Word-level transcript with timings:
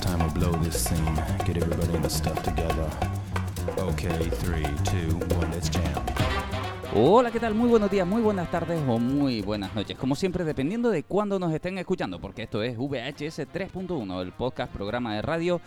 Time 0.00 0.24
we 0.24 0.30
blow 0.30 0.52
this 0.62 0.84
scene. 0.84 1.14
Get 1.44 1.56
everybody 1.56 1.94
in 1.94 2.02
the 2.02 2.08
stuff 2.08 2.40
together. 2.42 2.88
Okay, 3.78 4.30
three, 4.30 4.64
two, 4.84 5.16
one, 5.36 5.50
let's 5.50 5.68
jam. 5.68 6.04
Hola, 6.94 7.30
¿qué 7.30 7.40
tal? 7.40 7.54
Muy 7.54 7.68
buenos 7.68 7.90
días, 7.90 8.06
muy 8.06 8.22
buenas 8.22 8.50
tardes 8.50 8.80
o 8.88 8.98
muy 8.98 9.42
buenas 9.42 9.74
noches. 9.74 9.98
Como 9.98 10.14
siempre, 10.14 10.44
dependiendo 10.44 10.90
de 10.90 11.02
cuándo 11.02 11.38
nos 11.38 11.52
estén 11.52 11.78
escuchando, 11.78 12.20
porque 12.20 12.44
esto 12.44 12.62
es 12.62 12.76
VHS 12.76 13.48
3.1, 13.52 14.22
el 14.22 14.32
podcast 14.32 14.72
programa 14.72 15.16
de 15.16 15.22
radio 15.22 15.60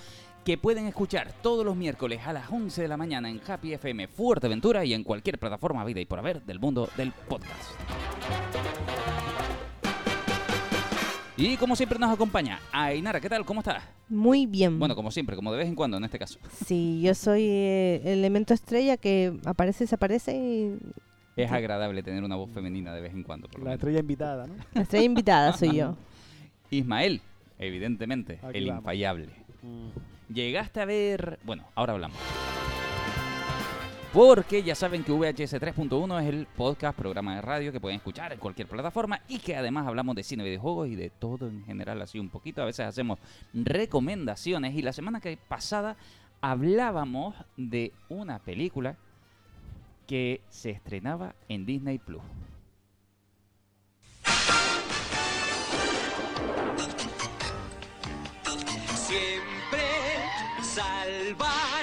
que 0.45 0.57
pueden 0.57 0.87
escuchar 0.87 1.33
todos 1.41 1.65
los 1.65 1.75
miércoles 1.75 2.21
a 2.25 2.33
las 2.33 2.49
11 2.49 2.81
de 2.81 2.87
la 2.87 2.97
mañana 2.97 3.29
en 3.29 3.41
Happy 3.45 3.73
FM 3.73 4.07
Fuerteventura 4.07 4.83
y 4.85 4.93
en 4.93 5.03
cualquier 5.03 5.39
plataforma 5.39 5.83
vida 5.83 5.99
y 5.99 6.05
por 6.05 6.19
haber 6.19 6.41
del 6.43 6.59
mundo 6.59 6.89
del 6.97 7.11
podcast. 7.11 7.71
Y 11.41 11.57
como 11.57 11.75
siempre 11.75 11.97
nos 11.97 12.13
acompaña 12.13 12.59
Ainara, 12.71 13.19
¿qué 13.19 13.27
tal? 13.27 13.43
¿Cómo 13.45 13.61
estás? 13.61 13.83
Muy 14.09 14.45
bien. 14.45 14.77
Bueno, 14.77 14.95
como 14.95 15.09
siempre, 15.09 15.35
como 15.35 15.51
de 15.51 15.57
vez 15.57 15.67
en 15.67 15.73
cuando 15.73 15.97
en 15.97 16.03
este 16.03 16.19
caso. 16.19 16.37
Sí, 16.65 17.01
yo 17.03 17.15
soy 17.15 17.41
eh, 17.43 18.01
el 18.03 18.19
elemento 18.19 18.53
estrella 18.53 18.95
que 18.97 19.33
aparece, 19.45 19.85
desaparece 19.85 20.35
y 20.35 20.77
Es 21.35 21.51
agradable 21.51 22.03
tener 22.03 22.23
una 22.23 22.35
voz 22.35 22.51
femenina 22.51 22.93
de 22.93 23.01
vez 23.01 23.13
en 23.13 23.23
cuando. 23.23 23.47
Por 23.47 23.59
lo 23.59 23.65
La 23.65 23.69
menos. 23.71 23.79
estrella 23.79 23.99
invitada, 24.01 24.45
¿no? 24.45 24.53
la 24.73 24.81
estrella 24.83 25.05
invitada 25.05 25.53
soy 25.53 25.77
yo. 25.77 25.95
Ismael, 26.69 27.21
evidentemente, 27.57 28.39
Aquí 28.43 28.59
el 28.59 28.67
vamos. 28.67 28.81
infallable. 28.81 29.29
Mm. 29.63 30.33
Llegaste 30.33 30.79
a 30.79 30.85
ver... 30.85 31.39
Bueno, 31.43 31.63
ahora 31.73 31.93
hablamos. 31.93 32.17
Porque 34.13 34.61
ya 34.61 34.75
saben 34.75 35.05
que 35.05 35.13
VHS 35.13 35.53
3.1 35.53 36.21
es 36.21 36.27
el 36.27 36.45
podcast, 36.45 36.97
programa 36.97 37.35
de 37.35 37.41
radio 37.41 37.71
que 37.71 37.79
pueden 37.79 37.95
escuchar 37.95 38.33
en 38.33 38.39
cualquier 38.39 38.67
plataforma 38.67 39.21
y 39.29 39.39
que 39.39 39.55
además 39.55 39.87
hablamos 39.87 40.17
de 40.17 40.23
cine, 40.23 40.43
videojuegos 40.43 40.89
y 40.89 40.97
de 40.97 41.09
todo 41.09 41.47
en 41.47 41.63
general 41.63 42.01
así 42.01 42.19
un 42.19 42.27
poquito. 42.27 42.61
A 42.61 42.65
veces 42.65 42.85
hacemos 42.85 43.19
recomendaciones 43.53 44.75
y 44.75 44.81
la 44.81 44.91
semana 44.91 45.21
que 45.21 45.37
pasada 45.37 45.95
hablábamos 46.41 47.35
de 47.55 47.93
una 48.09 48.39
película 48.39 48.97
que 50.07 50.41
se 50.49 50.71
estrenaba 50.71 51.33
en 51.47 51.65
Disney 51.65 51.97
Plus. 51.97 52.21
Siempre 58.93 59.79
salvan, 60.61 61.80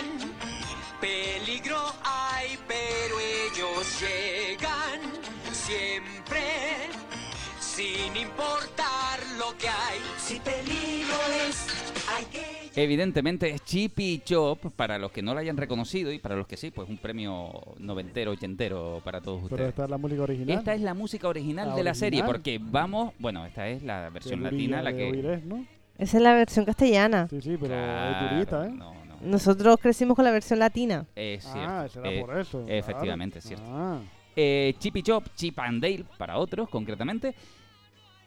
sin 7.79 8.17
importar 8.17 9.21
lo 9.39 9.57
que 9.57 9.69
hay. 9.69 9.99
Si 10.19 10.41
peligro 10.41 11.15
es, 11.49 11.67
hay 12.13 12.25
que 12.25 12.59
Evidentemente 12.83 13.51
es 13.51 13.65
Chippy 13.65 14.21
Chop, 14.25 14.73
para 14.75 14.99
los 14.99 15.13
que 15.13 15.23
no 15.23 15.33
lo 15.33 15.39
hayan 15.41 15.57
reconocido 15.57 16.11
y 16.13 16.19
para 16.19 16.35
los 16.35 16.49
que 16.49 16.57
sí, 16.57 16.73
pues 16.73 16.89
un 16.89 16.99
premio 16.99 17.53
noventero, 17.79 18.33
ochentero 18.33 19.01
para 19.05 19.21
todos 19.21 19.43
Pero 19.45 19.55
ustedes. 19.55 19.69
esta 19.71 19.85
es 19.85 19.91
la 19.91 19.99
música 19.99 20.23
original. 20.23 20.59
Esta 20.59 20.75
es 20.75 20.81
la 20.81 20.95
música 20.95 21.29
original 21.29 21.69
La 21.69 21.75
de 21.77 21.85
la 21.85 21.95
serie, 21.95 22.21
original. 22.23 22.27
porque 22.37 22.59
vamos, 22.61 23.15
bueno, 23.21 23.47
esta 23.47 23.69
es 23.69 23.83
la 23.85 24.11
versión 24.11 24.43
latina, 24.43 24.83
la 24.83 24.93
que... 24.93 25.11
Oirés, 25.11 25.45
¿no? 25.45 25.65
Esa 25.99 26.17
es 26.17 26.23
la 26.23 26.35
versión 26.35 26.65
castellana. 26.65 27.29
Sí, 27.31 27.41
sí, 27.41 27.57
pero 27.61 27.75
Claro, 27.75 28.27
es 28.27 28.33
durita, 28.33 28.67
¿eh? 28.67 28.71
No, 28.71 28.93
no, 29.05 29.17
Nosotros 29.23 29.79
crecimos 29.81 30.15
con 30.17 30.25
la 30.25 30.33
versión 30.33 30.59
latina. 30.59 31.07
es 31.15 31.45
cierto. 31.45 31.61
ah, 31.71 31.89
será 31.89 32.11
eh, 32.13 32.21
por 32.25 32.39
eso. 32.39 32.59
claro. 32.65 32.75
efectivamente, 32.81 33.39
es 33.39 33.45
cierto. 33.45 33.65
Ah, 33.69 34.01
Eh, 34.37 34.75
Chippy 34.79 35.03
Chop, 35.03 35.27
Chip 35.35 35.59
and 35.59 35.83
Dale, 35.83 36.05
para 36.17 36.39
otros 36.39 36.69
concretamente, 36.69 37.35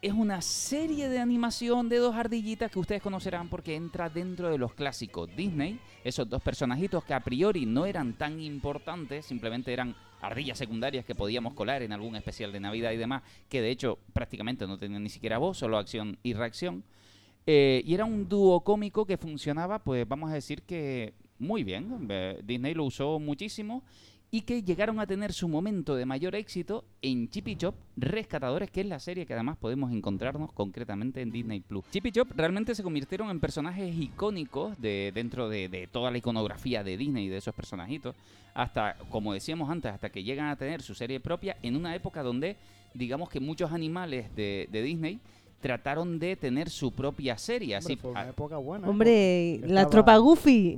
es 0.01 0.13
una 0.13 0.41
serie 0.41 1.09
de 1.09 1.19
animación 1.19 1.87
de 1.87 1.97
dos 1.97 2.15
ardillitas 2.15 2.71
que 2.71 2.79
ustedes 2.79 3.03
conocerán 3.03 3.49
porque 3.49 3.75
entra 3.75 4.09
dentro 4.09 4.49
de 4.49 4.57
los 4.57 4.73
clásicos 4.73 5.29
Disney. 5.35 5.79
Esos 6.03 6.27
dos 6.27 6.41
personajitos 6.41 7.03
que 7.03 7.13
a 7.13 7.19
priori 7.19 7.67
no 7.67 7.85
eran 7.85 8.13
tan 8.13 8.39
importantes, 8.41 9.27
simplemente 9.27 9.71
eran 9.71 9.95
ardillas 10.19 10.57
secundarias 10.57 11.05
que 11.05 11.13
podíamos 11.13 11.53
colar 11.53 11.83
en 11.83 11.91
algún 11.91 12.15
especial 12.15 12.51
de 12.51 12.59
Navidad 12.59 12.91
y 12.91 12.97
demás, 12.97 13.21
que 13.47 13.61
de 13.61 13.69
hecho 13.69 13.99
prácticamente 14.11 14.65
no 14.65 14.77
tenían 14.77 15.03
ni 15.03 15.09
siquiera 15.09 15.37
voz, 15.37 15.59
solo 15.59 15.77
acción 15.77 16.17
y 16.23 16.33
reacción. 16.33 16.83
Eh, 17.45 17.83
y 17.85 17.93
era 17.93 18.05
un 18.05 18.27
dúo 18.27 18.61
cómico 18.61 19.05
que 19.05 19.17
funcionaba, 19.17 19.79
pues 19.79 20.07
vamos 20.07 20.31
a 20.31 20.33
decir 20.33 20.63
que 20.63 21.13
muy 21.37 21.63
bien. 21.63 22.07
Eh, 22.09 22.39
Disney 22.43 22.73
lo 22.73 22.85
usó 22.85 23.19
muchísimo 23.19 23.83
y 24.33 24.41
que 24.41 24.63
llegaron 24.63 24.99
a 25.01 25.05
tener 25.05 25.33
su 25.33 25.49
momento 25.49 25.93
de 25.95 26.05
mayor 26.05 26.35
éxito 26.35 26.85
en 27.01 27.29
Chip 27.29 27.49
y 27.49 27.57
Chop 27.57 27.75
Rescatadores, 27.97 28.71
que 28.71 28.79
es 28.79 28.87
la 28.87 28.99
serie 28.99 29.25
que 29.25 29.33
además 29.33 29.57
podemos 29.57 29.91
encontrarnos 29.91 30.53
concretamente 30.53 31.21
en 31.21 31.31
Disney 31.31 31.59
Plus. 31.59 31.83
Chip 31.91 32.05
y 32.05 32.11
Chop 32.13 32.31
realmente 32.33 32.73
se 32.73 32.81
convirtieron 32.81 33.29
en 33.29 33.41
personajes 33.41 33.93
icónicos 33.93 34.79
de, 34.81 35.11
dentro 35.13 35.49
de, 35.49 35.67
de 35.67 35.85
toda 35.87 36.11
la 36.11 36.17
iconografía 36.17 36.81
de 36.81 36.95
Disney 36.95 37.25
y 37.25 37.29
de 37.29 37.37
esos 37.37 37.53
personajitos, 37.53 38.15
hasta, 38.53 38.95
como 39.09 39.33
decíamos 39.33 39.69
antes, 39.69 39.91
hasta 39.91 40.09
que 40.09 40.23
llegan 40.23 40.47
a 40.47 40.55
tener 40.55 40.81
su 40.81 40.95
serie 40.95 41.19
propia 41.19 41.57
en 41.61 41.75
una 41.75 41.93
época 41.93 42.23
donde, 42.23 42.55
digamos 42.93 43.29
que 43.29 43.41
muchos 43.41 43.73
animales 43.73 44.33
de, 44.33 44.69
de 44.71 44.81
Disney 44.81 45.19
trataron 45.61 46.19
de 46.19 46.35
tener 46.35 46.69
su 46.69 46.91
propia 46.91 47.37
serie, 47.37 47.75
hombre, 47.77 47.93
así 47.93 47.95
fue 47.95 48.11
una 48.11 48.21
a- 48.21 48.29
época 48.29 48.57
buena. 48.57 48.89
Hombre, 48.89 49.59
la 49.65 49.87
tropa 49.89 50.17
Goofy. 50.17 50.77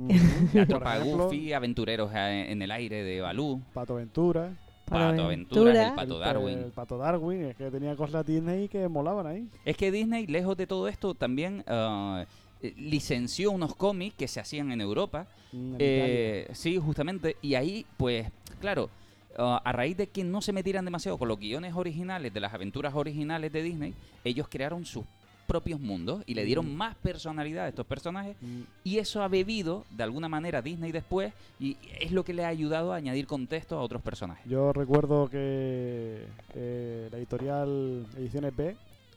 La 0.52 0.66
tropa 0.66 0.96
ejemplo, 0.98 1.24
Goofy, 1.24 1.52
aventureros 1.52 2.10
eh, 2.14 2.52
en 2.52 2.62
el 2.62 2.70
aire 2.70 3.02
de 3.02 3.20
Balú, 3.20 3.60
Pato 3.72 3.96
Ventura. 3.96 4.52
Pato 4.84 5.22
Aventuras, 5.24 5.88
el 5.88 5.94
Pato 5.94 6.18
Darwin. 6.18 6.58
El 6.58 6.70
Pato 6.70 6.98
Darwin, 6.98 7.44
es 7.44 7.56
que 7.56 7.70
tenía 7.70 7.96
cosas 7.96 8.24
Disney 8.26 8.68
que 8.68 8.86
molaban 8.86 9.26
ahí. 9.26 9.48
Es 9.64 9.76
que 9.78 9.90
Disney, 9.90 10.26
lejos 10.26 10.56
de 10.58 10.66
todo 10.66 10.88
esto, 10.88 11.14
también 11.14 11.64
ah, 11.66 12.26
eh, 12.60 12.74
licenció 12.76 13.50
unos 13.50 13.74
cómics 13.74 14.14
que 14.16 14.28
se 14.28 14.40
hacían 14.40 14.70
en 14.72 14.82
Europa. 14.82 15.26
Mm, 15.52 15.72
en 15.72 15.76
Eh, 15.78 16.48
sí, 16.52 16.76
justamente. 16.76 17.36
Y 17.40 17.54
ahí, 17.54 17.86
pues, 17.96 18.30
claro, 18.60 18.90
ah, 19.38 19.60
a 19.64 19.72
raíz 19.72 19.96
de 19.96 20.06
que 20.08 20.24
no 20.24 20.40
se 20.42 20.52
metieran 20.52 20.84
demasiado 20.84 21.18
con 21.18 21.28
los 21.28 21.38
guiones 21.38 21.74
originales 21.74 22.32
de 22.32 22.40
las 22.40 22.52
aventuras 22.54 22.94
originales 22.94 23.52
de 23.52 23.62
Disney, 23.62 23.94
ellos 24.24 24.46
crearon 24.48 24.84
sus 24.84 25.04
propios 25.46 25.78
mundos 25.78 26.22
y 26.26 26.32
le 26.32 26.42
dieron 26.44 26.72
Mm. 26.72 26.74
más 26.74 26.94
personalidad 26.96 27.66
a 27.66 27.68
estos 27.68 27.84
personajes. 27.84 28.34
Mm, 28.40 28.60
y 28.82 28.96
eso 28.98 29.22
ha 29.22 29.28
bebido 29.28 29.84
de 29.90 30.02
alguna 30.02 30.26
manera 30.26 30.60
a 30.60 30.62
Disney 30.62 30.90
después 30.90 31.34
y 31.60 31.76
es 32.00 32.12
lo 32.12 32.24
que 32.24 32.32
le 32.32 32.46
ha 32.46 32.48
ayudado 32.48 32.94
a 32.94 32.96
añadir 32.96 33.26
contexto 33.26 33.76
a 33.78 33.82
otros 33.82 34.00
personajes. 34.00 34.42
Yo 34.48 34.72
recuerdo 34.72 35.28
que 35.28 36.24
eh, 36.54 37.08
la 37.12 37.18
editorial 37.18 38.06
Ediciones 38.16 38.56
B 38.56 38.74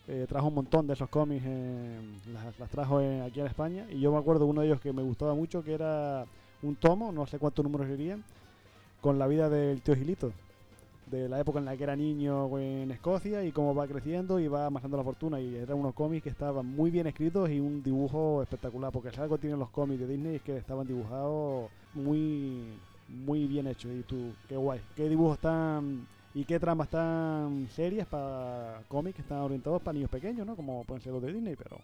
eh, 0.09 0.25
trajo 0.27 0.47
un 0.47 0.56
montón 0.56 0.85
de 0.88 0.94
esos 0.94 1.09
cómics, 1.09 1.45
en- 1.45 2.19
las, 2.33 2.59
las 2.59 2.69
trajo 2.69 3.00
en- 3.01 3.22
aquí 3.22 3.39
en 3.39 3.47
España 3.47 3.85
y 3.89 4.00
yo 4.01 4.11
me 4.11 4.17
acuerdo 4.17 4.45
uno 4.47 4.61
de 4.61 4.67
ellos 4.67 4.81
que 4.81 4.91
me 4.94 5.01
gustaba 5.03 5.33
mucho 5.33 5.63
que 5.63 5.73
era 5.73 6.25
un 6.61 6.75
tomo, 6.75 7.11
no 7.13 7.25
sé 7.25 7.39
cuántos 7.39 7.63
números 7.63 7.88
serían, 7.88 8.23
con 9.02 9.19
la 9.19 9.28
vida 9.28 9.50
del 9.50 9.81
tío 9.81 9.96
Gilito, 9.96 10.31
de 11.09 11.30
la 11.30 11.40
época 11.40 11.59
en 11.59 11.66
la 11.66 11.78
que 11.78 11.84
era 11.84 11.96
niño 11.96 12.58
en 12.59 12.91
Escocia 12.91 13.44
y 13.44 13.52
cómo 13.52 13.74
va 13.74 13.88
creciendo 13.88 14.40
y 14.40 14.47
va 14.47 14.66
amasando 14.66 14.97
la 14.97 15.03
fortuna. 15.03 15.40
Y 15.40 15.56
eran 15.56 15.78
unos 15.78 15.94
cómics 15.94 16.24
que 16.24 16.30
estaban 16.30 16.66
muy 16.66 16.91
bien 16.91 17.07
escritos 17.07 17.50
y 17.50 17.59
un 17.59 17.81
dibujo 17.81 18.41
espectacular, 18.44 18.91
porque 18.91 19.12
si 19.12 19.19
algo 19.19 19.38
tienen 19.38 19.59
los 19.59 19.69
cómics 19.69 20.02
de 20.02 20.07
Disney 20.07 20.36
es 20.36 20.41
que 20.41 20.57
estaban 20.57 20.88
dibujados 20.88 21.69
muy 21.94 22.63
muy 23.09 23.47
bien 23.47 23.68
hechos. 23.68 23.91
Y 23.94 24.03
tú, 24.03 24.34
qué 24.50 24.57
guay, 24.57 24.81
qué 24.96 25.07
dibujos 25.07 25.40
tan 25.40 26.06
y 26.34 26.44
qué 26.44 26.59
tramas 26.59 26.90
tan 26.90 27.68
serias 27.75 28.07
para 28.07 28.81
cómics 28.88 29.16
que 29.16 29.22
están 29.22 29.40
orientados 29.40 29.81
para 29.81 29.94
niños 29.94 30.09
pequeños, 30.09 30.46
¿no? 30.46 30.56
Como 30.56 30.84
pueden 30.84 31.02
ser 31.02 31.13
los 31.13 31.22
de 31.22 31.34
Disney, 31.34 31.56
pero 31.56 31.80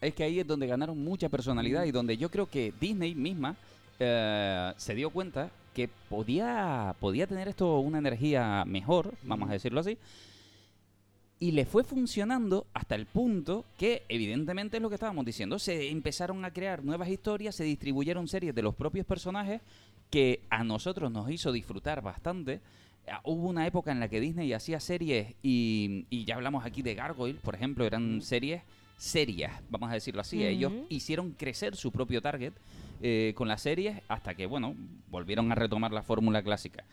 Es 0.00 0.14
que 0.14 0.22
ahí 0.22 0.38
es 0.38 0.46
donde 0.46 0.66
ganaron 0.66 1.02
mucha 1.02 1.28
personalidad 1.28 1.84
y 1.84 1.90
donde 1.90 2.16
yo 2.16 2.28
creo 2.28 2.46
que 2.46 2.72
Disney 2.78 3.14
misma 3.14 3.56
eh, 3.98 4.72
se 4.76 4.94
dio 4.94 5.10
cuenta 5.10 5.50
que 5.78 5.88
podía, 6.08 6.96
podía 6.98 7.28
tener 7.28 7.46
esto 7.46 7.78
una 7.78 7.98
energía 7.98 8.64
mejor, 8.66 9.14
vamos 9.22 9.48
a 9.48 9.52
decirlo 9.52 9.78
así, 9.78 9.96
y 11.38 11.52
le 11.52 11.66
fue 11.66 11.84
funcionando 11.84 12.66
hasta 12.74 12.96
el 12.96 13.06
punto 13.06 13.64
que, 13.78 14.02
evidentemente 14.08 14.78
es 14.78 14.82
lo 14.82 14.88
que 14.88 14.96
estábamos 14.96 15.24
diciendo, 15.24 15.56
se 15.60 15.88
empezaron 15.90 16.44
a 16.44 16.52
crear 16.52 16.82
nuevas 16.82 17.08
historias, 17.08 17.54
se 17.54 17.62
distribuyeron 17.62 18.26
series 18.26 18.56
de 18.56 18.62
los 18.62 18.74
propios 18.74 19.06
personajes 19.06 19.60
que 20.10 20.40
a 20.50 20.64
nosotros 20.64 21.12
nos 21.12 21.30
hizo 21.30 21.52
disfrutar 21.52 22.02
bastante. 22.02 22.60
Ah, 23.06 23.20
Hubo 23.22 23.48
una 23.48 23.64
época 23.64 23.92
en 23.92 24.00
la 24.00 24.08
que 24.08 24.18
Disney 24.18 24.52
hacía 24.52 24.80
series 24.80 25.36
y, 25.44 26.06
y 26.10 26.24
ya 26.24 26.34
hablamos 26.34 26.64
aquí 26.64 26.82
de 26.82 26.96
Gargoyle, 26.96 27.38
por 27.38 27.54
ejemplo, 27.54 27.84
eran 27.84 28.20
series 28.20 28.62
serias, 28.98 29.52
vamos 29.70 29.90
a 29.90 29.94
decirlo 29.94 30.20
así. 30.20 30.44
Ellos 30.44 30.72
hicieron 30.90 31.30
crecer 31.32 31.74
su 31.76 31.90
propio 31.90 32.20
target 32.20 32.52
eh, 33.00 33.32
con 33.36 33.48
las 33.48 33.62
series 33.62 34.00
hasta 34.08 34.34
que, 34.34 34.44
bueno, 34.46 34.74
volvieron 35.10 35.50
a 35.50 35.54
retomar 35.54 35.92
la 35.92 36.02
fórmula 36.02 36.42
clásica. 36.42 36.84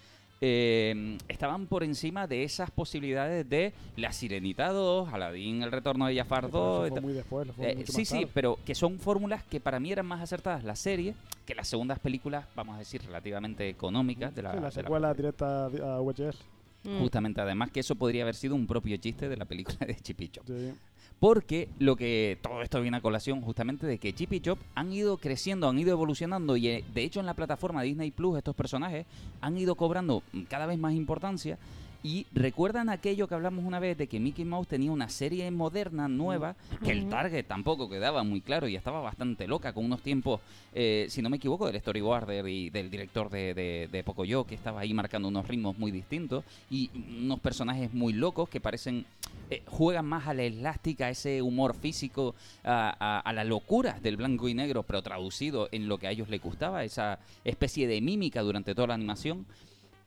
Eh, 0.42 1.18
estaban 1.30 1.66
por 1.66 1.84
encima 1.84 2.28
de 2.28 2.44
esas 2.44 2.70
posibilidades 2.70 3.50
de 3.50 3.74
La 3.96 4.12
Sirenita 4.12 4.68
2, 4.70 5.12
Aladdin, 5.14 5.64
El 5.64 5.72
Retorno 5.72 6.06
de 6.08 6.16
Jafar 6.18 6.48
pero 6.48 6.60
2. 6.60 6.78
eso 6.78 6.86
y 6.86 6.90
fue 6.90 6.96
tal. 6.96 7.04
muy 7.04 7.14
después. 7.14 7.48
fue 7.56 7.72
Eh, 7.72 7.76
mucho 7.78 7.92
sí, 7.94 8.00
más 8.00 8.08
sí, 8.10 8.14
tarde. 8.20 8.32
pero 8.34 8.60
que 8.66 8.76
son 8.76 9.00
fórmulas 9.00 9.44
que 9.46 9.60
para 9.62 9.80
mí 9.80 9.92
eran 9.92 10.06
más 10.06 10.22
acertadas 10.22 10.64
la 10.64 10.76
serie 10.76 11.16
que 11.46 11.56
las 11.56 11.68
segundas 11.68 12.00
películas, 12.00 12.46
vamos 12.56 12.76
a 12.76 12.80
decir, 12.80 13.02
relativamente 13.04 13.70
económicas 13.70 14.36
de 14.36 14.42
la, 14.44 14.50
Sí, 14.52 14.56
la 14.56 14.62
de 14.62 14.66
la 14.68 14.72
secuela 14.72 15.14
directa 15.14 15.66
a 15.66 16.00
VHS. 16.02 16.38
Mm. 16.86 17.00
Justamente, 17.00 17.42
además 17.42 17.72
que 17.72 17.80
eso 17.82 17.96
podría 17.96 18.24
haber 18.24 18.36
sido 18.36 18.56
un 18.56 18.68
propio 18.68 18.98
chiste 18.98 19.28
de 19.28 19.38
la 19.38 19.46
película 19.46 19.80
de 19.86 19.96
Chipicho. 19.96 20.42
Sí. 20.46 20.74
Porque 21.20 21.70
lo 21.80 21.96
que 21.96 22.38
todo 22.42 22.62
esto 22.62 22.82
viene 22.82 22.98
a 22.98 23.02
colación 23.02 23.42
justamente 23.42 23.88
de 23.88 23.98
que 23.98 24.14
Chip 24.14 24.34
y 24.34 24.42
Chop 24.42 24.60
han 24.76 24.92
ido 24.92 25.18
creciendo, 25.18 25.70
han 25.70 25.80
ido 25.80 25.92
evolucionando 25.92 26.58
y 26.58 26.68
eh, 26.68 26.84
de 26.94 27.04
hecho 27.04 27.22
en 27.22 27.26
la 27.26 27.34
plataforma 27.34 27.82
Disney 27.84 28.12
Plus 28.12 28.38
estos 28.38 28.54
personajes 28.54 29.06
han 29.40 29.58
ido 29.58 29.76
cobrando 29.76 30.24
cada 30.50 30.66
vez 30.66 30.78
más 30.78 30.94
importancia 30.94 31.58
y 32.06 32.28
recuerdan 32.34 32.90
aquello 32.90 33.28
que 33.28 33.34
hablamos 33.34 33.66
una 33.66 33.80
vez 33.80 33.98
de 33.98 34.06
que 34.06 34.20
Mickey 34.20 34.46
Mouse 34.46 34.68
tenía 34.68 34.92
una 34.92 35.10
serie 35.10 35.50
moderna, 35.50 36.08
nueva, 36.08 36.56
que 36.84 36.92
el 36.92 37.10
target 37.10 37.48
tampoco 37.48 37.90
quedaba 37.90 38.24
muy 38.24 38.42
claro 38.42 38.68
y 38.68 38.76
estaba 38.76 39.02
bastante 39.02 39.48
loca, 39.48 39.74
con 39.74 39.86
unos 39.86 40.04
tiempos, 40.04 40.40
eh, 40.76 41.08
si 41.10 41.24
no 41.24 41.32
me 41.32 41.38
equivoco, 41.38 41.66
del 41.66 41.82
storyboarder 41.82 42.48
y 42.48 42.70
del 42.70 42.92
director 42.92 43.32
de, 43.32 43.56
de, 43.56 43.90
de 43.92 44.04
Pocoyo, 44.04 44.44
que 44.44 44.54
estaba 44.54 44.82
ahí 44.82 44.94
marcando 44.94 45.28
unos 45.30 45.48
ritmos 45.48 45.80
muy 45.80 45.90
distintos 45.90 46.44
y 46.70 46.92
unos 47.24 47.40
personajes 47.40 47.92
muy 47.92 48.14
locos 48.14 48.50
que 48.50 48.60
parecen, 48.62 49.04
eh, 49.50 49.64
juegan 49.66 50.06
más 50.06 50.28
a 50.28 50.36
la 50.36 50.44
elástica, 50.44 51.08
a 51.08 51.10
ese 51.10 51.42
humor 51.42 51.76
físico, 51.76 52.36
a, 52.64 52.96
a- 53.00 53.20
a 53.22 53.34
la 53.34 53.44
locura 53.44 54.00
del 54.00 54.18
blanco 54.18 54.48
y 54.48 54.54
negro, 54.54 54.84
pero 54.84 55.02
traducido 55.02 55.70
en 55.72 55.88
lo 55.88 55.98
que 55.98 56.06
a 56.06 56.12
ellos 56.12 56.30
les 56.30 56.40
gustaba, 56.40 56.84
esa 56.84 57.18
especie 57.44 57.88
de 57.88 58.00
mímica 58.00 58.42
durante 58.44 58.76
toda 58.76 58.90
la 58.90 58.94
animación. 58.94 59.48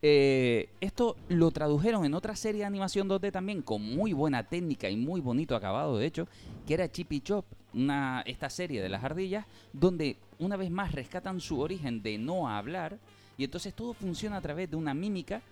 Eh, 0.01 0.69
esto 0.81 1.17
lo 1.29 1.51
tradujeron 1.51 2.05
en 2.05 2.15
otra 2.15 2.37
serie 2.37 2.61
de 2.61 2.67
animación 2.67 3.09
2D 3.09 3.33
también 3.33 3.63
con 3.63 3.83
muy 3.83 4.13
buena 4.13 4.45
técnica 4.45 4.89
y 4.89 4.97
muy 4.97 5.21
bonito 5.21 5.57
acabado, 5.57 5.99
de 5.99 6.07
hecho, 6.07 6.29
que 6.67 6.75
era 6.75 6.91
Chip 6.91 7.13
y 7.13 7.21
Chop, 7.21 7.45
una, 7.75 8.23
esta 8.27 8.49
serie 8.49 8.81
de 8.81 8.89
las 8.89 9.03
ardillas, 9.03 9.47
donde 9.73 10.17
una 10.39 10.57
vez 10.57 10.71
más 10.71 10.93
rescatan 10.93 11.41
su 11.41 11.61
origen 11.61 12.03
de 12.03 12.17
no 12.17 12.49
hablar 12.49 12.99
y 13.37 13.45
entonces 13.45 13.75
todo 13.75 13.93
funciona 13.93 14.37
a 14.37 14.41
través 14.41 14.71
de 14.71 14.77
una 14.77 14.95
mímica 14.95 15.43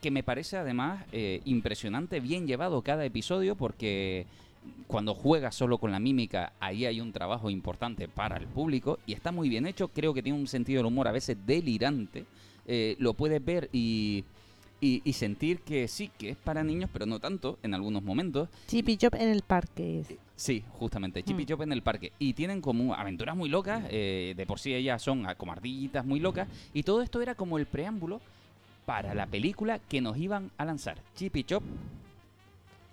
que 0.00 0.10
me 0.12 0.22
parece 0.22 0.56
además 0.56 1.04
eh, 1.10 1.40
impresionante, 1.44 2.20
bien 2.20 2.46
llevado 2.46 2.82
cada 2.82 3.04
episodio 3.04 3.56
porque 3.56 4.26
cuando 4.86 5.14
juegas 5.14 5.54
solo 5.54 5.78
con 5.78 5.90
la 5.90 5.98
mímica, 5.98 6.52
ahí 6.60 6.86
hay 6.86 7.00
un 7.00 7.12
trabajo 7.12 7.50
importante 7.50 8.08
para 8.08 8.36
el 8.36 8.46
público 8.46 8.98
y 9.06 9.12
está 9.12 9.32
muy 9.32 9.48
bien 9.48 9.66
hecho. 9.66 9.88
Creo 9.88 10.14
que 10.14 10.22
tiene 10.22 10.38
un 10.38 10.46
sentido 10.46 10.78
del 10.78 10.86
humor 10.86 11.08
a 11.08 11.12
veces 11.12 11.36
delirante. 11.46 12.26
Eh, 12.70 12.94
lo 12.98 13.14
puedes 13.14 13.42
ver 13.44 13.68
y, 13.72 14.24
y- 14.80 15.00
y 15.04 15.12
sentir 15.14 15.60
que 15.60 15.88
sí, 15.88 16.10
que 16.18 16.28
es 16.30 16.36
para 16.36 16.62
niños, 16.62 16.90
pero 16.92 17.06
no 17.06 17.18
tanto 17.18 17.58
en 17.62 17.72
algunos 17.74 18.02
momentos. 18.02 18.48
Chip 18.68 18.88
y 18.90 18.96
Chop 18.98 19.14
en 19.14 19.30
el 19.30 19.42
parque. 19.42 20.00
es. 20.00 20.14
Sí, 20.36 20.62
justamente, 20.78 21.22
Chip 21.24 21.40
y 21.40 21.42
Mm. 21.42 21.46
Chop 21.46 21.62
en 21.62 21.72
el 21.72 21.82
parque. 21.82 22.12
Y 22.18 22.34
tienen 22.34 22.60
como 22.60 22.94
aventuras 22.94 23.34
muy 23.36 23.48
locas, 23.48 23.82
eh, 23.90 24.34
de 24.36 24.46
por 24.46 24.60
sí 24.60 24.72
ellas 24.74 25.02
son 25.02 25.26
como 25.36 25.50
ardillitas 25.52 26.04
muy 26.04 26.20
locas. 26.20 26.46
Y 26.74 26.82
todo 26.84 27.02
esto 27.02 27.20
era 27.22 27.34
como 27.34 27.58
el 27.58 27.66
preámbulo 27.66 28.20
para 28.86 29.14
la 29.14 29.26
película 29.26 29.78
que 29.80 30.00
nos 30.00 30.16
iban 30.18 30.50
a 30.58 30.64
lanzar. 30.64 30.98
Chip 31.16 31.36
y 31.36 31.44
Chop, 31.44 31.62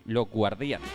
los 0.05 0.27
guardianes. 0.29 0.89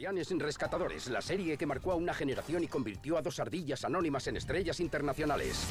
Guardianes 0.00 0.30
Rescatadores, 0.30 1.08
la 1.08 1.20
serie 1.20 1.58
que 1.58 1.66
marcó 1.66 1.92
a 1.92 1.94
una 1.94 2.14
generación 2.14 2.64
y 2.64 2.68
convirtió 2.68 3.18
a 3.18 3.20
dos 3.20 3.38
ardillas 3.38 3.84
anónimas 3.84 4.26
en 4.28 4.38
estrellas 4.38 4.80
internacionales. 4.80 5.66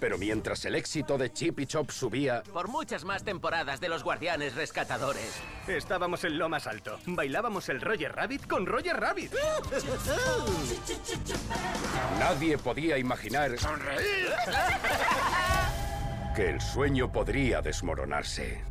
Pero 0.00 0.16
mientras 0.16 0.64
el 0.64 0.76
éxito 0.76 1.18
de 1.18 1.30
Chip 1.30 1.60
y 1.60 1.66
Chop 1.66 1.90
subía, 1.90 2.42
Por 2.54 2.68
muchas 2.68 3.04
más 3.04 3.22
temporadas 3.22 3.80
de 3.80 3.90
los 3.90 4.02
Guardianes 4.02 4.54
Rescatadores. 4.54 5.30
Estábamos 5.68 6.24
en 6.24 6.38
lo 6.38 6.48
más 6.48 6.66
alto. 6.66 6.98
Bailábamos 7.04 7.68
el 7.68 7.82
Roger 7.82 8.16
Rabbit 8.16 8.46
con 8.46 8.64
Roger 8.64 8.96
Rabbit. 8.96 9.34
nadie 12.18 12.56
podía 12.56 12.96
imaginar 12.96 13.56
que 16.34 16.48
el 16.48 16.62
sueño 16.62 17.12
podría 17.12 17.60
desmoronarse. 17.60 18.64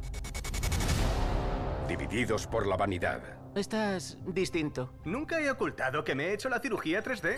Divididos 1.88 2.48
por 2.48 2.66
la 2.66 2.76
vanidad, 2.76 3.22
Estás 3.56 4.18
distinto. 4.26 4.92
Nunca 5.06 5.40
he 5.40 5.50
ocultado 5.50 6.04
que 6.04 6.14
me 6.14 6.26
he 6.28 6.34
hecho 6.34 6.50
la 6.50 6.60
cirugía 6.60 7.02
3D. 7.04 7.38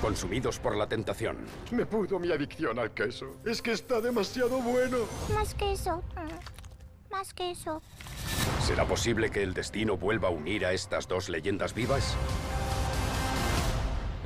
consumidos 0.00 0.58
por 0.58 0.76
la 0.76 0.88
tentación, 0.88 1.36
Me 1.70 1.86
pudo 1.86 2.18
mi 2.18 2.30
adicción 2.32 2.78
al 2.78 2.92
queso. 2.92 3.36
Es 3.44 3.60
que 3.62 3.72
está 3.72 4.00
demasiado 4.00 4.60
bueno. 4.60 4.98
Más 5.34 5.54
que 5.54 5.72
eso. 5.72 5.98
mm, 6.16 7.10
Más 7.12 7.34
que 7.34 7.50
eso. 7.50 7.82
¿será 8.64 8.86
posible 8.86 9.30
que 9.30 9.42
el 9.42 9.52
destino 9.54 9.96
vuelva 9.96 10.28
a 10.28 10.30
unir 10.30 10.64
a 10.64 10.72
estas 10.72 11.08
dos 11.08 11.28
leyendas 11.28 11.74
vivas? 11.74 12.14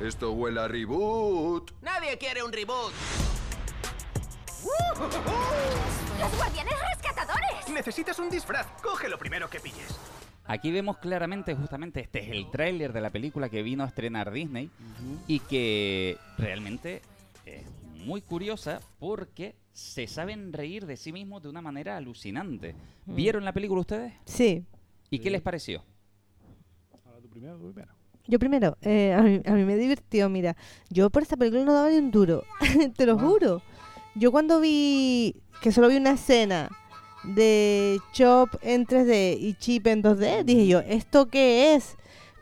Esto 0.01 0.31
huele 0.33 0.61
a 0.61 0.67
reboot. 0.67 1.71
Nadie 1.81 2.17
quiere 2.19 2.43
un 2.43 2.51
reboot. 2.53 2.93
¡Los 6.19 6.35
guardianes 6.37 6.73
rescatadores! 6.93 7.69
Necesitas 7.69 8.19
un 8.19 8.29
disfraz. 8.29 8.67
Coge 8.83 9.09
lo 9.09 9.17
primero 9.17 9.49
que 9.49 9.59
pilles. 9.59 9.95
Aquí 10.47 10.71
vemos 10.71 10.97
claramente, 10.97 11.53
justamente, 11.55 11.99
este 11.99 12.19
es 12.23 12.29
el 12.31 12.49
tráiler 12.49 12.93
de 12.93 13.01
la 13.01 13.09
película 13.09 13.49
que 13.49 13.63
vino 13.63 13.83
a 13.83 13.87
estrenar 13.87 14.31
Disney 14.31 14.69
y 15.27 15.39
que 15.39 16.17
realmente 16.37 17.01
es 17.45 17.63
muy 18.05 18.21
curiosa 18.21 18.79
porque 18.99 19.55
se 19.73 20.07
saben 20.07 20.53
reír 20.53 20.85
de 20.85 20.95
sí 20.95 21.11
mismos 21.11 21.43
de 21.43 21.49
una 21.49 21.61
manera 21.61 21.97
alucinante. 21.97 22.75
Mm. 23.05 23.15
¿Vieron 23.15 23.43
la 23.45 23.51
película 23.51 23.81
ustedes? 23.81 24.13
Sí. 24.25 24.63
¿Y 25.09 25.19
qué 25.19 25.29
les 25.29 25.41
pareció? 25.41 25.83
Ahora 27.05 27.19
tú 27.21 27.29
primero, 27.29 27.57
tú 27.57 27.71
primero. 27.73 27.93
Yo 28.29 28.39
primero, 28.39 28.77
eh, 28.81 29.13
a, 29.13 29.21
mí, 29.21 29.41
a 29.45 29.51
mí 29.53 29.63
me 29.63 29.75
divirtió, 29.77 30.29
mira. 30.29 30.55
Yo 30.89 31.09
por 31.09 31.23
esta 31.23 31.37
película 31.37 31.63
no 31.63 31.73
daba 31.73 31.89
ni 31.89 31.97
un 31.97 32.11
duro, 32.11 32.43
te 32.95 33.05
lo 33.05 33.13
Ah. 33.13 33.19
juro. 33.21 33.61
Yo 34.15 34.31
cuando 34.31 34.59
vi, 34.59 35.35
que 35.61 35.71
solo 35.71 35.87
vi 35.89 35.97
una 35.97 36.11
escena 36.11 36.69
de 37.35 37.99
Chop 38.13 38.49
en 38.61 38.85
3D 38.85 39.37
y 39.39 39.53
Chip 39.55 39.87
en 39.87 40.03
2D, 40.03 40.43
dije 40.43 40.67
yo, 40.67 40.79
¿esto 40.79 41.27
qué 41.27 41.75
es? 41.75 41.97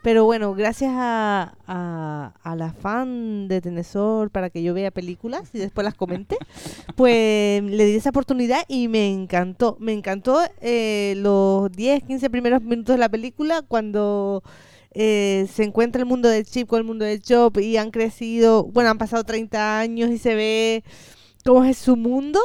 Pero 0.06 0.24
bueno, 0.24 0.54
gracias 0.54 0.92
a, 0.94 1.56
a, 1.66 2.32
al 2.44 2.62
afán 2.62 3.48
de 3.48 3.60
Tenesor 3.60 4.30
para 4.30 4.50
que 4.50 4.62
yo 4.62 4.72
vea 4.72 4.92
películas 4.92 5.50
y 5.52 5.58
después 5.58 5.84
las 5.84 5.94
comente, 5.94 6.36
pues 6.94 7.60
le 7.62 7.84
di 7.86 7.96
esa 7.96 8.10
oportunidad 8.10 8.62
y 8.68 8.86
me 8.86 9.12
encantó. 9.12 9.76
Me 9.80 9.92
encantó 9.92 10.40
eh, 10.60 11.14
los 11.16 11.72
10, 11.72 12.04
15 12.04 12.30
primeros 12.30 12.62
minutos 12.62 12.94
de 12.94 13.00
la 13.00 13.08
película 13.08 13.62
cuando 13.62 14.44
eh, 14.92 15.48
se 15.52 15.64
encuentra 15.64 16.00
el 16.00 16.06
mundo 16.06 16.28
de 16.28 16.44
Chip 16.44 16.68
con 16.68 16.78
el 16.78 16.84
mundo 16.84 17.04
de 17.04 17.20
Chop 17.20 17.58
y 17.58 17.76
han 17.76 17.90
crecido, 17.90 18.62
bueno, 18.62 18.90
han 18.90 18.98
pasado 18.98 19.24
30 19.24 19.80
años 19.80 20.10
y 20.10 20.18
se 20.18 20.36
ve 20.36 20.84
cómo 21.44 21.64
es 21.64 21.78
su 21.78 21.96
mundo. 21.96 22.38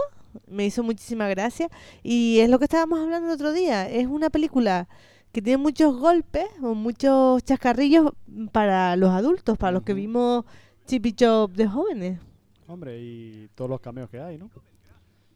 Me 0.47 0.65
hizo 0.65 0.83
muchísima 0.83 1.27
gracia. 1.27 1.69
Y 2.03 2.39
es 2.39 2.49
lo 2.49 2.57
que 2.59 2.65
estábamos 2.65 2.99
hablando 2.99 3.27
el 3.27 3.33
otro 3.33 3.51
día. 3.53 3.89
Es 3.89 4.07
una 4.07 4.29
película 4.29 4.87
que 5.31 5.41
tiene 5.41 5.57
muchos 5.57 5.95
golpes 5.97 6.45
o 6.61 6.73
muchos 6.75 7.43
chascarrillos 7.43 8.11
para 8.51 8.95
los 8.95 9.09
adultos, 9.11 9.57
para 9.57 9.71
los 9.71 9.83
que 9.83 9.93
vimos 9.93 10.43
Chip 10.87 11.05
y 11.05 11.13
Chop 11.13 11.51
de 11.53 11.67
jóvenes. 11.67 12.19
Hombre, 12.67 12.99
y 13.01 13.49
todos 13.55 13.69
los 13.69 13.79
cameos 13.79 14.09
que 14.09 14.19
hay, 14.19 14.37
¿no? 14.37 14.49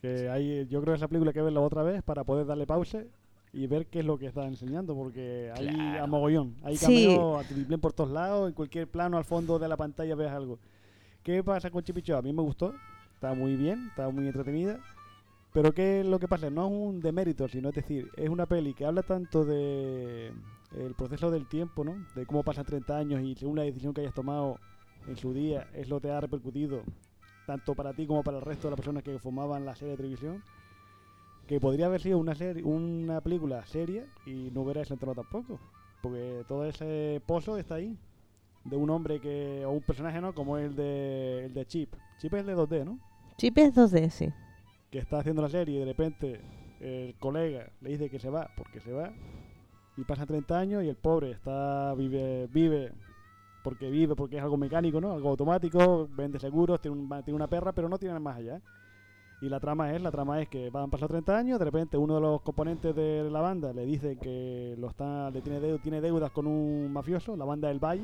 Que 0.02 0.30
hay, 0.30 0.68
yo 0.70 0.82
creo 0.82 0.94
que 0.94 0.96
es 0.96 1.02
la 1.02 1.08
película 1.08 1.34
que 1.34 1.42
verla 1.42 1.62
otra 1.62 1.84
vez 1.84 2.04
para 2.04 2.24
poder 2.24 2.46
darle 2.46 2.68
pause 2.68 3.08
y 3.54 3.68
ver 3.68 3.88
qué 3.88 4.00
es 4.00 4.06
lo 4.06 4.18
que 4.18 4.26
está 4.28 4.46
enseñando, 4.46 4.94
porque 4.96 5.52
hay 5.56 5.68
Claro. 5.70 6.04
a 6.04 6.08
mogollón. 6.08 6.56
Hay 6.64 6.76
Sí. 6.78 6.86
cameos 6.86 7.44
a 7.46 7.48
tutiplén 7.48 7.80
por 7.80 7.94
todos 7.94 8.12
lados, 8.12 8.50
en 8.50 8.54
cualquier 8.54 8.88
plano 8.88 9.18
al 9.18 9.24
fondo 9.26 9.58
de 9.60 9.68
la 9.70 9.78
pantalla 9.78 10.14
ves 10.16 10.30
algo. 10.30 10.60
¿Qué 11.24 11.42
pasa 11.44 11.70
con 11.72 11.82
Chip 11.84 11.98
y 11.98 12.02
Chop? 12.02 12.18
A 12.20 12.22
mí 12.22 12.34
me 12.34 12.42
gustó, 12.42 12.74
está 13.16 13.34
muy 13.34 13.56
bien, 13.56 13.88
está 13.88 14.10
muy 14.10 14.28
entretenida. 14.28 14.80
Pero 15.54 15.74
¿qué 15.74 16.02
es 16.02 16.06
lo 16.06 16.20
que 16.20 16.28
pasa? 16.28 16.50
No 16.50 16.68
es 16.68 16.72
un 16.72 17.00
demérito, 17.00 17.48
sino 17.48 17.70
es 17.70 17.76
decir, 17.76 18.12
es 18.18 18.30
una 18.30 18.46
peli 18.46 18.74
que 18.74 18.86
habla 18.86 19.04
tanto 19.04 19.46
de 19.46 20.34
el 20.76 20.94
proceso 20.96 21.32
del 21.32 21.48
tiempo, 21.48 21.86
¿no? 21.86 21.96
De 22.14 22.26
cómo 22.26 22.44
pasan 22.44 22.66
30 22.66 22.98
años 22.98 23.22
y 23.22 23.36
según 23.36 23.56
la 23.56 23.64
decisión 23.64 23.94
que 23.94 24.02
hayas 24.02 24.14
tomado 24.14 24.60
en 25.08 25.16
su 25.16 25.34
día 25.34 25.68
es 25.74 25.88
lo 25.88 26.02
que 26.02 26.12
ha 26.12 26.20
repercutido 26.20 26.84
tanto 27.46 27.76
para 27.76 27.94
ti 27.94 28.08
como 28.08 28.24
para 28.24 28.38
el 28.38 28.44
resto 28.44 28.68
de 28.68 28.72
las 28.72 28.78
personas 28.78 29.04
que 29.04 29.20
formaban 29.20 29.66
la 29.66 29.76
serie 29.76 29.92
de 29.92 29.98
televisión, 29.98 30.44
que 31.48 31.60
podría 31.60 31.86
haber 31.86 32.02
sido 32.02 32.18
una 32.18 32.36
serie, 32.36 32.64
una 32.64 33.22
película 33.22 33.66
seria 33.66 34.06
y 34.26 34.50
no 34.52 34.62
hubiera 34.62 34.82
entrado 34.82 35.16
tampoco, 35.16 35.60
porque 36.02 36.44
todo 36.48 36.66
ese 36.66 37.22
pozo 37.26 37.58
está 37.58 37.76
ahí 37.76 37.98
de 38.66 38.76
un 38.76 38.90
hombre 38.90 39.20
que 39.22 39.64
o 39.66 39.72
un 39.72 39.82
personaje, 39.82 40.20
¿no? 40.22 40.34
Como 40.34 40.58
el 40.58 40.76
de 40.76 41.46
el 41.46 41.54
de 41.54 41.66
Chip. 41.66 41.94
Chip 42.20 42.34
es 42.34 42.42
el 42.42 42.48
de 42.48 42.56
2D, 42.56 42.86
¿no? 42.86 43.00
Chip 43.38 43.58
es 43.58 43.74
2D, 43.76 44.10
sí. 44.10 44.30
que 44.92 45.00
está 45.00 45.20
haciendo 45.20 45.42
la 45.42 45.50
serie 45.50 45.76
y 45.76 45.80
de 45.80 45.86
repente 45.86 46.42
el 46.80 47.16
colega 47.20 47.70
le 47.82 47.90
dice 47.90 48.10
que 48.10 48.20
se 48.20 48.30
va 48.30 48.50
porque 48.58 48.80
se 48.80 48.92
va 48.92 49.12
y 49.98 50.04
pasan 50.04 50.28
30 50.28 50.58
años 50.60 50.84
y 50.84 50.90
el 50.90 50.96
pobre 50.98 51.32
está 51.32 51.94
vive 51.96 52.48
vive 52.48 52.92
porque 53.64 53.90
vive 53.90 54.16
porque 54.16 54.38
es 54.38 54.44
algo 54.44 54.58
mecánico 54.58 55.00
no 55.02 55.14
algo 55.14 55.30
automático 55.30 56.08
vende 56.12 56.40
seguros 56.40 56.82
tiene, 56.82 56.98
un- 56.98 57.10
tiene 57.24 57.36
una 57.36 57.48
perra 57.48 57.72
pero 57.74 57.88
no 57.90 57.98
tiene 57.98 58.18
más 58.20 58.38
allá 58.38 58.62
y 59.42 59.50
la 59.50 59.60
trama 59.60 59.94
es 59.94 60.02
la 60.02 60.12
trama 60.12 60.42
es 60.42 60.48
que 60.50 60.70
van 60.70 60.90
pasar 60.90 61.08
30 61.10 61.38
años 61.38 61.60
de 61.60 61.66
repente 61.66 61.98
uno 61.98 62.16
de 62.16 62.22
los 62.22 62.42
componentes 62.42 62.94
de 62.96 63.28
la 63.32 63.42
banda 63.42 63.74
le 63.74 63.86
dice 63.86 64.18
que 64.18 64.76
lo 64.78 64.90
está 64.90 65.30
le 65.32 65.42
tiene 65.42 65.60
deu- 65.62 65.82
tiene 65.82 66.00
deudas 66.02 66.32
con 66.32 66.46
un 66.48 66.92
mafioso 66.92 67.36
la 67.36 67.46
banda 67.46 67.68
del 67.70 67.80
Valle 67.84 68.04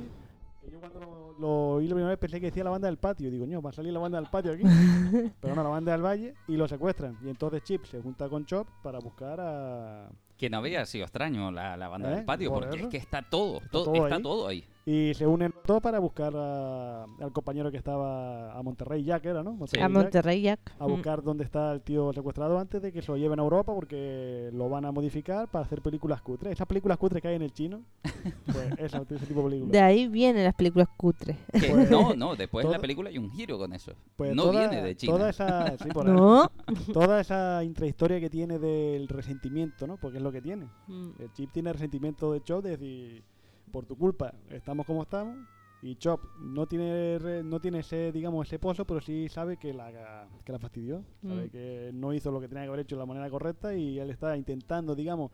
Yo 0.70 0.80
cuando 0.80 1.00
lo, 1.00 1.36
lo 1.40 1.70
oí 1.76 1.88
la 1.88 1.96
primera 1.96 2.10
vez 2.10 2.20
pensé 2.20 2.40
que 2.40 2.48
decía 2.48 2.64
la 2.64 2.70
banda 2.70 2.88
del 2.88 2.98
patio. 2.98 3.32
Digo, 3.32 3.46
no, 3.48 3.62
va 3.62 3.72
a 3.72 3.74
salir 3.74 3.92
la 3.92 4.00
banda 4.00 4.20
del 4.20 4.30
patio 4.30 4.52
aquí. 4.54 4.64
Pero 5.42 5.56
no, 5.56 5.64
la 5.64 5.70
banda 5.70 5.92
del 5.92 6.02
valle 6.02 6.34
y 6.48 6.56
lo 6.56 6.68
secuestran. 6.68 7.18
Y 7.24 7.30
entonces 7.30 7.64
Chip 7.64 7.86
se 7.86 8.02
junta 8.02 8.30
con 8.30 8.46
Chop 8.46 8.68
para 8.84 9.00
buscar 9.00 9.40
a... 9.42 10.10
Que 10.38 10.50
no 10.50 10.58
había 10.58 10.86
sido 10.86 11.04
extraño 11.06 11.52
la, 11.52 11.78
la 11.78 11.88
banda 11.88 12.12
¿Eh? 12.12 12.16
del 12.18 12.26
patio, 12.26 12.50
Por 12.52 12.64
porque 12.64 12.78
eso. 12.78 12.86
es 12.88 12.92
que 12.92 12.98
está 12.98 13.22
todo, 13.22 13.60
todo, 13.72 13.86
todo 13.86 13.96
está 14.06 14.16
ahí. 14.16 14.22
todo 14.22 14.48
ahí. 14.48 14.66
Y 14.84 15.14
se 15.14 15.28
unen 15.28 15.54
todos 15.64 15.80
para 15.80 16.00
buscar 16.00 16.34
a- 16.36 17.04
al 17.04 17.32
compañero 17.32 17.70
que 17.70 17.78
estaba 17.78 18.52
a 18.58 18.64
Monterrey, 18.64 19.04
Jack 19.04 19.26
era, 19.26 19.44
¿no? 19.44 19.52
A 19.62 19.66
Jack, 19.68 19.92
Monterrey 19.92 20.42
Jack. 20.42 20.60
A 20.80 20.88
buscar 20.88 21.22
dónde 21.22 21.44
está 21.44 21.72
el 21.74 21.82
tío 21.82 22.12
secuestrado 22.14 22.58
antes 22.58 22.82
de 22.82 22.92
que 22.92 23.02
se 23.04 23.12
lo 23.12 23.18
lleven 23.18 23.40
a 23.40 23.44
Europa 23.44 23.74
porque 23.76 24.50
lo 24.54 24.70
van 24.70 24.86
a 24.86 24.92
modificar 24.92 25.48
para 25.50 25.66
hacer 25.66 25.82
películas 25.84 26.22
cutres. 26.24 26.54
Esas 26.54 26.66
películas 26.68 26.98
cutres 26.98 27.22
que 27.22 27.28
hay 27.28 27.36
en 27.36 27.44
el 27.44 27.54
chino, 27.54 27.82
pues 28.52 28.72
esa, 28.80 29.04
ese 29.08 29.26
tipo 29.28 29.42
de 29.44 29.50
películas. 29.50 29.72
De 29.72 29.80
ahí 29.82 30.08
vienen 30.08 30.44
las 30.46 30.56
películas 30.56 30.88
cutres. 30.98 31.38
Pues- 31.52 31.92
no, 31.92 32.16
no, 32.16 32.36
después 32.36 32.66
en 32.66 32.72
la 32.72 32.80
película 32.80 33.10
hay 33.10 33.20
un 33.20 33.30
giro 33.32 33.60
con 33.60 33.74
eso. 33.74 33.94
Pues 34.16 34.34
no 34.36 34.46
toda, 34.46 34.68
viene 34.68 34.82
de 34.84 34.96
China. 34.96 35.14
Toda 35.14 35.30
esa, 35.30 35.78
sí, 35.78 35.90
por 35.94 36.06
No. 36.10 36.50
toda 36.92 37.22
esa 37.22 37.64
intrahistoria 37.64 38.20
que 38.20 38.32
tiene 38.32 38.58
del 38.58 39.08
resentimiento, 39.08 39.86
¿no? 39.86 39.98
Porque 39.98 40.18
es 40.18 40.24
lo 40.24 40.32
que 40.32 40.42
tiene. 40.42 40.66
Mm. 40.88 41.10
El 41.20 41.32
Chip 41.34 41.52
tiene 41.52 41.72
resentimiento 41.72 42.34
de 42.34 42.42
Chop 42.42 42.64
de 42.64 42.72
decir, 42.72 43.24
por 43.72 43.86
tu 43.86 43.98
culpa 43.98 44.34
estamos 44.50 44.86
como 44.86 45.04
estamos. 45.04 45.38
Y 45.84 45.96
Chop 45.96 46.22
no 46.40 46.68
tiene 46.68 47.42
no 47.44 47.60
tiene 47.60 47.80
ese, 47.80 48.12
digamos, 48.12 48.46
ese 48.48 48.60
pozo, 48.60 48.86
pero 48.86 49.02
sí 49.02 49.28
sabe 49.30 49.58
que 49.58 49.74
la, 49.74 50.28
que 50.46 50.52
la 50.52 50.60
fastidió. 50.60 51.04
Sabe 51.28 51.48
Mm. 51.48 51.50
que 51.50 51.92
no 51.94 52.14
hizo 52.14 52.30
lo 52.30 52.40
que 52.40 52.48
tenía 52.48 52.64
que 52.64 52.68
haber 52.68 52.82
hecho 52.82 52.96
de 52.96 53.00
la 53.00 53.08
manera 53.08 53.28
correcta 53.32 53.74
y 53.74 53.98
él 53.98 54.12
está 54.12 54.38
intentando, 54.38 54.94
digamos, 54.94 55.32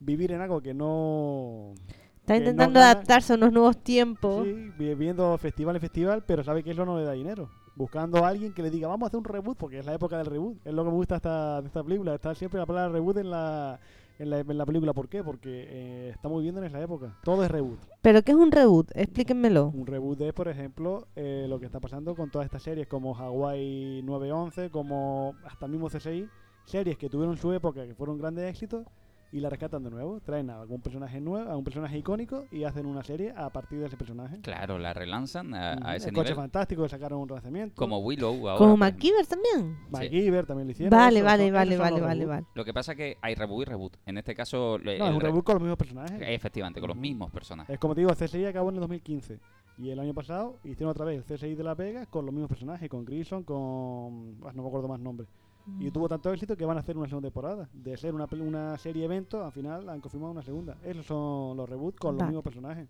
vivir 0.00 0.32
en 0.32 0.40
algo 0.40 0.60
que 0.60 0.74
no... 0.74 1.74
Está 2.16 2.34
que 2.34 2.40
no 2.40 2.46
intentando 2.50 2.80
gana. 2.80 2.90
adaptarse 2.92 3.32
a 3.32 3.36
unos 3.36 3.52
nuevos 3.52 3.76
tiempos. 3.78 4.44
Sí, 4.44 4.72
vi- 4.76 4.94
viendo 4.94 5.38
festival 5.38 5.76
en 5.76 5.80
festival, 5.80 6.24
pero 6.26 6.42
sabe 6.42 6.64
que 6.64 6.72
eso 6.72 6.84
no 6.84 6.98
le 6.98 7.04
da 7.04 7.12
dinero. 7.12 7.48
Buscando 7.76 8.24
a 8.24 8.28
alguien 8.28 8.52
que 8.52 8.62
le 8.62 8.70
diga, 8.70 8.88
vamos 8.88 9.06
a 9.06 9.08
hacer 9.08 9.18
un 9.18 9.24
reboot, 9.24 9.56
porque 9.56 9.78
es 9.78 9.86
la 9.86 9.94
época 9.94 10.16
del 10.18 10.26
reboot. 10.26 10.66
Es 10.66 10.74
lo 10.74 10.82
que 10.84 10.90
me 10.90 10.96
gusta 10.96 11.14
esta, 11.16 11.60
de 11.62 11.68
esta 11.68 11.84
película. 11.84 12.14
Está 12.16 12.34
siempre 12.34 12.58
la 12.58 12.66
palabra 12.66 12.92
reboot 12.92 13.18
en 13.18 13.30
la, 13.30 13.78
en 14.20 14.30
la, 14.30 14.40
en 14.40 14.58
la 14.58 14.66
película. 14.66 14.92
¿Por 14.92 15.08
qué? 15.08 15.24
Porque 15.24 15.66
eh, 15.68 16.10
estamos 16.14 16.38
viviendo 16.38 16.60
en 16.60 16.66
esa 16.66 16.80
época. 16.80 17.16
Todo 17.24 17.42
es 17.42 17.50
reboot. 17.50 17.80
¿Pero 18.02 18.22
qué 18.22 18.32
es 18.32 18.36
un 18.36 18.52
reboot? 18.52 18.90
Explíquenmelo. 18.94 19.68
Un 19.74 19.86
reboot 19.86 20.20
es, 20.20 20.32
por 20.32 20.48
ejemplo, 20.48 21.08
eh, 21.16 21.46
lo 21.48 21.58
que 21.58 21.66
está 21.66 21.80
pasando 21.80 22.14
con 22.14 22.30
todas 22.30 22.44
estas 22.44 22.62
series 22.62 22.86
como 22.86 23.16
Hawaii 23.16 24.02
911, 24.02 24.70
como 24.70 25.34
hasta 25.44 25.66
mismo 25.66 25.88
CSI. 25.88 26.28
Series 26.66 26.98
que 26.98 27.08
tuvieron 27.08 27.36
su 27.36 27.52
época, 27.52 27.86
que 27.86 27.94
fueron 27.94 28.18
grandes 28.18 28.48
éxitos, 28.48 28.86
y 29.32 29.40
la 29.40 29.48
rescatan 29.48 29.82
de 29.84 29.90
nuevo. 29.90 30.20
Traen 30.20 30.50
a 30.50 30.60
algún 30.60 30.80
personaje 30.80 31.20
nuevo, 31.20 31.50
a 31.50 31.56
un 31.56 31.62
personaje 31.64 31.96
icónico, 31.98 32.46
y 32.50 32.64
hacen 32.64 32.86
una 32.86 33.02
serie 33.04 33.32
a 33.36 33.48
partir 33.50 33.78
de 33.78 33.86
ese 33.86 33.96
personaje. 33.96 34.40
Claro, 34.40 34.78
la 34.78 34.92
relanzan 34.92 35.54
a, 35.54 35.72
a 35.88 35.96
ese 35.96 36.08
el 36.08 36.14
coche 36.14 36.30
nivel. 36.30 36.42
fantástico, 36.42 36.82
le 36.82 36.88
sacaron 36.88 37.20
un 37.20 37.28
lanzamiento. 37.28 37.76
Como 37.76 37.98
Willow 37.98 38.48
ahora. 38.48 38.58
Como. 38.58 38.76
MacGyver 38.76 39.26
también. 39.26 39.76
MacGyver 39.90 40.46
también 40.46 40.66
lo 40.68 40.72
hicieron. 40.72 40.90
Vale, 40.98 41.18
eso, 41.18 41.26
vale, 41.26 41.44
son- 41.44 41.52
vale, 41.54 41.70
son 41.76 41.82
vale, 41.84 42.00
vale, 42.00 42.26
vale. 42.26 42.46
Lo 42.54 42.64
que 42.64 42.72
pasa 42.74 42.94
que 42.94 43.16
hay 43.22 43.34
reboot 43.34 43.62
y 43.62 43.70
reboot. 43.70 43.96
En 44.06 44.18
este 44.18 44.34
caso... 44.34 44.78
No, 44.82 44.90
es 44.90 45.00
un 45.00 45.20
re- 45.20 45.26
reboot 45.28 45.44
con 45.44 45.54
los 45.54 45.62
mismos 45.62 45.78
personajes. 45.78 46.18
Efectivamente, 46.20 46.80
con 46.80 46.88
los 46.88 46.96
mismos 46.96 47.30
personajes. 47.30 47.72
Es 47.72 47.78
como 47.80 47.94
te 47.94 48.00
digo, 48.00 48.12
CSI 48.14 48.44
acabó 48.46 48.70
en 48.70 48.76
el 48.76 48.80
2015. 48.80 49.38
Y 49.78 49.88
el 49.90 49.98
año 49.98 50.12
pasado 50.12 50.58
hicieron 50.64 50.90
otra 50.90 51.06
vez 51.06 51.24
el 51.30 51.36
CSI 51.36 51.54
de 51.54 51.64
La 51.64 51.74
Vega 51.74 52.04
con 52.06 52.26
los 52.26 52.34
mismos 52.34 52.50
personajes, 52.50 52.88
con 52.90 53.04
Grison, 53.04 53.44
con... 53.44 54.36
ah, 54.44 54.52
no 54.54 54.62
me 54.62 54.68
acuerdo 54.68 54.88
más 54.88 55.00
nombres. 55.00 55.28
Mm. 55.66 55.82
Y 55.82 55.90
tuvo 55.90 56.08
tanto 56.08 56.32
éxito 56.32 56.56
que 56.56 56.64
van 56.64 56.76
a 56.76 56.80
hacer 56.80 56.96
una 56.96 57.08
segunda 57.08 57.28
temporada. 57.28 57.68
De 57.72 57.96
ser 57.96 58.14
una, 58.14 58.26
una 58.40 58.78
serie 58.78 59.04
evento, 59.04 59.44
al 59.44 59.52
final 59.52 59.88
han 59.88 60.00
confirmado 60.00 60.32
una 60.32 60.42
segunda. 60.42 60.76
Esos 60.84 61.06
son 61.06 61.56
los 61.56 61.68
reboots 61.68 61.98
con 61.98 62.16
los 62.16 62.26
mismos 62.26 62.44
personajes. 62.44 62.88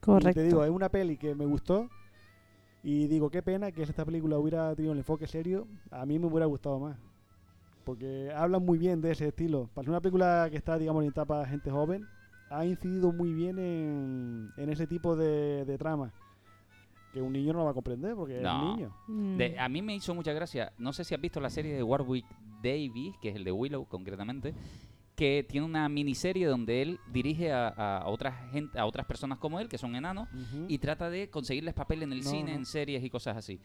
Correcto. 0.00 0.30
Y 0.30 0.34
te 0.34 0.42
digo, 0.44 0.64
es 0.64 0.70
una 0.70 0.88
peli 0.88 1.16
que 1.16 1.34
me 1.34 1.46
gustó. 1.46 1.88
Y 2.82 3.08
digo, 3.08 3.30
qué 3.30 3.42
pena 3.42 3.72
que 3.72 3.82
esta 3.82 4.04
película 4.04 4.38
hubiera 4.38 4.74
tenido 4.74 4.92
un 4.92 4.98
enfoque 4.98 5.26
serio. 5.26 5.66
A 5.90 6.06
mí 6.06 6.18
me 6.18 6.26
hubiera 6.26 6.46
gustado 6.46 6.78
más. 6.78 6.96
Porque 7.84 8.32
hablan 8.34 8.64
muy 8.64 8.78
bien 8.78 9.00
de 9.00 9.12
ese 9.12 9.28
estilo. 9.28 9.68
Para 9.74 9.84
ser 9.84 9.90
una 9.90 10.00
película 10.00 10.48
que 10.50 10.56
está, 10.56 10.78
digamos, 10.78 11.00
orientada 11.00 11.24
para 11.24 11.46
gente 11.46 11.70
joven, 11.70 12.06
ha 12.50 12.64
incidido 12.64 13.12
muy 13.12 13.32
bien 13.32 13.58
en, 13.58 14.50
en 14.56 14.70
ese 14.70 14.86
tipo 14.86 15.16
de, 15.16 15.64
de 15.64 15.78
trama. 15.78 16.12
Que 17.16 17.22
un 17.22 17.32
niño 17.32 17.54
no 17.54 17.64
va 17.64 17.70
a 17.70 17.74
comprender 17.74 18.14
porque 18.14 18.38
es 18.40 18.44
un 18.46 18.76
niño. 18.76 18.94
Mm. 19.08 19.36
De- 19.38 19.58
a 19.58 19.68
mí 19.70 19.80
me 19.80 19.94
hizo 19.94 20.14
mucha 20.14 20.34
gracia. 20.34 20.70
No 20.76 20.92
sé 20.92 21.02
si 21.02 21.14
has 21.14 21.20
visto 21.20 21.40
la 21.40 21.48
serie 21.48 21.72
de 21.74 21.82
Warwick 21.82 22.26
Davis, 22.62 23.14
que 23.22 23.30
es 23.30 23.36
el 23.36 23.44
de 23.44 23.52
Willow 23.52 23.86
concretamente, 23.86 24.52
que 25.14 25.46
tiene 25.48 25.64
una 25.64 25.88
miniserie 25.88 26.46
donde 26.46 26.82
él 26.82 27.00
dirige 27.10 27.50
a, 27.52 28.02
otras 28.04 28.50
gente, 28.52 28.78
a 28.78 28.84
otras 28.84 29.06
personas 29.06 29.38
como 29.38 29.58
él, 29.60 29.68
que 29.70 29.78
son 29.78 29.96
enanos, 29.96 30.28
y 30.68 30.76
trata 30.76 31.08
de 31.08 31.30
conseguirles 31.30 31.72
papel 31.72 32.02
en 32.02 32.12
el 32.12 32.22
No, 32.22 32.30
cine, 32.30 32.50
no. 32.52 32.58
en 32.58 32.66
series 32.66 33.02
y 33.02 33.08
cosas 33.08 33.34
así. 33.38 33.58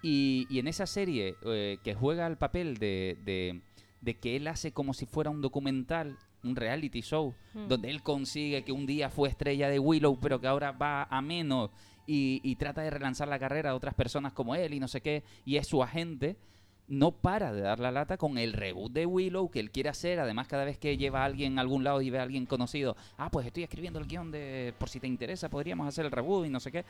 Y, 0.00 0.46
y 0.48 0.60
en 0.60 0.68
esa 0.68 0.86
serie 0.86 1.34
eh, 1.44 1.78
que 1.82 1.94
juega 1.94 2.26
el 2.28 2.36
papel 2.36 2.76
de, 2.76 3.18
de, 3.24 3.60
de 4.00 4.14
que 4.14 4.36
él 4.36 4.46
hace 4.46 4.70
como 4.72 4.94
si 4.94 5.06
fuera 5.06 5.28
un 5.30 5.40
documental, 5.40 6.16
un 6.44 6.54
reality 6.56 7.00
show, 7.02 7.34
Mm. 7.54 7.68
donde 7.68 7.90
él 7.90 8.02
consigue 8.02 8.64
que 8.64 8.72
un 8.72 8.86
día 8.86 9.10
fue 9.10 9.28
estrella 9.28 9.68
de 9.68 9.78
Willow, 9.78 10.18
pero 10.20 10.40
que 10.40 10.46
ahora 10.46 10.72
va 10.72 11.02
a 11.04 11.20
menos 11.20 11.70
y, 12.06 12.40
y 12.42 12.56
trata 12.56 12.82
de 12.82 12.90
relanzar 12.90 13.28
la 13.28 13.38
carrera 13.38 13.70
de 13.70 13.76
otras 13.76 13.94
personas 13.94 14.32
como 14.32 14.54
él 14.54 14.74
y 14.74 14.80
no 14.80 14.88
sé 14.88 15.00
qué, 15.00 15.22
y 15.44 15.56
es 15.56 15.66
su 15.66 15.82
agente. 15.82 16.36
No 16.88 17.12
para 17.12 17.52
de 17.52 17.62
dar 17.62 17.78
la 17.78 17.90
lata 17.90 18.18
con 18.18 18.36
el 18.36 18.52
reboot 18.52 18.92
de 18.92 19.06
Willow 19.06 19.50
que 19.50 19.60
él 19.60 19.70
quiere 19.70 19.88
hacer. 19.88 20.18
Además, 20.18 20.48
cada 20.48 20.64
vez 20.64 20.78
que 20.78 20.98
lleva 20.98 21.22
a 21.22 21.24
alguien 21.24 21.56
a 21.58 21.62
algún 21.62 21.84
lado 21.84 22.02
y 22.02 22.10
ve 22.10 22.18
a 22.18 22.22
alguien 22.22 22.44
conocido, 22.44 22.96
ah, 23.16 23.30
pues 23.30 23.46
estoy 23.46 23.62
escribiendo 23.62 23.98
el 23.98 24.06
guion 24.06 24.30
de 24.30 24.74
por 24.78 24.90
si 24.90 25.00
te 25.00 25.06
interesa, 25.06 25.48
podríamos 25.48 25.86
hacer 25.86 26.04
el 26.04 26.10
reboot 26.10 26.44
y 26.46 26.50
no 26.50 26.60
sé 26.60 26.70
qué. 26.72 26.84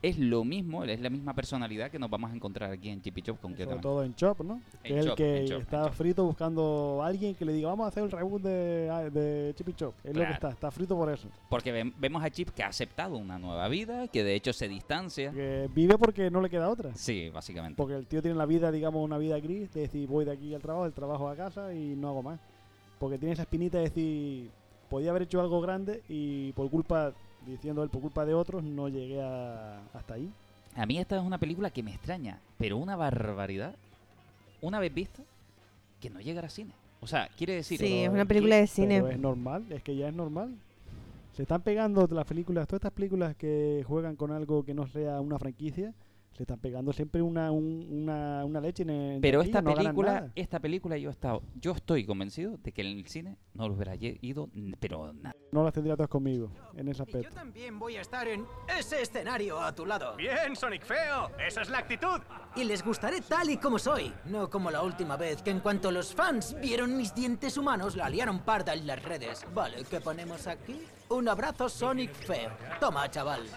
Es 0.00 0.16
lo 0.16 0.44
mismo, 0.44 0.84
es 0.84 1.00
la 1.00 1.10
misma 1.10 1.34
personalidad 1.34 1.90
que 1.90 1.98
nos 1.98 2.08
vamos 2.08 2.30
a 2.30 2.34
encontrar 2.34 2.70
aquí 2.70 2.88
en 2.88 3.02
Chippy 3.02 3.20
Chop 3.22 3.36
Sobre 3.38 3.42
concretamente. 3.42 3.82
todo 3.82 4.04
en 4.04 4.14
Chop, 4.14 4.40
¿no? 4.42 4.60
Que 4.82 4.92
En 4.92 4.98
es 4.98 5.06
el 5.06 5.14
que 5.16 5.44
Chop, 5.48 5.62
está 5.62 5.90
frito 5.90 6.24
buscando 6.24 7.00
a 7.02 7.08
alguien 7.08 7.34
que 7.34 7.44
le 7.44 7.52
diga, 7.52 7.68
vamos 7.68 7.86
a 7.86 7.88
hacer 7.88 8.04
el 8.04 8.10
reboot 8.12 8.42
de, 8.42 8.88
ah, 8.92 9.10
de 9.10 9.52
Chip 9.56 9.70
y 9.70 9.72
Chop. 9.72 9.94
Es 10.04 10.16
lo 10.16 10.24
que 10.24 10.32
está, 10.32 10.50
está 10.50 10.70
frito 10.70 10.94
por 10.96 11.10
eso. 11.10 11.28
Porque 11.48 11.92
vemos 11.98 12.22
a 12.22 12.30
Chip 12.30 12.50
que 12.50 12.62
ha 12.62 12.68
aceptado 12.68 13.16
una 13.16 13.40
nueva 13.40 13.66
vida, 13.68 14.06
que 14.06 14.22
de 14.22 14.36
hecho 14.36 14.52
se 14.52 14.68
distancia. 14.68 15.32
Que 15.32 15.68
vive 15.74 15.98
porque 15.98 16.30
no 16.30 16.40
le 16.40 16.48
queda 16.48 16.68
otra. 16.68 16.94
Sí, 16.94 17.28
básicamente. 17.30 17.76
Porque 17.76 17.96
el 17.96 18.06
tío 18.06 18.22
tiene 18.22 18.36
la 18.36 18.46
vida, 18.46 18.70
digamos, 18.70 19.02
una 19.04 19.18
vida 19.18 19.40
gris, 19.40 19.72
de 19.74 19.80
decir, 19.80 20.06
voy 20.06 20.24
de 20.24 20.30
aquí 20.30 20.54
al 20.54 20.62
trabajo, 20.62 20.84
del 20.84 20.92
trabajo 20.92 21.28
a 21.28 21.34
casa 21.34 21.74
y 21.74 21.96
no 21.96 22.08
hago 22.10 22.22
más. 22.22 22.38
Porque 23.00 23.18
tiene 23.18 23.32
esa 23.32 23.42
espinita 23.42 23.78
de 23.78 23.84
decir, 23.84 24.50
podía 24.88 25.10
haber 25.10 25.22
hecho 25.22 25.40
algo 25.40 25.60
grande 25.60 26.02
y 26.08 26.52
por 26.52 26.70
culpa, 26.70 27.12
diciendo 27.48 27.82
él, 27.82 27.88
por 27.90 28.00
culpa 28.02 28.24
de 28.24 28.34
otros, 28.34 28.62
no 28.62 28.88
llegué 28.88 29.20
a- 29.22 29.80
hasta 29.94 30.14
ahí. 30.14 30.30
A 30.76 30.86
mí 30.86 30.98
esta 30.98 31.16
es 31.16 31.22
una 31.22 31.38
película 31.38 31.70
que 31.70 31.82
me 31.82 31.92
extraña, 31.92 32.38
pero 32.58 32.76
una 32.76 32.94
barbaridad, 32.96 33.74
una 34.60 34.78
vez 34.80 34.92
vista, 34.94 35.22
que 36.00 36.10
no 36.10 36.20
llegará 36.20 36.46
a 36.46 36.50
cine. 36.50 36.72
O 37.00 37.06
sea, 37.06 37.28
quiere 37.36 37.54
decir... 37.54 37.78
Sí, 37.78 38.02
es 38.04 38.08
una 38.08 38.24
película 38.24 38.56
que- 38.56 38.60
de 38.62 38.66
cine. 38.66 38.96
Pero 39.00 39.10
es 39.12 39.18
normal, 39.18 39.64
es 39.70 39.82
que 39.82 39.96
ya 39.96 40.08
es 40.08 40.14
normal. 40.14 40.54
Se 41.36 41.42
están 41.42 41.62
pegando 41.62 42.06
las 42.10 42.26
películas, 42.26 42.66
todas 42.66 42.78
estas 42.80 42.92
películas 42.92 43.36
que 43.36 43.84
juegan 43.86 44.16
con 44.16 44.32
algo 44.32 44.64
que 44.64 44.74
no 44.74 44.86
sea 44.88 45.20
una 45.20 45.38
franquicia, 45.38 45.92
se 46.32 46.44
están 46.44 46.60
pegando 46.60 46.92
siempre 46.92 47.20
una, 47.20 47.50
un- 47.50 47.86
una, 47.90 48.44
una 48.44 48.60
leche 48.60 48.84
en 48.84 48.90
en 48.90 49.20
Pero 49.20 49.42
esta 49.42 49.60
no 49.60 49.74
película, 49.74 50.30
esta 50.36 50.60
película 50.60 50.96
yo 50.96 51.08
he 51.08 51.12
estado, 51.12 51.42
yo 51.56 51.72
estoy 51.72 52.04
convencido 52.06 52.56
de 52.62 52.70
que 52.72 52.82
en 52.82 52.98
el 52.98 53.06
cine 53.08 53.36
no 53.54 53.68
lo 53.68 53.74
hubiera 53.74 53.96
ido, 53.96 54.48
pero 54.78 55.12
nada. 55.12 55.34
No 55.50 55.64
las 55.64 55.72
tendría 55.72 55.96
todas 55.96 56.10
conmigo 56.10 56.52
en 56.76 56.86
ese 56.88 56.98
Yo 56.98 57.04
aspecto. 57.04 57.34
también 57.34 57.78
voy 57.78 57.96
a 57.96 58.02
estar 58.02 58.28
en 58.28 58.46
ese 58.78 59.02
escenario 59.02 59.58
a 59.60 59.74
tu 59.74 59.84
lado. 59.84 60.14
Bien, 60.16 60.54
Sonic 60.54 60.84
Feo. 60.84 61.30
Esa 61.44 61.62
es 61.62 61.70
la 61.70 61.78
actitud. 61.78 62.20
Y 62.54 62.64
les 62.64 62.84
gustaré 62.84 63.20
tal 63.22 63.50
y 63.50 63.56
como 63.56 63.78
soy. 63.78 64.12
No 64.26 64.48
como 64.48 64.70
la 64.70 64.82
última 64.82 65.16
vez 65.16 65.42
que 65.42 65.50
en 65.50 65.58
cuanto 65.60 65.90
los 65.90 66.14
fans 66.14 66.54
vieron 66.60 66.96
mis 66.96 67.14
dientes 67.14 67.56
humanos 67.56 67.96
la 67.96 68.08
liaron 68.08 68.40
parda 68.40 68.74
en 68.74 68.86
las 68.86 69.02
redes. 69.02 69.44
Vale, 69.54 69.84
¿qué 69.90 70.00
ponemos 70.00 70.46
aquí? 70.46 70.82
Un 71.08 71.28
abrazo 71.28 71.68
Sonic 71.68 72.12
Feo. 72.12 72.50
Toma, 72.78 73.10
chaval. 73.10 73.42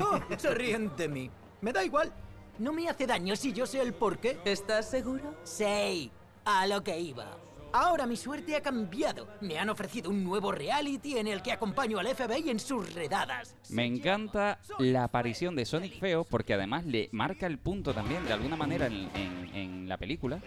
Oh, 0.00 0.18
se 0.36 0.52
ríen 0.54 0.90
de 0.96 1.08
mí. 1.08 1.30
Me 1.64 1.72
da 1.72 1.82
igual. 1.82 2.12
No 2.58 2.74
me 2.74 2.90
hace 2.90 3.06
daño 3.06 3.34
si 3.36 3.54
yo 3.54 3.64
sé 3.66 3.80
el 3.80 3.94
por 3.94 4.18
qué. 4.18 4.36
¿Estás 4.44 4.90
seguro? 4.90 5.34
Sí, 5.44 6.10
a 6.44 6.66
lo 6.66 6.84
que 6.84 7.00
iba. 7.00 7.38
Ahora 7.72 8.04
mi 8.06 8.16
suerte 8.18 8.54
ha 8.54 8.60
cambiado. 8.60 9.26
Me 9.40 9.58
han 9.58 9.70
ofrecido 9.70 10.10
un 10.10 10.22
nuevo 10.22 10.52
reality 10.52 11.16
en 11.16 11.26
el 11.26 11.40
que 11.40 11.52
acompaño 11.52 11.98
al 11.98 12.06
FBI 12.14 12.50
en 12.50 12.60
sus 12.60 12.92
redadas. 12.92 13.56
Me 13.70 13.86
encanta 13.86 14.58
la 14.78 15.04
aparición 15.04 15.56
de 15.56 15.64
Sonic 15.64 15.98
Feo 15.98 16.24
porque 16.24 16.52
además 16.52 16.84
le 16.84 17.08
marca 17.12 17.46
el 17.46 17.56
punto 17.56 17.94
también 17.94 18.26
de 18.26 18.34
alguna 18.34 18.56
manera 18.56 18.86
en, 18.86 19.08
en- 19.16 19.50
en 19.54 19.88
la 19.88 19.96
película, 19.96 20.40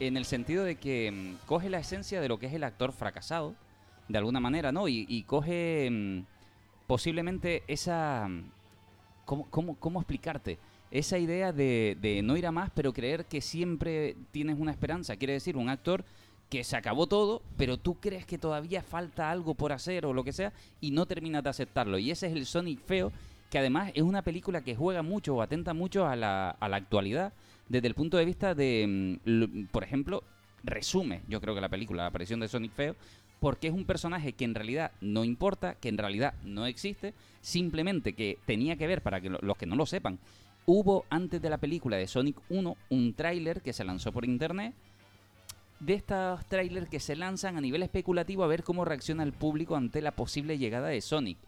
en 0.00 0.16
el 0.16 0.24
sentido 0.24 0.64
de 0.64 0.74
que 0.74 1.12
mm, 1.12 1.46
coge 1.46 1.70
la 1.70 1.78
esencia 1.78 2.20
de 2.20 2.26
lo 2.28 2.38
que 2.40 2.46
es 2.46 2.54
el 2.54 2.64
actor 2.64 2.90
fracasado, 2.92 3.54
de 4.08 4.18
alguna 4.18 4.40
manera, 4.40 4.72
¿no? 4.72 4.88
Y, 4.88 5.06
y 5.08 5.22
coge 5.22 5.88
mm, 5.92 6.20
posiblemente 6.88 7.62
esa... 7.68 8.28
¿Cómo, 9.26 10.00
explicarte? 10.00 10.58
Esa 10.90 11.18
idea 11.18 11.52
de, 11.52 12.20
no 12.24 12.36
ir 12.36 12.46
a 12.46 12.52
más, 12.52 12.70
pero 12.74 12.92
creer 12.92 13.26
que 13.26 13.40
siempre 13.40 14.16
tienes 14.30 14.58
una 14.58 14.70
esperanza. 14.70 15.16
Quiere 15.16 15.34
decir, 15.34 15.56
un 15.56 15.68
actor 15.68 16.04
que 16.48 16.62
se 16.62 16.76
acabó 16.76 17.08
todo, 17.08 17.42
pero 17.56 17.76
tú 17.76 17.96
crees 17.96 18.24
que 18.24 18.38
todavía 18.38 18.82
falta 18.82 19.30
algo 19.30 19.54
por 19.54 19.72
hacer 19.72 20.06
o 20.06 20.14
lo 20.14 20.22
que 20.22 20.32
sea, 20.32 20.52
y 20.80 20.92
no 20.92 21.04
terminas 21.04 21.42
de 21.42 21.50
aceptarlo. 21.50 21.98
Y 21.98 22.12
ese 22.12 22.28
es 22.28 22.34
el 22.34 22.46
Sonic 22.46 22.80
feo 22.80 23.12
que 23.50 23.58
además 23.58 23.92
es 23.94 24.02
una 24.02 24.22
película 24.22 24.62
que 24.62 24.74
juega 24.74 25.02
mucho 25.02 25.36
o 25.36 25.42
atenta 25.42 25.74
mucho 25.74 26.06
a 26.06 26.16
la, 26.16 26.50
actualidad 26.60 27.32
desde 27.68 27.88
el 27.88 27.94
punto 27.94 28.16
de 28.16 28.24
vista 28.24 28.54
de, 28.54 29.18
mm, 29.24 29.66
por 29.66 29.84
ejemplo, 29.84 30.22
resume, 30.64 31.22
yo 31.28 31.40
creo 31.40 31.54
que 31.54 31.60
la 31.60 31.68
película, 31.68 32.04
la 32.04 32.08
aparición 32.08 32.40
de 32.40 32.48
Sonic 32.48 32.72
Feo, 32.72 32.96
porque 33.40 33.68
es 33.68 33.74
un 33.74 33.84
personaje 33.84 34.32
que 34.32 34.44
en 34.44 34.54
realidad 34.54 34.92
no 35.00 35.24
importa, 35.24 35.74
que 35.74 35.88
en 35.88 35.98
realidad 35.98 36.34
no 36.44 36.66
existe, 36.66 37.14
simplemente 37.46 38.12
que 38.14 38.38
tenía 38.44 38.74
que 38.76 38.88
ver, 38.88 39.02
para 39.02 39.20
que 39.20 39.30
lo- 39.30 39.38
los 39.40 39.56
que 39.56 39.66
no 39.66 39.76
lo 39.76 39.86
sepan, 39.86 40.18
hubo 40.66 41.04
antes 41.10 41.40
de 41.40 41.48
la 41.48 41.58
película 41.58 41.96
de 41.96 42.08
Sonic 42.08 42.36
1 42.48 42.76
un 42.90 43.14
tráiler 43.14 43.62
que 43.62 43.72
se 43.72 43.84
lanzó 43.84 44.10
por 44.10 44.24
internet 44.24 44.74
de 45.78 45.94
estos 45.94 46.44
trailers 46.46 46.88
que 46.88 46.98
se 46.98 47.14
lanzan 47.14 47.56
a 47.56 47.60
nivel 47.60 47.84
especulativo 47.84 48.42
a 48.42 48.48
ver 48.48 48.64
cómo 48.64 48.84
reacciona 48.84 49.22
el 49.22 49.32
público 49.32 49.76
ante 49.76 50.02
la 50.02 50.10
posible 50.10 50.58
llegada 50.58 50.88
de 50.88 51.00
Sonic. 51.00 51.38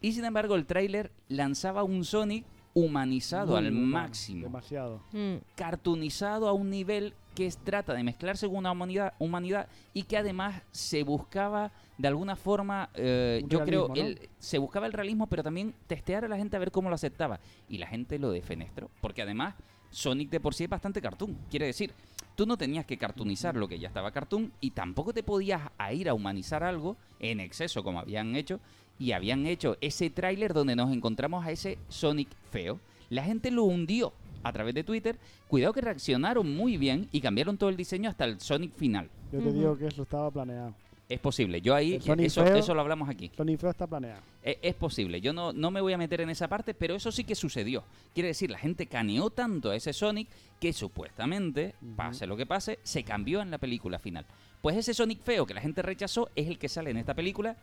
Y 0.00 0.10
sin 0.10 0.24
embargo 0.24 0.56
el 0.56 0.66
tráiler 0.66 1.12
lanzaba 1.28 1.84
un 1.84 2.04
Sonic 2.04 2.44
humanizado 2.74 3.48
Muy 3.56 3.58
al 3.66 3.72
humano, 3.72 3.86
máximo 3.86 4.44
Demasiado. 4.46 5.00
Mm. 5.12 5.36
cartoonizado 5.54 6.48
a 6.48 6.52
un 6.52 6.70
nivel 6.70 7.14
que 7.34 7.50
trata 7.64 7.94
de 7.94 8.02
mezclarse 8.02 8.46
con 8.46 8.56
una 8.56 8.72
humanidad, 8.72 9.14
humanidad 9.18 9.66
y 9.94 10.02
que 10.02 10.18
además 10.18 10.62
se 10.70 11.02
buscaba 11.02 11.72
de 11.98 12.08
alguna 12.08 12.36
forma, 12.36 12.90
eh, 12.94 13.42
yo 13.46 13.64
creo, 13.64 13.92
el- 13.94 14.28
se 14.38 14.58
buscaba 14.58 14.86
el 14.86 14.92
realismo, 14.92 15.26
pero 15.28 15.42
también 15.42 15.74
testear 15.86 16.24
a 16.24 16.28
la 16.28 16.36
gente 16.36 16.56
a 16.56 16.60
ver 16.60 16.70
cómo 16.70 16.88
lo 16.88 16.94
aceptaba. 16.94 17.40
Y 17.68 17.78
la 17.78 17.86
gente 17.86 18.18
lo 18.18 18.30
defenestró, 18.30 18.90
porque 19.00 19.22
además 19.22 19.54
Sonic 19.90 20.30
de 20.30 20.40
por 20.40 20.54
sí 20.54 20.64
es 20.64 20.70
bastante 20.70 21.00
cartoon. 21.02 21.36
Quiere 21.50 21.66
decir, 21.66 21.92
tú 22.34 22.46
no 22.46 22.56
tenías 22.56 22.86
que 22.86 22.96
cartoonizar 22.96 23.54
lo 23.56 23.68
que 23.68 23.78
ya 23.78 23.88
estaba 23.88 24.10
cartoon 24.10 24.50
y 24.60 24.70
tampoco 24.70 25.12
te 25.12 25.22
podías 25.22 25.70
a 25.78 25.92
ir 25.92 26.08
a 26.08 26.14
humanizar 26.14 26.62
algo 26.64 26.96
en 27.18 27.40
exceso 27.40 27.82
como 27.82 28.00
habían 28.00 28.34
hecho. 28.34 28.58
Y 28.98 29.12
habían 29.12 29.46
hecho 29.46 29.76
ese 29.80 30.10
tráiler 30.10 30.52
donde 30.54 30.76
nos 30.76 30.92
encontramos 30.92 31.44
a 31.44 31.50
ese 31.50 31.78
Sonic 31.88 32.28
feo. 32.50 32.80
La 33.10 33.24
gente 33.24 33.50
lo 33.50 33.64
hundió 33.64 34.12
a 34.42 34.52
través 34.52 34.74
de 34.74 34.84
Twitter. 34.84 35.18
Cuidado 35.48 35.72
que 35.72 35.80
reaccionaron 35.80 36.54
muy 36.54 36.76
bien 36.76 37.08
y 37.12 37.20
cambiaron 37.20 37.58
todo 37.58 37.68
el 37.70 37.76
diseño 37.76 38.08
hasta 38.10 38.24
el 38.24 38.40
Sonic 38.40 38.74
final. 38.74 39.10
Yo 39.32 39.40
te 39.40 39.52
digo 39.52 39.76
que 39.76 39.86
eso 39.86 40.02
estaba 40.02 40.30
planeado. 40.30 40.74
Es 41.08 41.18
posible. 41.20 41.60
Yo 41.60 41.74
ahí, 41.74 41.94
eso, 41.96 42.42
feo- 42.44 42.56
eso 42.56 42.74
lo 42.74 42.80
hablamos 42.80 43.08
aquí. 43.10 43.30
Sonic 43.36 43.58
Feo 43.60 43.70
está 43.70 43.86
planeado. 43.86 44.22
E- 44.42 44.58
Es 44.62 44.74
posible, 44.74 45.20
yo 45.20 45.34
no, 45.34 45.52
no 45.52 45.70
me 45.70 45.80
voy 45.82 45.92
a 45.92 45.98
meter 45.98 46.22
en 46.22 46.30
esa 46.30 46.48
parte, 46.48 46.72
pero 46.72 46.94
eso 46.94 47.12
sí 47.12 47.24
que 47.24 47.34
sucedió. 47.34 47.84
Quiere 48.14 48.28
decir, 48.28 48.50
la 48.50 48.56
gente 48.58 48.86
caneó 48.86 49.28
tanto 49.28 49.70
a 49.70 49.76
ese 49.76 49.92
Sonic 49.92 50.28
que 50.58 50.72
supuestamente, 50.72 51.74
pase 51.96 52.26
lo 52.26 52.36
que 52.36 52.46
pase, 52.46 52.78
se 52.82 53.02
cambió 53.02 53.42
en 53.42 53.50
la 53.50 53.58
película 53.58 53.98
final. 53.98 54.24
Pues 54.62 54.76
ese 54.76 54.94
Sonic 54.94 55.20
feo 55.22 55.44
que 55.44 55.54
la 55.54 55.60
gente 55.60 55.82
rechazó 55.82 56.30
es 56.34 56.46
el 56.48 56.58
que 56.58 56.68
sale 56.68 56.90
en 56.90 56.96
esta 56.96 57.14
película, 57.14 57.56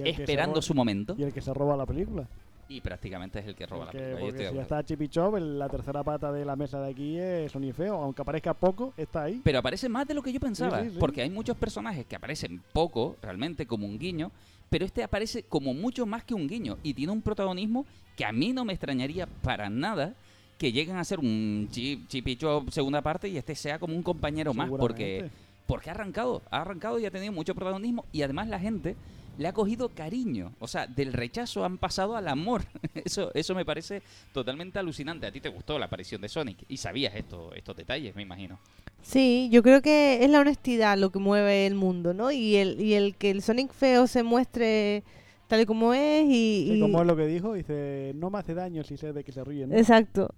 esperando 0.00 0.54
roba- 0.54 0.62
su 0.62 0.74
momento, 0.74 1.14
Y 1.18 1.22
el 1.24 1.32
que 1.32 1.40
se 1.40 1.52
roba 1.52 1.76
la 1.76 1.84
película. 1.86 2.26
y 2.68 2.80
prácticamente 2.80 3.40
es 3.40 3.46
el 3.46 3.54
que 3.54 3.66
roba 3.66 3.84
la 3.86 3.90
película. 3.92 4.20
porque 4.20 4.32
si 4.38 4.42
ya 4.42 4.48
acuerdo. 4.48 4.62
está 4.62 4.84
Chippy 4.84 5.08
Chop, 5.08 5.36
el- 5.36 5.58
la 5.58 5.68
tercera 5.68 6.02
pata 6.02 6.32
de 6.32 6.44
la 6.44 6.56
mesa 6.56 6.80
de 6.80 6.90
aquí 6.90 7.18
es 7.18 7.52
Sonic 7.52 7.74
Feo. 7.74 7.96
Aunque 8.02 8.22
aparezca 8.22 8.54
poco, 8.54 8.94
está 8.96 9.24
ahí. 9.24 9.40
Pero 9.44 9.58
aparece 9.58 9.88
más 9.90 10.06
de 10.08 10.14
lo 10.14 10.22
que 10.22 10.32
yo 10.32 10.40
pensaba, 10.40 10.82
sí, 10.82 10.90
sí. 10.90 10.96
porque 10.98 11.20
hay 11.22 11.28
muchos 11.30 11.56
personajes 11.56 12.06
que 12.06 12.16
aparecen 12.16 12.62
poco, 12.72 13.16
realmente 13.20 13.66
como 13.66 13.86
un 13.86 13.98
guiño, 13.98 14.30
pero 14.70 14.86
este 14.86 15.02
aparece 15.02 15.42
como 15.42 15.74
mucho 15.74 16.06
más 16.06 16.24
que 16.24 16.32
un 16.32 16.48
guiño 16.48 16.78
y 16.82 16.94
tiene 16.94 17.12
un 17.12 17.20
protagonismo 17.20 17.84
que 18.16 18.24
a 18.24 18.32
mí 18.32 18.54
no 18.54 18.64
me 18.64 18.72
extrañaría 18.72 19.26
para 19.26 19.68
nada 19.68 20.14
que 20.56 20.72
lleguen 20.72 20.96
a 20.96 21.04
ser 21.04 21.18
un 21.18 21.68
chip, 21.72 22.06
chip 22.08 22.26
y 22.28 22.36
chop 22.36 22.70
segunda 22.70 23.02
parte 23.02 23.28
y 23.28 23.36
este 23.36 23.54
sea 23.54 23.78
como 23.78 23.94
un 23.96 24.02
compañero 24.02 24.54
más, 24.54 24.70
porque, 24.70 25.28
porque 25.66 25.90
ha 25.90 25.92
arrancado, 25.92 26.40
ha 26.50 26.60
arrancado 26.62 26.98
y 27.00 27.04
ha 27.04 27.10
tenido 27.10 27.32
mucho 27.32 27.54
protagonismo 27.54 28.06
y 28.12 28.22
además 28.22 28.48
la 28.48 28.60
gente 28.60 28.94
le 29.38 29.48
ha 29.48 29.52
cogido 29.52 29.88
cariño, 29.88 30.52
o 30.58 30.68
sea, 30.68 30.86
del 30.86 31.12
rechazo 31.12 31.64
han 31.64 31.78
pasado 31.78 32.16
al 32.16 32.28
amor. 32.28 32.62
Eso, 33.04 33.30
eso 33.34 33.54
me 33.54 33.64
parece 33.64 34.02
totalmente 34.32 34.78
alucinante. 34.78 35.26
A 35.26 35.32
ti 35.32 35.40
te 35.40 35.48
gustó 35.48 35.78
la 35.78 35.86
aparición 35.86 36.20
de 36.20 36.28
Sonic 36.28 36.58
y 36.68 36.76
sabías 36.76 37.14
esto, 37.14 37.52
estos 37.54 37.76
detalles, 37.76 38.14
me 38.14 38.22
imagino. 38.22 38.58
Sí, 39.02 39.48
yo 39.50 39.62
creo 39.62 39.82
que 39.82 40.22
es 40.22 40.30
la 40.30 40.40
honestidad 40.40 40.96
lo 40.96 41.10
que 41.10 41.18
mueve 41.18 41.66
el 41.66 41.74
mundo, 41.74 42.14
¿no? 42.14 42.30
Y 42.30 42.56
el, 42.56 42.80
y 42.80 42.94
el 42.94 43.16
que 43.16 43.30
el 43.30 43.42
Sonic 43.42 43.72
feo 43.72 44.06
se 44.06 44.22
muestre 44.22 45.02
tal 45.48 45.62
y 45.62 45.66
como 45.66 45.92
es 45.92 46.24
y... 46.26 46.68
Sí, 46.72 46.80
como 46.80 47.00
es 47.00 47.06
lo 47.06 47.16
que 47.16 47.26
dijo, 47.26 47.54
dice, 47.54 48.12
no 48.14 48.30
me 48.30 48.38
hace 48.38 48.54
daño 48.54 48.84
si 48.84 48.96
sé 48.96 49.12
de 49.12 49.24
que 49.24 49.32
se 49.32 49.42
ríen. 49.42 49.70
¿no? 49.70 49.76
Exacto. 49.76 50.34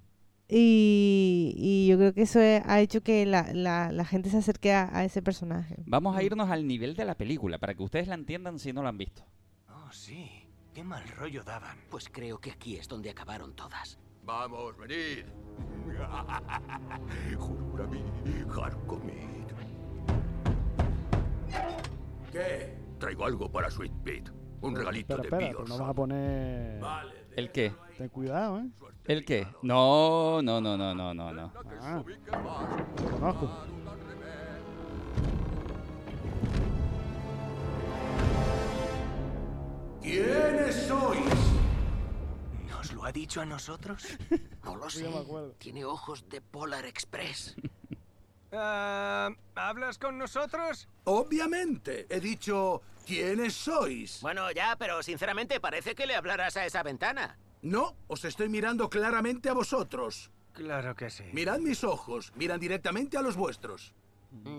Y, 0.48 1.54
y 1.56 1.86
yo 1.88 1.96
creo 1.96 2.12
que 2.12 2.22
eso 2.22 2.40
es- 2.40 2.62
ha 2.66 2.80
hecho 2.80 3.00
que 3.02 3.24
la, 3.26 3.52
la, 3.54 3.90
la 3.92 4.04
gente 4.04 4.28
se 4.30 4.38
acerque 4.38 4.72
a, 4.72 4.90
a 4.96 5.04
ese 5.04 5.22
personaje. 5.22 5.76
Vamos 5.86 6.16
a 6.16 6.22
irnos 6.22 6.50
al 6.50 6.66
nivel 6.66 6.94
de 6.96 7.04
la 7.04 7.14
película 7.16 7.58
para 7.58 7.74
que 7.74 7.82
ustedes 7.82 8.08
la 8.08 8.14
entiendan 8.14 8.58
si 8.58 8.72
no 8.72 8.82
la 8.82 8.90
han 8.90 8.98
visto. 8.98 9.22
Oh, 9.68 9.90
sí. 9.90 10.30
Qué 10.74 10.82
mal 10.84 11.06
rollo 11.16 11.42
daban. 11.44 11.78
Pues 11.90 12.08
creo 12.10 12.38
que 12.40 12.50
aquí 12.50 12.76
es 12.76 12.88
donde 12.88 13.08
acabaron 13.10 13.54
todas. 13.54 13.98
Vamos, 14.24 14.76
venid. 14.76 15.24
Jura 17.38 17.86
mí, 17.86 18.02
Harkomid. 18.50 19.44
¿Qué? 22.32 22.74
Traigo 22.98 23.24
algo 23.24 23.50
para 23.50 23.70
Sweet 23.70 23.92
Pete. 24.02 24.30
Un 24.60 24.74
regalito 24.74 25.14
Espera, 25.14 25.22
de 25.22 25.28
espera, 25.28 25.42
míos. 25.46 25.56
pero 25.64 25.68
no 25.68 25.78
vas 25.78 25.90
a 25.90 25.94
poner... 25.94 26.80
¿El 27.36 27.52
qué? 27.52 27.72
Ten 27.98 28.08
cuidado, 28.08 28.60
¿eh? 28.60 28.68
¿El 29.06 29.24
qué? 29.24 29.46
No, 29.62 30.40
no, 30.42 30.60
no, 30.60 30.76
no, 30.76 30.94
no, 30.94 31.12
no, 31.12 31.32
no. 31.32 31.52
Ah, 31.80 32.02
conozco. 33.10 33.50
¿Quiénes 40.02 40.74
sois? 40.86 41.24
¿Nos 42.68 42.92
lo 42.92 43.04
ha 43.04 43.12
dicho 43.12 43.40
a 43.40 43.44
nosotros? 43.44 44.04
No 44.64 44.76
lo 44.76 44.88
sé. 44.88 45.06
me 45.06 45.18
acuerdo. 45.18 45.50
Tiene 45.58 45.84
ojos 45.84 46.26
de 46.30 46.40
Polar 46.40 46.86
Express. 46.86 47.54
Ah, 48.56 49.30
¿Hablas 49.56 49.98
con 49.98 50.16
nosotros? 50.16 50.86
Obviamente. 51.02 52.06
He 52.08 52.20
dicho, 52.20 52.82
¿quiénes 53.04 53.52
sois? 53.52 54.20
Bueno, 54.20 54.48
ya, 54.52 54.76
pero 54.78 55.02
sinceramente 55.02 55.58
parece 55.58 55.96
que 55.96 56.06
le 56.06 56.14
hablaras 56.14 56.56
a 56.56 56.64
esa 56.64 56.84
ventana. 56.84 57.36
No, 57.64 57.96
os 58.08 58.22
estoy 58.26 58.50
mirando 58.50 58.90
claramente 58.90 59.48
a 59.48 59.54
vosotros. 59.54 60.30
Claro 60.52 60.94
que 60.94 61.08
sí. 61.08 61.24
Mirad 61.32 61.60
mis 61.60 61.82
ojos, 61.82 62.30
miran 62.36 62.60
directamente 62.60 63.16
a 63.16 63.22
los 63.22 63.36
vuestros. 63.36 63.94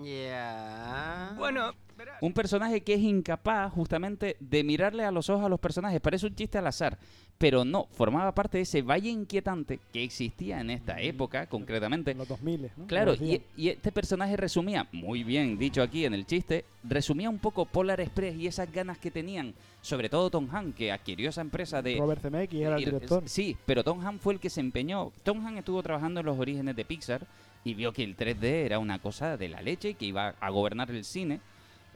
Ya. 0.02 1.32
Bueno, 1.36 1.72
Un 2.20 2.32
personaje 2.32 2.80
que 2.82 2.94
es 2.94 3.00
incapaz 3.00 3.72
justamente 3.72 4.36
de 4.40 4.64
mirarle 4.64 5.04
a 5.04 5.10
los 5.10 5.30
ojos 5.30 5.44
a 5.44 5.48
los 5.48 5.60
personajes. 5.60 6.00
Parece 6.00 6.26
un 6.26 6.34
chiste 6.34 6.58
al 6.58 6.66
azar. 6.66 6.98
Pero 7.38 7.66
no, 7.66 7.86
formaba 7.92 8.34
parte 8.34 8.56
de 8.56 8.62
ese 8.62 8.80
valle 8.80 9.10
inquietante 9.10 9.78
que 9.92 10.02
existía 10.02 10.58
en 10.60 10.70
esta 10.70 11.00
época, 11.02 11.46
concretamente. 11.46 12.12
En 12.12 12.18
los 12.18 12.28
2000, 12.28 12.70
¿no? 12.76 12.86
Claro, 12.86 13.14
y, 13.14 13.42
y 13.56 13.68
este 13.68 13.92
personaje 13.92 14.38
resumía, 14.38 14.88
muy 14.92 15.22
bien 15.22 15.58
dicho 15.58 15.82
aquí 15.82 16.06
en 16.06 16.14
el 16.14 16.26
chiste, 16.26 16.64
resumía 16.82 17.28
un 17.28 17.38
poco 17.38 17.66
Polar 17.66 18.00
Express 18.00 18.36
y 18.36 18.46
esas 18.46 18.72
ganas 18.72 18.96
que 18.96 19.10
tenían, 19.10 19.52
sobre 19.82 20.08
todo 20.08 20.30
Tom 20.30 20.48
Hanks, 20.50 20.76
que 20.76 20.90
adquirió 20.90 21.28
esa 21.28 21.42
empresa 21.42 21.82
de... 21.82 21.98
Robert 21.98 22.22
Zemeckis 22.22 22.60
era 22.62 22.76
el 22.76 22.84
director. 22.86 23.28
Sí, 23.28 23.54
pero 23.66 23.84
Tom 23.84 24.00
Hanks 24.00 24.22
fue 24.22 24.32
el 24.32 24.40
que 24.40 24.48
se 24.48 24.60
empeñó. 24.60 25.12
Tom 25.22 25.46
Hanks 25.46 25.58
estuvo 25.58 25.82
trabajando 25.82 26.20
en 26.20 26.26
los 26.26 26.38
orígenes 26.38 26.74
de 26.74 26.86
Pixar 26.86 27.26
y 27.64 27.74
vio 27.74 27.92
que 27.92 28.02
el 28.02 28.16
3D 28.16 28.44
era 28.44 28.78
una 28.78 28.98
cosa 28.98 29.36
de 29.36 29.50
la 29.50 29.60
leche 29.60 29.90
y 29.90 29.94
que 29.94 30.06
iba 30.06 30.34
a 30.40 30.50
gobernar 30.50 30.90
el 30.90 31.04
cine 31.04 31.40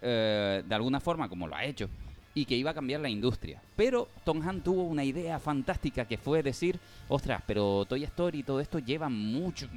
eh, 0.02 0.62
de 0.66 0.74
alguna 0.74 1.00
forma, 1.00 1.28
como 1.28 1.46
lo 1.46 1.54
ha 1.54 1.64
hecho, 1.64 1.88
y 2.34 2.44
que 2.44 2.56
iba 2.56 2.70
a 2.70 2.74
cambiar 2.74 3.00
la 3.00 3.08
industria. 3.08 3.60
Pero 3.76 4.08
Tom 4.24 4.40
Hanks 4.40 4.64
tuvo 4.64 4.84
una 4.84 5.04
idea 5.04 5.38
fantástica 5.38 6.06
que 6.06 6.16
fue 6.16 6.42
decir, 6.42 6.78
ostras, 7.08 7.42
pero 7.46 7.84
Toy 7.86 8.04
Story 8.04 8.40
y 8.40 8.42
todo 8.42 8.60
esto 8.60 8.78
lleva 8.78 9.08
mucho, 9.08 9.68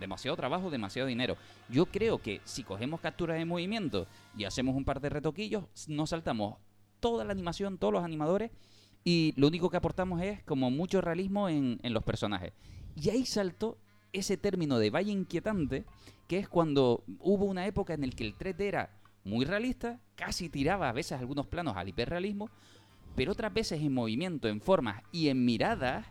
demasiado 0.00 0.36
trabajo, 0.36 0.70
demasiado 0.70 1.08
dinero. 1.08 1.36
Yo 1.68 1.86
creo 1.86 2.18
que 2.18 2.40
si 2.44 2.62
cogemos 2.62 3.00
capturas 3.00 3.38
de 3.38 3.44
movimiento 3.44 4.06
y 4.36 4.44
hacemos 4.44 4.74
un 4.74 4.84
par 4.84 5.00
de 5.00 5.10
retoquillos, 5.10 5.64
nos 5.88 6.10
saltamos 6.10 6.56
toda 7.00 7.24
la 7.24 7.32
animación, 7.32 7.78
todos 7.78 7.92
los 7.92 8.04
animadores, 8.04 8.50
y 9.04 9.34
lo 9.36 9.48
único 9.48 9.68
que 9.68 9.76
aportamos 9.76 10.22
es 10.22 10.42
como 10.44 10.70
mucho 10.70 11.00
realismo 11.00 11.48
en, 11.48 11.78
en 11.82 11.92
los 11.92 12.04
personajes. 12.04 12.52
Y 12.94 13.10
ahí 13.10 13.26
saltó 13.26 13.76
ese 14.12 14.36
término 14.36 14.78
de 14.78 14.90
valle 14.90 15.10
inquietante, 15.10 15.84
que 16.28 16.38
es 16.38 16.48
cuando 16.48 17.02
hubo 17.18 17.44
una 17.44 17.66
época 17.66 17.94
en 17.94 18.04
el 18.04 18.14
que 18.14 18.24
el 18.24 18.36
3D 18.36 18.60
era 18.60 18.90
muy 19.24 19.44
realista, 19.44 20.00
casi 20.14 20.48
tiraba 20.48 20.88
a 20.88 20.92
veces 20.92 21.18
algunos 21.18 21.46
planos 21.46 21.76
al 21.76 21.88
hiperrealismo, 21.88 22.50
pero 23.14 23.32
otras 23.32 23.52
veces 23.52 23.80
en 23.80 23.92
movimiento, 23.92 24.48
en 24.48 24.60
formas 24.60 25.02
y 25.12 25.28
en 25.28 25.44
miradas 25.44 26.06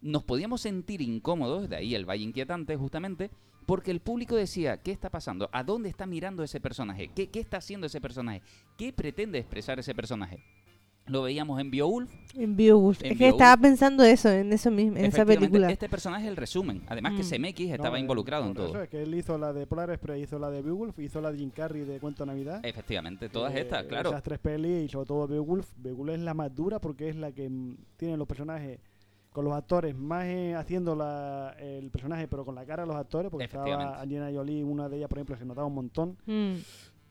nos 0.00 0.24
podíamos 0.24 0.60
sentir 0.60 1.02
incómodos, 1.02 1.68
de 1.68 1.76
ahí 1.76 1.94
el 1.94 2.08
valle 2.08 2.24
inquietante 2.24 2.76
justamente, 2.76 3.30
porque 3.66 3.90
el 3.90 4.00
público 4.00 4.36
decía, 4.36 4.76
¿qué 4.80 4.92
está 4.92 5.10
pasando? 5.10 5.50
¿A 5.52 5.64
dónde 5.64 5.88
está 5.88 6.06
mirando 6.06 6.44
ese 6.44 6.60
personaje? 6.60 7.08
¿Qué, 7.08 7.28
qué 7.30 7.40
está 7.40 7.56
haciendo 7.56 7.88
ese 7.88 8.00
personaje? 8.00 8.42
¿Qué 8.78 8.92
pretende 8.92 9.38
expresar 9.38 9.78
ese 9.80 9.94
personaje? 9.94 10.44
Lo 11.08 11.22
veíamos 11.22 11.60
en 11.60 11.70
Beowulf, 11.70 12.10
En 12.34 12.56
Beowulf. 12.56 13.00
En 13.02 13.12
Es 13.12 13.18
que 13.18 13.24
Beowulf. 13.24 13.40
estaba 13.40 13.62
pensando 13.62 14.02
eso, 14.02 14.28
en 14.28 14.52
eso 14.52 14.70
mismo, 14.70 14.96
en 14.98 15.04
esa 15.06 15.24
película. 15.24 15.70
Este 15.70 15.88
personaje 15.88 16.24
es 16.24 16.30
el 16.30 16.36
resumen. 16.36 16.82
Además 16.88 17.12
que 17.14 17.22
Mm. 17.22 17.26
Zemeckis 17.26 17.68
No, 17.68 17.74
estaba 17.76 17.96
eh, 17.96 18.00
involucrado 18.00 18.44
en 18.46 18.54
por 18.54 18.62
Eso 18.64 18.72
todo. 18.72 18.82
es 18.82 18.88
que 18.88 19.02
él 19.02 19.14
hizo 19.14 19.38
la 19.38 19.52
de 19.52 19.66
Polar 19.66 19.90
Express, 19.90 20.22
hizo 20.24 20.38
la 20.38 20.50
de 20.50 20.62
Beowulf, 20.62 20.98
hizo 20.98 21.20
la 21.20 21.30
de 21.32 21.38
Jim 21.38 21.50
Carrey 21.50 21.84
de 21.84 22.00
Cuento 22.00 22.26
Navidad. 22.26 22.60
Efectivamente, 22.64 23.28
todas 23.28 23.54
Eh, 23.54 23.60
estas, 23.60 23.84
claro. 23.84 24.10
Esas 24.10 24.22
tres 24.22 24.38
pelis 24.40 24.84
y 24.86 24.88
sobre 24.88 25.06
todo 25.06 25.26
Beowulf. 25.28 25.66
Beowulf 25.78 26.10
es 26.14 26.20
la 26.20 26.34
más 26.34 26.54
dura 26.54 26.80
porque 26.80 27.08
es 27.08 27.16
la 27.16 27.30
que 27.32 27.48
tiene 27.96 28.16
los 28.16 28.26
personajes 28.26 28.80
con 29.32 29.44
los 29.44 29.54
actores, 29.54 29.94
más 29.94 30.24
eh, 30.24 30.54
haciendo 30.54 30.96
la- 30.96 31.54
el 31.60 31.90
personaje, 31.90 32.26
pero 32.26 32.44
con 32.44 32.54
la 32.54 32.64
cara 32.64 32.82
de 32.82 32.88
los 32.88 32.96
actores, 32.96 33.30
porque 33.30 33.44
estaba. 33.44 34.00
Angelina 34.00 34.30
Jolie, 34.34 34.64
una 34.64 34.88
de 34.88 34.96
ellas, 34.96 35.08
por 35.08 35.18
ejemplo, 35.18 35.36
se 35.36 35.44
notaba 35.44 35.66
un 35.66 35.74
montón. 35.74 36.16
Mm. 36.26 36.54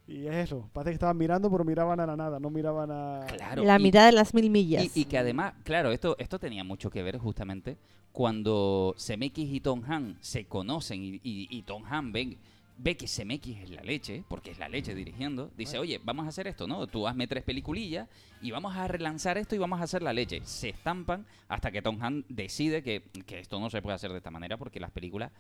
Y 0.08 0.28
es 0.28 0.36
eso, 0.36 0.70
parece 0.72 0.92
que 0.92 0.96
estaban 0.96 1.18
mirando, 1.18 1.50
pero 1.50 1.64
miraban 1.64 2.00
a 2.00 2.06
la 2.06 2.16
nada, 2.16 2.40
no 2.40 2.50
miraban 2.52 2.92
a... 2.92 3.26
Claro, 3.36 3.64
La 3.64 3.80
y- 3.80 3.84
mitad 3.84 4.06
de 4.06 4.12
las 4.12 4.34
mil 4.36 4.50
millas. 4.52 4.96
Y, 4.96 5.02
y 5.02 5.06
que 5.06 5.18
además, 5.18 5.54
claro, 5.64 5.92
esto, 5.92 6.16
esto 6.20 6.38
tenía 6.40 6.64
mucho 6.64 6.90
que 6.92 7.02
ver 7.02 7.18
justamente 7.18 7.78
cuando 8.12 8.96
Zemeckis 8.98 9.52
y 9.54 9.60
Tom 9.60 9.84
Han 9.88 10.18
se 10.22 10.46
conocen 10.46 11.04
y, 11.04 11.16
y, 11.24 11.48
y 11.50 11.62
Tom 11.64 11.84
Han 11.90 12.12
ve, 12.14 12.38
ve 12.78 12.96
que 12.96 13.08
Zemeckis 13.08 13.58
es 13.64 13.70
la 13.72 13.82
leche, 13.82 14.24
porque 14.30 14.52
es 14.52 14.60
la 14.60 14.70
leche 14.70 14.94
dirigiendo, 14.96 15.50
dice, 15.58 15.80
oye, 15.80 16.00
vamos 16.04 16.26
a 16.26 16.30
hacer 16.30 16.48
esto, 16.48 16.66
¿no? 16.68 16.86
Tú 16.88 17.08
hazme 17.08 17.28
tres 17.28 17.44
peliculillas 17.44 18.08
y 18.42 18.52
vamos 18.52 18.76
a 18.76 18.88
relanzar 18.88 19.38
esto 19.38 19.56
y 19.56 19.58
vamos 19.58 19.80
a 19.82 19.84
hacer 19.84 20.02
la 20.02 20.14
leche. 20.14 20.40
Se 20.44 20.70
estampan 20.70 21.26
hasta 21.50 21.72
que 21.72 21.82
Tom 21.82 21.98
Han 22.02 22.26
decide 22.30 22.84
que, 22.84 23.02
que 23.26 23.40
esto 23.40 23.60
no 23.60 23.70
se 23.70 23.82
puede 23.82 23.96
hacer 23.96 24.12
de 24.12 24.18
esta 24.18 24.32
manera 24.32 24.56
porque 24.58 24.80
las 24.80 24.92
películas 24.92 25.32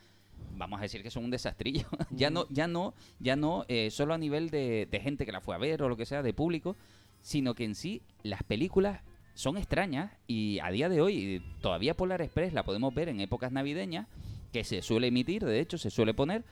vamos 0.55 0.79
a 0.79 0.83
decir 0.83 1.03
que 1.03 1.11
son 1.11 1.25
un 1.25 1.31
desastrillo. 1.31 1.87
ya 2.11 2.29
no, 2.29 2.47
ya 2.49 2.67
no, 2.67 2.93
ya 3.19 3.35
no 3.35 3.65
eh, 3.67 3.89
solo 3.91 4.13
a 4.13 4.17
nivel 4.17 4.49
de, 4.49 4.87
de 4.89 4.99
gente 4.99 5.25
que 5.25 5.31
la 5.31 5.41
fue 5.41 5.55
a 5.55 5.59
ver 5.59 5.81
o 5.83 5.89
lo 5.89 5.97
que 5.97 6.05
sea, 6.05 6.23
de 6.23 6.33
público, 6.33 6.75
sino 7.21 7.55
que 7.55 7.65
en 7.65 7.75
sí 7.75 8.01
las 8.23 8.43
películas 8.43 9.01
son 9.33 9.57
extrañas 9.57 10.11
y 10.27 10.59
a 10.59 10.71
día 10.71 10.89
de 10.89 11.01
hoy 11.01 11.43
todavía 11.61 11.95
Polar 11.95 12.21
Express 12.21 12.53
la 12.53 12.63
podemos 12.63 12.93
ver 12.93 13.09
en 13.09 13.19
épocas 13.19 13.51
navideñas, 13.51 14.07
que 14.53 14.63
se 14.63 14.81
suele 14.81 15.07
emitir, 15.07 15.43
de 15.43 15.59
hecho 15.59 15.77
se 15.77 15.89
suele 15.89 16.13
poner, 16.13 16.45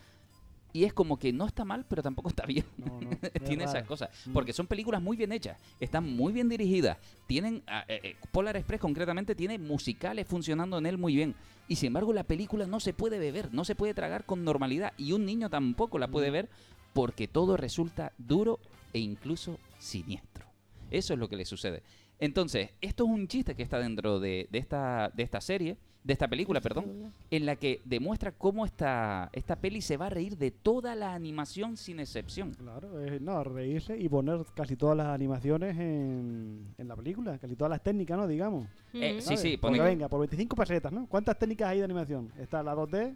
y 0.74 0.86
es 0.86 0.94
como 0.94 1.18
que 1.18 1.32
no 1.32 1.46
está 1.46 1.64
mal, 1.64 1.86
pero 1.88 2.02
tampoco 2.02 2.30
está 2.30 2.46
bien. 2.46 2.66
Tiene 3.46 3.66
esas 3.66 3.84
cosas. 3.84 4.10
Mm. 4.26 4.34
Porque 4.34 4.52
son 4.54 4.66
películas 4.66 5.02
muy 5.02 5.16
bien 5.16 5.32
hechas, 5.32 5.58
están 5.80 6.16
muy 6.16 6.34
bien 6.34 6.50
dirigidas. 6.50 6.98
Tienen. 7.28 7.64
ah, 7.68 7.86
eh, 7.88 8.00
eh, 8.04 8.16
Polar 8.32 8.58
Express 8.58 8.82
concretamente 8.82 9.36
tiene 9.36 9.60
musicales 9.60 10.28
funcionando 10.28 10.80
en 10.80 10.88
él 10.88 10.98
muy 10.98 11.16
bien. 11.16 11.36
Y 11.68 11.76
sin 11.76 11.88
embargo, 11.88 12.12
la 12.12 12.24
película 12.24 12.66
no 12.66 12.80
se 12.80 12.94
puede 12.94 13.20
beber, 13.20 13.54
no 13.54 13.64
se 13.64 13.76
puede 13.76 13.94
tragar 13.94 14.26
con 14.26 14.44
normalidad. 14.44 14.94
Y 14.98 15.14
un 15.14 15.26
niño 15.26 15.50
tampoco 15.50 16.00
la 16.00 16.10
puede 16.10 16.32
ver 16.32 16.50
porque 16.94 17.28
todo 17.28 17.56
resulta 17.56 18.12
duro 18.18 18.60
e 18.94 19.00
incluso 19.00 19.60
siniestro. 19.78 20.46
Eso 20.90 21.14
es 21.14 21.20
lo 21.20 21.30
que 21.30 21.38
le 21.38 21.46
sucede. 21.46 21.84
Entonces, 22.20 22.72
esto 22.82 23.06
es 23.06 23.10
un 23.10 23.28
chiste 23.28 23.56
que 23.56 23.64
está 23.64 23.80
dentro 23.80 24.20
de, 24.20 24.48
de 24.50 24.60
esta, 24.60 25.12
de 25.14 25.24
esta 25.24 25.42
serie, 25.42 25.78
de 26.04 26.14
esta 26.14 26.28
película, 26.28 26.60
perdón, 26.60 27.14
en 27.32 27.46
la 27.46 27.56
que 27.56 27.82
demuestra 27.86 28.32
cómo 28.34 28.66
esta, 28.66 29.30
esta 29.32 29.56
peli 29.56 29.82
se 29.82 29.96
va 29.96 30.08
a 30.08 30.10
reír 30.10 30.38
de 30.38 30.52
toda 30.52 30.96
la 30.96 31.14
animación 31.14 31.78
sin 31.78 32.00
excepción. 32.00 32.54
Claro, 32.56 33.00
es, 33.00 33.22
no, 33.22 33.44
reírse 33.44 33.98
y 33.98 34.10
poner 34.10 34.40
casi 34.54 34.76
todas 34.76 34.98
las 34.98 35.08
animaciones 35.08 35.78
en, 35.78 36.74
en 36.78 36.88
la 36.88 36.96
película, 36.96 37.38
casi 37.38 37.56
todas 37.56 37.70
las 37.72 37.82
técnicas, 37.82 38.18
¿no? 38.18 38.28
Digamos. 38.28 38.68
Eh, 38.94 39.20
sí, 39.22 39.38
sí, 39.38 39.58
Porque 39.58 39.78
pone- 39.78 39.90
venga, 39.90 40.10
por 40.10 40.20
25 40.20 40.56
pesetas, 40.56 40.92
¿no? 40.92 41.08
¿Cuántas 41.08 41.40
técnicas 41.40 41.70
hay 41.70 41.78
de 41.80 41.86
animación? 41.86 42.32
Está 42.38 42.62
la 42.64 42.76
2D, 42.76 43.16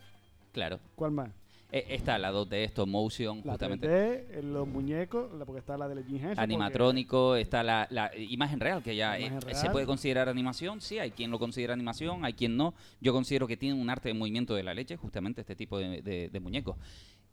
Claro. 0.54 0.80
¿cuál 0.95 1.12
más? 1.12 1.30
Eh, 1.69 1.86
está 1.89 2.17
la 2.17 2.32
2D, 2.32 2.63
stop 2.63 2.88
motion, 2.88 3.41
La 3.43 3.51
justamente. 3.51 3.88
3D, 3.88 4.39
eh, 4.39 4.41
los 4.41 4.65
muñecos, 4.67 5.34
la- 5.34 5.43
porque 5.45 5.60
está 5.60 5.77
la 5.77 5.89
de 5.89 5.95
porque- 6.36 6.41
Animatrónico, 6.43 7.36
está 7.36 7.62
la, 7.62 7.88
la 7.91 8.10
imagen 8.17 8.62
real, 8.62 8.82
que 8.82 8.95
ya 8.95 9.17
eh, 9.19 9.32
se 9.53 9.69
puede 9.71 9.86
considerar 9.86 10.30
animación, 10.30 10.80
sí, 10.80 10.97
hay 10.97 11.12
quien 11.12 11.30
lo 11.30 11.39
considera 11.39 11.73
animación, 11.73 12.23
hay 12.23 12.34
quien 12.34 12.56
no. 12.56 12.73
Yo 13.01 13.12
considero 13.12 13.47
que 13.47 13.58
tiene 13.58 13.80
un 13.82 13.89
arte 13.89 14.08
de 14.08 14.13
movimiento 14.13 14.56
de 14.56 14.63
la 14.63 14.73
leche, 14.73 14.95
justamente 14.95 15.41
este 15.41 15.58
tipo 15.58 15.77
de, 15.77 16.01
de- 16.01 16.30
de 16.30 16.39
muñecos. 16.39 16.77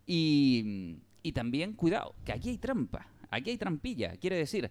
Y, 0.07 0.97
y 1.23 1.33
también, 1.33 1.73
cuidado, 1.75 2.15
que 2.25 2.33
aquí 2.33 2.51
hay 2.51 2.59
trampa, 2.59 3.07
aquí 3.31 3.51
hay 3.51 3.57
trampilla, 3.57 4.17
quiere 4.17 4.37
decir, 4.37 4.71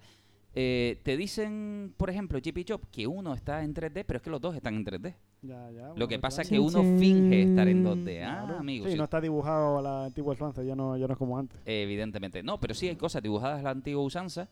eh, 0.55 0.99
te 1.03 1.17
dicen, 1.17 1.93
por 1.97 2.09
ejemplo, 2.09 2.37
y 2.37 2.63
Chop, 2.65 2.83
que 2.91 3.07
uno 3.07 3.33
está 3.33 3.63
en 3.63 3.73
3D, 3.73 4.03
pero 4.05 4.17
es 4.17 4.23
que 4.23 4.29
los 4.29 4.41
dos 4.41 4.55
están 4.55 4.75
en 4.75 4.85
3D. 4.85 5.15
Ya, 5.43 5.69
ya, 5.71 5.93
Lo 5.95 6.07
que 6.07 6.19
pasa 6.19 6.41
es 6.41 6.47
que 6.49 6.57
uno 6.59 6.83
finge 6.97 7.41
estar 7.43 7.67
en 7.67 7.83
2D. 7.83 8.23
Ah, 8.23 8.43
Claro. 8.45 8.59
amigos. 8.59 8.87
Sí, 8.87 8.93
sí. 8.93 8.97
no 8.97 9.03
está 9.03 9.19
dibujado 9.19 9.79
a 9.79 9.81
la 9.81 10.05
antigua 10.05 10.33
usanza, 10.33 10.63
ya 10.63 10.73
no, 10.75 10.95
ya 10.97 11.05
no 11.05 11.13
es 11.13 11.17
como 11.19 11.37
antes. 11.37 11.59
Evidentemente. 11.65 12.41
No, 12.43 12.59
pero 12.59 12.73
sí 12.73 12.87
hay 12.87 12.95
cosas 12.95 13.21
dibujadas 13.21 13.59
a 13.59 13.63
la 13.63 13.69
antigua 13.71 14.01
usanza. 14.03 14.49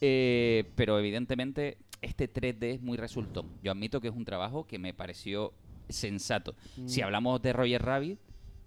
eh, 0.00 0.70
pero 0.76 0.96
evidentemente 0.96 1.76
este 2.02 2.28
3D 2.32 2.74
es 2.74 2.80
muy 2.80 2.96
resultón. 2.96 3.46
Yo 3.60 3.72
admito 3.72 4.00
que 4.00 4.06
es 4.06 4.14
un 4.14 4.24
trabajo 4.24 4.64
que 4.64 4.78
me 4.78 4.94
pareció 4.94 5.52
sensato. 5.88 6.54
Si 6.86 7.00
Mm. 7.00 7.04
hablamos 7.04 7.42
de 7.42 7.52
Roger 7.52 7.82
Rabbit, 7.82 8.20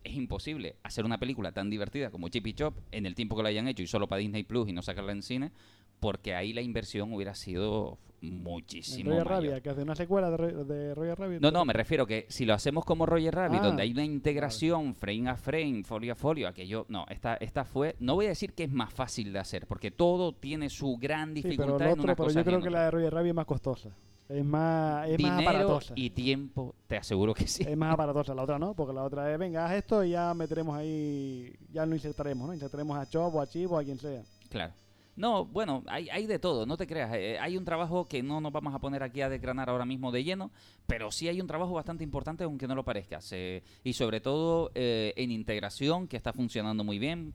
es 0.03 0.13
imposible 0.13 0.75
hacer 0.84 1.05
una 1.05 1.17
película 1.19 1.53
tan 1.53 1.69
divertida 1.69 2.12
como 2.12 2.27
Chip 2.27 2.47
y 2.47 2.53
Chop 2.53 2.75
en 2.91 3.05
el 3.05 3.15
tiempo 3.15 3.38
que 3.38 3.43
la 3.43 3.49
hayan 3.49 3.69
hecho 3.69 3.81
y 3.81 3.88
solo 3.88 4.07
para 4.10 4.19
Disney 4.19 4.43
Plus 4.43 4.67
y 4.67 4.73
no 4.73 4.81
sacarla 4.81 5.13
en 5.13 5.21
cine, 5.23 5.51
porque 6.01 6.35
ahí 6.35 6.51
la 6.51 6.61
inversión 6.61 7.13
hubiera 7.13 7.33
sido 7.35 7.97
muchísimo 8.21 9.11
Roger 9.11 9.25
mayor. 9.29 9.43
Rabbit, 9.49 9.63
que 9.63 9.69
hace 9.69 9.81
una 9.83 9.95
secuela 9.95 10.29
de, 10.29 10.63
de 10.65 10.93
Roger 10.95 11.17
Rabbit. 11.17 11.41
No, 11.41 11.51
no, 11.51 11.63
me 11.65 11.73
refiero 11.73 12.05
que 12.05 12.25
si 12.29 12.45
lo 12.45 12.53
hacemos 12.53 12.85
como 12.85 13.05
Roger 13.05 13.33
Rabbit, 13.33 13.59
Ah, 13.61 13.65
donde 13.67 13.83
hay 13.83 13.91
una 13.91 14.03
integración 14.03 14.93
frame 14.95 15.29
a 15.29 15.35
frame, 15.37 15.83
folio 15.83 16.13
a 16.13 16.15
folio, 16.15 16.47
aquello, 16.47 16.85
no, 16.89 17.05
esta, 17.09 17.35
esta 17.35 17.63
fue, 17.65 17.95
no 17.99 18.15
voy 18.15 18.25
a 18.25 18.29
decir 18.29 18.53
que 18.53 18.63
es 18.65 18.71
más 18.71 18.93
fácil 18.93 19.31
de 19.33 19.39
hacer, 19.39 19.65
porque 19.67 19.91
todo 19.91 20.33
tiene 20.33 20.69
su 20.69 20.97
gran 20.97 21.33
Sí, 21.33 21.41
pero, 21.41 21.49
dificultad 21.51 21.81
el 21.81 21.87
en 21.87 21.91
otro, 21.93 22.03
una 22.03 22.15
pero 22.15 22.25
cosa 22.27 22.39
yo 22.39 22.45
creo 22.45 22.61
que 22.61 22.69
la 22.69 22.83
de 22.85 22.91
Roger 22.91 23.13
Rabbit 23.13 23.29
es 23.29 23.35
más 23.35 23.45
costosa. 23.45 23.89
Es 24.29 24.45
más, 24.45 25.09
es 25.09 25.19
más 25.19 25.37
Dinero 25.37 25.49
aparatosa. 25.49 25.93
y 25.97 26.09
tiempo, 26.11 26.73
te 26.87 26.95
aseguro 26.97 27.33
que 27.33 27.47
sí. 27.47 27.63
Es 27.67 27.75
más 27.75 27.93
aparatosa. 27.95 28.33
La 28.33 28.43
otra 28.43 28.57
no, 28.57 28.73
porque 28.75 28.93
la 28.93 29.03
otra 29.03 29.31
es, 29.33 29.37
venga, 29.37 29.65
haz 29.65 29.73
esto 29.73 30.03
y 30.05 30.11
ya 30.11 30.33
meteremos 30.33 30.75
ahí, 30.77 31.53
ya 31.73 31.85
lo 31.85 31.95
insertaremos, 31.95 32.47
¿no? 32.47 32.53
Insertaremos 32.53 32.97
a 32.97 33.05
Chop 33.09 33.35
o 33.35 33.41
a 33.41 33.47
Chip 33.47 33.69
o 33.71 33.77
a 33.77 33.83
quien 33.83 33.97
sea. 33.97 34.21
Claro. 34.49 34.73
No, 35.15 35.45
bueno, 35.45 35.84
hay, 35.88 36.10
hay 36.10 36.26
de 36.26 36.39
todo, 36.39 36.65
no 36.65 36.78
te 36.78 36.88
creas. 36.88 37.13
eh, 37.13 37.38
hay 37.39 37.58
un 37.58 37.65
trabajo 37.65 38.08
que 38.08 38.24
no 38.24 38.39
nos 38.39 38.52
vamos 38.52 38.74
a 38.74 38.80
poner 38.80 39.04
aquí 39.04 39.21
a 39.21 39.30
desgranar 39.30 39.69
ahora 39.69 39.86
mismo 39.86 40.12
de 40.12 40.24
lleno, 40.24 40.52
pero 40.88 41.12
sí 41.12 41.28
hay 41.28 41.41
un 41.41 41.47
trabajo 41.47 41.74
bastante 41.74 42.04
importante, 42.04 42.43
aunque 42.43 42.67
no 42.67 42.76
lo 42.76 42.84
parezca. 42.84 43.19
y 43.84 43.93
sobre 43.93 44.21
todo 44.21 44.71
eh, 44.74 45.13
en 45.17 45.32
integración, 45.32 46.08
que 46.08 46.17
está 46.17 46.34
funcionando 46.34 46.84
muy 46.84 46.97
bien. 46.97 47.34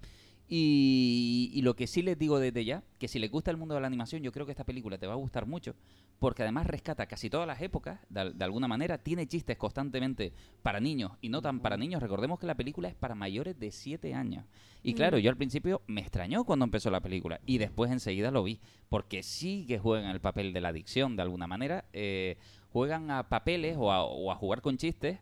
Y, 0.49 1.51
y 1.53 1.63
lo 1.63 1.75
que 1.75 1.87
sí 1.87 2.03
les 2.03 2.19
digo 2.19 2.39
desde 2.39 2.65
ya, 2.65 2.83
que 2.99 3.09
si 3.09 3.19
les 3.19 3.31
gusta 3.31 3.51
el 3.51 3.57
mundo 3.57 3.75
de 3.75 3.81
la 3.81 3.87
animación, 3.89 4.23
yo 4.23 4.31
creo 4.33 4.47
que 4.47 4.53
esta 4.53 4.65
película 4.65 4.97
te 4.97 5.07
va 5.07 5.15
a 5.15 5.17
gustar 5.17 5.45
mucho, 5.47 5.75
porque 6.21 6.43
además 6.43 6.67
rescata 6.67 7.07
casi 7.07 7.29
todas 7.29 7.47
las 7.47 7.61
épocas, 7.61 7.99
de, 8.09 8.21
al- 8.21 8.39
de 8.39 8.45
alguna 8.45 8.69
manera, 8.69 8.99
tiene 8.99 9.27
chistes 9.27 9.57
constantemente 9.57 10.33
para 10.63 10.79
niños 10.81 11.13
y 11.21 11.29
no 11.31 11.43
tan 11.43 11.61
para 11.61 11.77
niños. 11.77 12.01
Recordemos 12.01 12.39
que 12.39 12.47
la 12.47 12.55
película 12.55 12.89
es 12.89 12.95
para 12.95 13.15
mayores 13.15 13.59
de 13.59 13.71
7 13.73 14.15
años. 14.15 14.45
Y 14.83 14.95
claro, 14.95 15.19
yo 15.19 15.31
al 15.31 15.37
principio 15.37 15.83
me 15.89 16.01
extrañó 16.01 16.45
cuando 16.45 16.65
empezó 16.65 16.91
la 16.91 17.01
película 17.01 17.41
y 17.45 17.59
después 17.59 17.91
enseguida 17.91 18.31
lo 18.31 18.45
vi, 18.45 18.61
porque 18.89 19.23
sí 19.25 19.65
que 19.67 19.79
juegan 19.81 20.11
el 20.11 20.21
papel 20.21 20.53
de 20.53 20.61
la 20.61 20.69
adicción 20.69 21.17
de 21.17 21.23
alguna 21.23 21.49
manera, 21.49 21.87
eh, 21.93 22.39
juegan 22.71 23.11
a 23.11 23.29
papeles 23.29 23.77
o 23.79 23.91
a, 23.91 24.05
o 24.05 24.31
a 24.31 24.37
jugar 24.37 24.61
con 24.63 24.77
chistes 24.77 25.19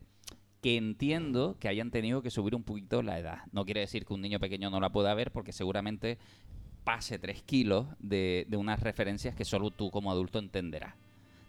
que 0.65 0.77
entiendo 0.77 1.57
que 1.59 1.67
hayan 1.67 1.91
tenido 1.91 2.23
que 2.23 2.31
subir 2.31 2.55
un 2.55 2.63
poquito 2.63 3.03
la 3.03 3.19
edad. 3.19 3.43
No 3.51 3.65
quiere 3.65 3.81
decir 3.81 4.03
que 4.03 4.15
un 4.15 4.21
niño 4.21 4.39
pequeño 4.39 4.71
no 4.71 4.79
la 4.79 4.91
pueda 4.91 5.13
ver 5.13 5.29
porque 5.29 5.51
seguramente 5.51 6.17
pase 6.83 7.19
3 7.19 7.43
kilos 7.43 7.85
de, 7.99 8.47
de 8.49 8.57
unas 8.57 8.79
referencias 8.79 9.35
que 9.35 9.45
solo 9.45 9.69
tú 9.69 9.91
como 9.91 10.09
adulto 10.09 10.39
entenderás. 10.39 10.95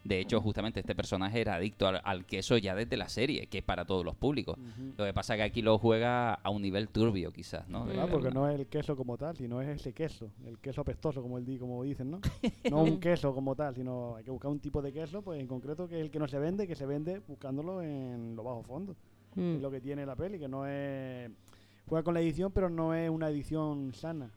De 0.07 0.19
hecho, 0.21 0.39
justamente 0.39 0.79
este 0.79 0.95
personaje 0.95 1.41
era 1.41 1.55
adicto 1.55 1.85
al, 1.87 1.99
al 2.03 2.25
queso 2.25 2.57
ya 2.57 2.73
desde 2.75 2.95
la 2.95 3.09
serie, 3.09 3.47
que 3.47 3.57
es 3.57 3.63
para 3.63 3.83
todos 3.83 4.05
los 4.05 4.15
públicos. 4.15 4.57
Lo 4.97 5.03
que 5.03 5.13
pasa 5.13 5.33
es 5.33 5.39
que 5.39 5.43
aquí 5.43 5.61
lo 5.61 5.77
juega 5.77 6.33
a 6.33 6.49
un 6.49 6.61
nivel 6.61 6.87
turbio, 6.87 7.33
quizás, 7.33 7.67
¿no? 7.67 7.85
De 7.85 7.93
Porque 8.07 8.31
no 8.31 8.47
es 8.49 8.57
el 8.57 8.67
queso 8.67 8.95
como 8.95 9.17
tal, 9.17 9.35
sino 9.35 9.61
es 9.61 9.67
ese 9.67 9.91
queso, 9.93 10.31
el 10.45 10.59
queso 10.59 10.81
apestoso, 10.81 11.21
como, 11.21 11.37
el, 11.37 11.45
di- 11.45 11.57
como 11.57 11.83
dicen, 11.83 12.09
¿no? 12.11 12.19
No 12.71 12.83
un 12.83 12.99
queso 13.01 13.33
como 13.33 13.53
tal, 13.55 13.75
sino 13.75 14.15
hay 14.15 14.23
que 14.23 14.31
buscar 14.31 14.49
un 14.49 14.59
tipo 14.59 14.81
de 14.81 14.93
queso, 14.93 15.21
pues 15.21 15.41
en 15.41 15.47
concreto 15.47 15.87
que 15.89 15.95
es 15.97 16.01
el 16.03 16.09
que 16.11 16.19
no 16.19 16.27
se 16.29 16.39
vende, 16.39 16.67
que 16.67 16.75
se 16.75 16.85
vende 16.85 17.19
buscándolo 17.27 17.81
en 17.81 18.35
los 18.35 18.45
bajos 18.45 18.65
fondos. 18.65 18.95
Mm. 19.35 19.55
Es 19.57 19.61
lo 19.61 19.69
que 19.69 19.81
tiene 19.81 20.05
la 20.05 20.15
peli, 20.15 20.39
que 20.39 20.47
no 20.47 20.65
es... 20.65 21.29
Juega 21.85 22.03
con 22.03 22.13
la 22.13 22.21
edición, 22.21 22.51
pero 22.53 22.69
no 22.69 22.93
es 22.93 23.09
una 23.09 23.29
edición 23.29 23.93
sana. 23.93 24.31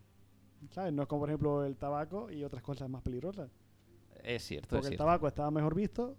¿Sabes? 0.70 0.92
No 0.92 1.02
es 1.02 1.08
como, 1.08 1.20
por 1.20 1.30
ejemplo, 1.30 1.64
el 1.64 1.76
tabaco 1.76 2.30
y 2.30 2.44
otras 2.44 2.62
cosas 2.62 2.88
más 2.90 3.02
peligrosas. 3.02 3.50
Es 4.24 4.44
cierto, 4.44 4.68
Porque 4.70 4.80
es 4.80 4.86
el 4.86 4.90
cierto. 4.92 5.04
tabaco 5.04 5.28
estaba 5.28 5.50
mejor 5.50 5.74
visto, 5.74 6.16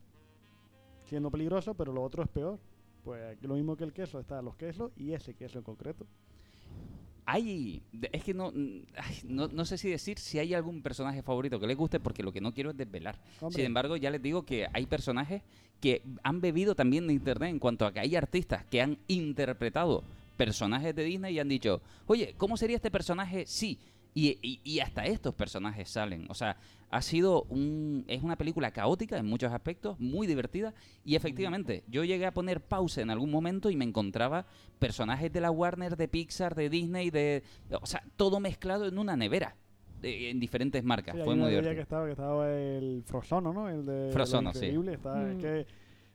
siendo 1.06 1.30
peligroso, 1.32 1.74
pero 1.74 1.92
lo 1.94 2.02
otro 2.04 2.24
es 2.24 2.30
peor. 2.30 2.60
Pues 3.04 3.24
aquí 3.36 3.48
lo 3.48 3.56
mismo 3.56 3.76
que 3.76 3.84
el 3.84 3.94
queso, 3.94 4.20
está 4.20 4.42
los 4.42 4.56
quesos 4.56 4.92
y 4.96 5.14
ese 5.14 5.34
queso 5.34 5.58
en 5.58 5.64
concreto. 5.64 6.06
Hay. 7.26 7.84
Es 8.12 8.24
que 8.24 8.34
no, 8.34 8.52
no. 9.24 9.48
No 9.48 9.66
sé 9.66 9.78
si 9.78 9.90
decir 9.90 10.18
si 10.20 10.40
hay 10.40 10.54
algún 10.54 10.82
personaje 10.82 11.22
favorito 11.22 11.60
que 11.60 11.68
les 11.68 11.78
guste, 11.78 12.00
porque 12.00 12.24
lo 12.24 12.32
que 12.32 12.42
no 12.42 12.54
quiero 12.54 12.72
es 12.72 12.78
desvelar. 12.78 13.20
Hombre. 13.40 13.56
Sin 13.56 13.66
embargo, 13.66 13.96
ya 13.96 14.10
les 14.10 14.22
digo 14.22 14.44
que 14.44 14.68
hay 14.74 14.86
personajes 14.86 15.42
que 15.80 16.04
han 16.24 16.42
bebido 16.42 16.76
también 16.76 17.08
de 17.08 17.14
internet 17.14 17.50
en 17.50 17.60
cuanto 17.60 17.86
a 17.86 17.94
que 17.94 18.00
hay 18.00 18.16
artistas 18.16 18.66
que 18.66 18.82
han 18.82 18.98
interpretado 19.08 20.04
personajes 20.38 20.96
de 20.96 21.04
Disney 21.04 21.36
y 21.36 21.40
han 21.40 21.50
dicho, 21.50 21.82
oye, 22.08 22.34
¿cómo 22.38 22.58
sería 22.58 22.76
este 22.76 22.92
personaje 22.92 23.46
si? 23.46 23.80
Y, 24.14 24.38
y- 24.42 24.60
y 24.64 24.80
hasta 24.82 25.06
estos 25.06 25.34
personajes 25.34 25.90
salen. 25.90 26.26
O 26.30 26.34
sea, 26.34 26.58
ha 26.90 27.02
sido 27.02 27.44
un. 27.44 28.04
Es 28.08 28.22
una 28.24 28.36
película 28.36 28.72
caótica 28.72 29.18
en 29.18 29.26
muchos 29.26 29.54
aspectos, 29.54 29.98
muy 30.02 30.28
divertida. 30.28 30.74
Y 31.06 31.16
efectivamente, 31.16 31.84
yo 31.88 32.04
llegué 32.04 32.26
a 32.26 32.34
poner 32.34 32.60
pausa 32.62 33.02
en 33.02 33.10
algún 33.10 33.32
momento 33.32 33.70
y 33.70 33.78
me 33.78 33.86
encontraba 33.86 34.46
personajes 34.80 35.32
de 35.32 35.40
la 35.40 35.50
Warner, 35.52 35.96
de 35.96 36.08
Pixar, 36.10 36.56
de 36.56 36.70
Disney, 36.70 37.10
de. 37.10 37.44
O 37.82 37.86
sea, 37.86 38.04
todo 38.18 38.40
mezclado 38.42 38.86
en 38.88 38.98
una 38.98 39.16
nevera. 39.16 39.56
de- 40.02 40.32
en 40.32 40.40
diferentes 40.40 40.84
marcas. 40.84 41.16
Sí, 41.16 41.22
Fue 41.24 41.36
muy 41.36 41.50
divertido. 41.50 41.76
que 41.76 41.82
estaba, 41.82 42.06
que 42.08 42.12
estaba 42.14 42.52
el 42.52 43.04
Frozono, 43.06 43.54
¿no? 43.54 43.70
El 43.70 43.86
de 43.86 44.10
Frozono, 44.12 44.50
Lo 44.50 44.54
sí. 44.60 44.66
Increíble, 44.66 44.94
está- 44.96 45.30
es 45.30 45.38
Mm. 45.38 45.40
que 45.42 45.68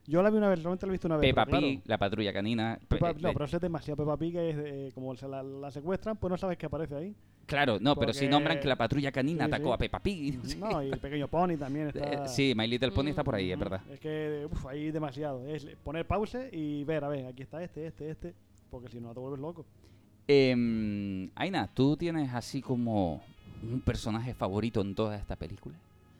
Yo 0.07 0.21
la 0.21 0.29
vi 0.29 0.37
una 0.37 0.49
vez, 0.49 0.59
solamente 0.59 0.85
la 0.85 0.89
he 0.89 0.93
visto 0.93 1.07
una 1.07 1.15
vez. 1.17 1.29
Peppa 1.29 1.45
pero 1.45 1.59
Pig, 1.59 1.75
claro, 1.83 1.83
la 1.87 1.97
patrulla 1.97 2.33
canina. 2.33 2.77
pe- 2.81 2.95
Peppa- 2.97 3.11
eh, 3.11 3.15
no, 3.21 3.29
eh, 3.29 3.33
pero 3.33 3.45
eso 3.45 3.55
es 3.57 3.61
demasiado 3.61 3.95
Peppa 3.97 4.17
Pig, 4.17 4.35
es 4.37 4.57
de- 4.57 4.91
como 4.93 5.15
se 5.15 5.25
la, 5.29 5.41
la 5.41 5.71
secuestran, 5.71 6.17
pues 6.17 6.29
no 6.31 6.37
sabes 6.37 6.57
qué 6.57 6.65
aparece 6.65 6.95
ahí. 6.95 7.15
Claro, 7.47 7.79
no, 7.81 7.95
pero 7.95 8.13
si 8.13 8.19
porque- 8.19 8.29
nombran 8.29 8.59
que 8.59 8.67
la 8.67 8.75
patrulla 8.75 9.11
canina 9.11 9.45
Sí, 9.45 9.51
atacó 9.51 9.69
sí. 9.69 9.73
a 9.73 9.77
Peppa 9.77 9.99
Pig. 10.01 10.57
No, 10.59 10.83
y 10.83 10.89
el 10.91 10.99
pequeño 10.99 11.27
Pony 11.27 11.57
también 11.57 11.87
Eh, 11.87 11.91
está... 11.95 12.27
sí, 12.27 12.53
My 12.55 12.67
Little 12.67 12.91
Pony 12.91 13.07
está 13.07 13.23
por 13.23 13.33
ahí, 13.35 13.51
es 13.51 13.57
verdad. 13.57 13.81
Es 13.91 13.99
que 13.99 14.47
uf, 14.51 14.65
ahí 14.67 14.91
demasiado. 14.91 15.47
Es 15.47 15.65
poner 15.83 16.05
pause 16.05 16.49
y 16.51 16.83
ver, 16.83 17.03
a 17.03 17.07
ver, 17.07 17.25
aquí 17.25 17.41
está 17.43 17.63
este, 17.63 17.87
este, 17.87 18.09
este, 18.11 18.33
porque 18.69 18.89
si 18.89 18.99
no 18.99 19.13
te 19.13 19.19
vuelves 19.19 19.39
loco. 19.39 19.65
Em, 20.27 21.29
Aina, 21.35 21.67
¿tú 21.73 21.95
tienes 21.95 22.33
así 22.33 22.61
como 22.61 23.23
un 23.63 23.79
personaje 23.81 24.33
favorito 24.33 24.81
en 24.81 24.93
toda 24.93 25.15
esta 25.15 25.35
película? 25.37 25.75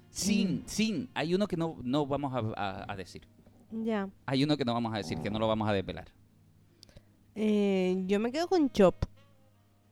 Sin, 0.10 0.64
sin, 0.66 1.10
hay 1.14 1.36
uno 1.36 1.46
que 1.48 1.58
no, 1.58 1.76
no 1.84 2.06
vamos 2.08 2.34
a, 2.34 2.40
a- 2.56 2.92
a 2.92 2.96
decir. 2.96 3.24
Ya. 3.70 4.08
Hay 4.26 4.46
uno 4.46 4.56
que 4.56 4.64
no 4.64 4.74
vamos 4.74 4.94
a 4.94 4.98
decir, 4.98 5.18
que 5.20 5.30
no 5.30 5.40
lo 5.40 5.48
vamos 5.50 5.68
a 5.68 5.74
desvelar. 5.74 6.08
Eh, 7.36 8.04
yo 8.08 8.20
me 8.20 8.32
quedo 8.32 8.48
con 8.48 8.70
Chop. 8.72 9.04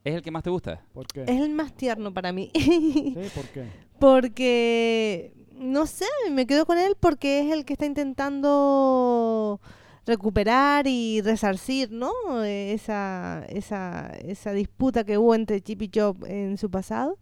¿Es 0.06 0.14
el 0.14 0.22
que 0.22 0.30
más 0.30 0.44
te 0.44 0.50
gusta? 0.50 0.80
¿Por 0.92 1.08
qué? 1.08 1.22
Es 1.22 1.40
el 1.40 1.50
más 1.50 1.72
tierno 1.72 2.14
para 2.14 2.30
mí. 2.30 2.52
¿Sí? 2.54 3.12
¿Por 3.34 3.44
qué? 3.46 3.66
Porque, 3.98 5.32
no 5.58 5.86
sé, 5.86 6.04
me 6.30 6.46
quedo 6.46 6.64
con 6.64 6.78
él 6.78 6.94
porque 7.00 7.40
es 7.40 7.52
el 7.52 7.64
que 7.64 7.72
está 7.72 7.86
intentando 7.86 9.60
recuperar 10.06 10.86
y 10.86 11.22
resarcir, 11.22 11.90
¿no? 11.90 12.12
Esa, 12.44 13.44
esa, 13.48 14.14
esa 14.20 14.52
disputa 14.52 15.02
que 15.02 15.18
hubo 15.18 15.34
entre 15.34 15.60
Chip 15.60 15.82
y 15.82 15.88
Chop 15.88 16.24
en 16.24 16.56
su 16.56 16.70
pasado. 16.70 17.18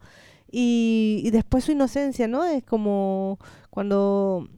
Y, 0.51 1.23
y 1.25 1.31
después 1.31 1.64
su 1.64 1.73
inocencia, 1.73 2.29
¿no? 2.29 2.44
Es 2.44 2.64
como 2.64 3.38
cuando 3.70 4.51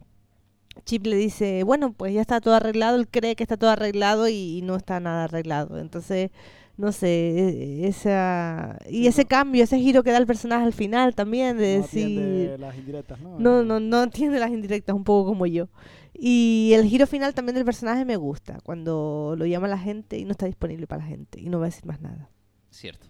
Chip 0.85 1.07
le 1.07 1.17
dice, 1.17 1.63
bueno, 1.63 1.93
pues 1.93 2.13
ya 2.13 2.23
está 2.23 2.41
todo 2.41 2.55
arreglado, 2.55 2.97
él 2.97 3.07
cree 3.09 3.37
que 3.37 3.45
está 3.45 3.57
todo 3.57 3.71
arreglado 3.71 4.27
y, 4.27 4.59
y 4.59 4.63
no 4.63 4.75
está 4.75 4.99
nada 4.99 5.25
arreglado. 5.25 5.79
Entonces, 5.79 6.31
no 6.77 6.93
sé, 6.93 7.09
e- 7.09 7.87
esa 7.89 8.79
y 8.89 9.07
ese 9.07 9.25
cambio, 9.25 9.65
ese 9.65 9.79
giro 9.79 10.03
que 10.03 10.11
da 10.13 10.19
el 10.19 10.27
personaje 10.27 10.65
al 10.65 10.73
final 10.73 11.15
también 11.15 11.57
de 11.59 11.77
No 11.77 11.83
decir 11.83 12.57
las 12.59 12.77
indirectas, 12.77 13.21
¿no? 13.21 13.39
no, 13.39 13.63
no, 13.65 13.81
no 13.81 14.03
entiende 14.03 14.39
las 14.39 14.51
indirectas, 14.51 14.95
un 14.95 15.05
poco 15.05 15.29
como 15.31 15.47
yo. 15.47 15.69
Y 16.15 16.73
el 16.75 16.85
giro 16.85 17.07
final 17.07 17.35
también 17.35 17.55
del 17.57 17.65
personaje 17.65 18.05
me 18.05 18.17
gusta, 18.17 18.59
cuando 18.63 19.35
lo 19.39 19.47
llama 19.47 19.69
la 19.69 19.79
gente 19.79 20.19
y 20.19 20.25
no 20.25 20.33
está 20.33 20.47
disponible 20.47 20.87
para 20.87 21.03
la 21.03 21.09
gente 21.09 21.41
y 21.41 21.49
no 21.49 21.59
va 21.59 21.67
a 21.67 21.69
decir 21.69 21.85
más 21.87 22.01
nada. 22.01 22.31
Cierto. 22.71 23.09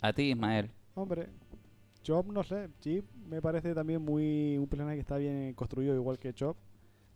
A 0.00 0.12
ti, 0.12 0.30
Ismael. 0.30 0.70
Hombre, 0.94 1.28
Chop, 2.02 2.26
no 2.32 2.42
sé, 2.44 2.68
Chip 2.80 3.04
me 3.28 3.42
parece 3.42 3.74
también 3.74 4.02
muy 4.02 4.56
un 4.58 4.66
personaje 4.68 4.96
que 4.96 5.00
está 5.00 5.16
bien 5.18 5.52
construido, 5.54 5.94
igual 5.94 6.18
que 6.18 6.32
Chop. 6.32 6.56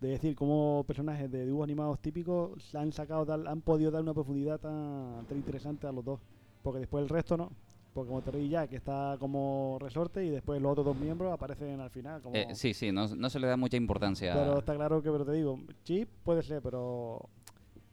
De 0.01 0.09
decir, 0.09 0.35
como 0.35 0.83
personajes 0.87 1.31
de 1.31 1.45
dibujos 1.45 1.65
animados 1.65 2.01
típicos 2.01 2.75
han 2.75 2.91
sacado, 2.93 3.27
tal- 3.27 3.47
han 3.47 3.61
podido 3.61 3.91
dar 3.91 4.03
una 4.03 4.15
profundidad 4.15 4.59
tan, 4.59 5.27
tan 5.27 5.37
interesante 5.37 5.87
a 5.87 5.93
los 5.93 6.05
dos. 6.05 6.21
Porque 6.63 6.81
después 6.81 7.03
el 7.03 7.09
resto 7.11 7.37
no. 7.37 7.51
Porque 7.93 8.09
como 8.09 8.23
Terry 8.23 8.49
Jack 8.49 8.73
está 8.73 9.17
como 9.19 9.77
resorte 9.81 10.25
y 10.25 10.31
después 10.31 10.63
los 10.63 10.73
otros 10.73 10.87
dos 10.87 10.97
miembros 10.97 11.33
aparecen 11.33 11.81
al 11.81 11.91
final. 11.91 12.23
Como... 12.23 12.35
Eh, 12.37 12.49
sí, 12.55 12.73
sí, 12.73 12.93
no, 12.93 13.09
no 13.09 13.29
se 13.29 13.39
le 13.41 13.47
da 13.47 13.57
mucha 13.57 13.77
importancia. 13.77 14.33
Pero 14.33 14.59
está 14.61 14.75
claro 14.75 15.03
que, 15.03 15.11
pero 15.11 15.25
te 15.25 15.33
digo, 15.33 15.59
Chip 15.85 16.09
puede 16.25 16.43
ser, 16.43 16.63
pero 16.63 17.29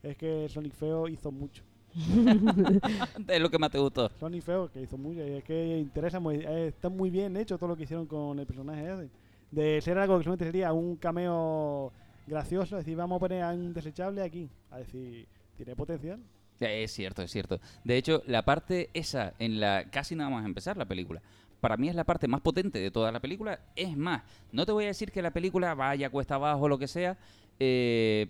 es 0.03 0.15
que 0.15 0.47
Sonic 0.49 0.73
Feo 0.75 1.07
hizo 1.07 1.31
mucho. 1.31 1.63
es 3.27 3.41
lo 3.41 3.49
que 3.49 3.57
más 3.57 3.71
te 3.71 3.79
gustó. 3.79 4.09
Sonic 4.19 4.43
Feo 4.43 4.69
que 4.71 4.81
hizo 4.81 4.97
mucho, 4.97 5.25
y 5.25 5.31
es 5.31 5.43
que 5.43 5.79
interesa 5.79 6.19
muy, 6.19 6.35
eh, 6.37 6.67
está 6.67 6.89
muy 6.89 7.09
bien 7.09 7.35
hecho 7.35 7.57
todo 7.57 7.69
lo 7.69 7.75
que 7.75 7.83
hicieron 7.83 8.05
con 8.05 8.37
el 8.39 8.45
personaje 8.45 8.93
ese. 8.93 9.09
De 9.51 9.79
ser 9.81 9.97
algo 9.97 10.17
que 10.17 10.23
solamente 10.23 10.45
sería 10.45 10.73
un 10.73 10.95
cameo 10.97 11.91
gracioso, 12.27 12.77
es 12.77 12.83
decir, 12.85 12.97
vamos 12.97 13.15
a 13.17 13.19
poner 13.19 13.43
a 13.43 13.51
un 13.53 13.73
desechable 13.73 14.21
aquí, 14.21 14.49
a 14.71 14.79
decir, 14.79 15.27
tiene 15.55 15.75
potencial. 15.75 16.19
Eh, 16.59 16.83
Es 16.83 16.91
cierto, 16.91 17.21
es 17.21 17.31
cierto. 17.31 17.59
De 17.83 17.97
hecho, 17.97 18.21
la 18.25 18.43
parte 18.43 18.89
esa, 18.93 19.33
en 19.39 19.59
la 19.59 19.89
casi 19.89 20.15
nada 20.15 20.29
más 20.29 20.45
empezar 20.45 20.75
la 20.75 20.85
película, 20.85 21.21
para 21.61 21.77
mí 21.77 21.87
es 21.89 21.95
la 21.95 22.03
parte 22.03 22.27
más 22.27 22.41
potente 22.41 22.79
de 22.79 22.91
toda 22.91 23.11
la 23.11 23.19
película. 23.19 23.59
Es 23.75 23.95
más, 23.95 24.23
no 24.51 24.65
te 24.65 24.71
voy 24.71 24.83
a 24.83 24.87
decir 24.87 25.11
que 25.11 25.21
la 25.21 25.31
película 25.31 25.73
vaya 25.75 26.09
cuesta 26.09 26.35
abajo 26.35 26.63
o 26.63 26.67
lo 26.69 26.77
que 26.77 26.87
sea. 26.87 27.17
eh, 27.59 28.27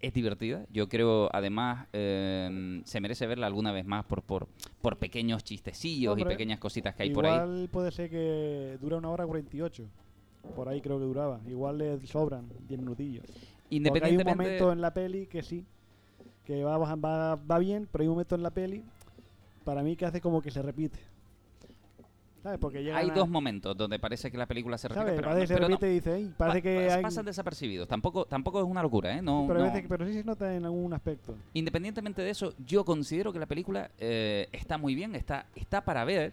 es 0.00 0.14
divertida. 0.14 0.64
Yo 0.72 0.88
creo, 0.88 1.28
además, 1.30 1.86
eh, 1.92 2.80
se 2.86 3.00
merece 3.02 3.26
verla 3.26 3.46
alguna 3.46 3.70
vez 3.70 3.84
más 3.84 4.04
por, 4.06 4.22
por, 4.22 4.48
por 4.80 4.96
pequeños 4.96 5.44
chistecillos 5.44 6.18
y 6.18 6.24
pequeñas 6.24 6.58
cositas 6.58 6.94
que 6.94 7.02
hay 7.02 7.10
por 7.10 7.26
ahí. 7.26 7.34
Igual 7.34 7.68
puede 7.70 7.90
ser 7.92 8.08
que 8.08 8.78
dura 8.80 8.96
una 8.96 9.10
hora 9.10 9.26
48. 9.26 9.86
Por 10.54 10.68
ahí 10.68 10.80
creo 10.80 10.98
que 10.98 11.04
duraba. 11.04 11.40
Igual 11.48 11.78
le 11.78 12.06
sobran 12.06 12.48
10 12.68 12.80
minutillos. 12.80 13.24
Porque 13.26 13.38
hay 13.38 13.78
un 13.78 13.86
Independientemente- 13.86 14.34
momento 14.42 14.72
en 14.72 14.80
la 14.80 14.92
peli 14.92 15.26
que 15.26 15.42
sí, 15.42 15.64
que 16.44 16.64
va, 16.64 16.76
va, 16.78 17.36
va 17.36 17.58
bien, 17.58 17.88
pero 17.90 18.02
hay 18.02 18.08
un 18.08 18.14
momento 18.14 18.34
en 18.34 18.42
la 18.42 18.50
peli, 18.50 18.82
para 19.64 19.82
mí 19.82 19.94
que 19.96 20.06
hace 20.06 20.20
como 20.20 20.42
que 20.42 20.50
se 20.50 20.60
repite. 20.62 20.98
¿Sabes? 22.42 22.58
Porque 22.58 22.78
Hay 22.78 23.10
a- 23.10 23.12
dos 23.14 23.28
momentos 23.28 23.76
donde 23.76 23.98
parece 23.98 24.30
que 24.30 24.38
la 24.38 24.46
película 24.46 24.78
se 24.78 24.88
repite, 24.88 25.00
¿sabes? 25.02 25.14
pero, 25.16 25.28
Parece 25.28 25.42
que 25.42 25.46
se 25.46 25.54
pero 25.54 25.68
no. 25.68 25.74
repite 25.76 25.90
y 25.90 25.94
dice, 25.94 26.14
"Ey, 26.16 26.32
parece 26.38 26.58
Pa- 26.58 26.62
que 26.62 26.90
hay... 26.90 27.02
pasan 27.02 27.26
desapercibidos. 27.26 27.86
Tampoco, 27.86 28.24
tampoco 28.24 28.60
es 28.60 28.64
una 28.64 28.82
locura, 28.82 29.14
¿eh? 29.14 29.20
No, 29.20 29.44
pero, 29.46 29.60
no- 29.60 29.66
veces- 29.66 29.84
pero 29.86 30.06
sí 30.06 30.14
se 30.14 30.24
nota 30.24 30.56
en 30.56 30.64
algún 30.64 30.90
aspecto. 30.94 31.34
Independientemente 31.52 32.22
de 32.22 32.30
eso, 32.30 32.54
yo 32.66 32.82
considero 32.84 33.30
que 33.30 33.38
la 33.38 33.44
película 33.46 33.90
eh, 33.98 34.48
está 34.52 34.78
muy 34.78 34.94
bien, 34.94 35.14
está, 35.16 35.44
está 35.54 35.82
para 35.84 36.02
ver. 36.06 36.32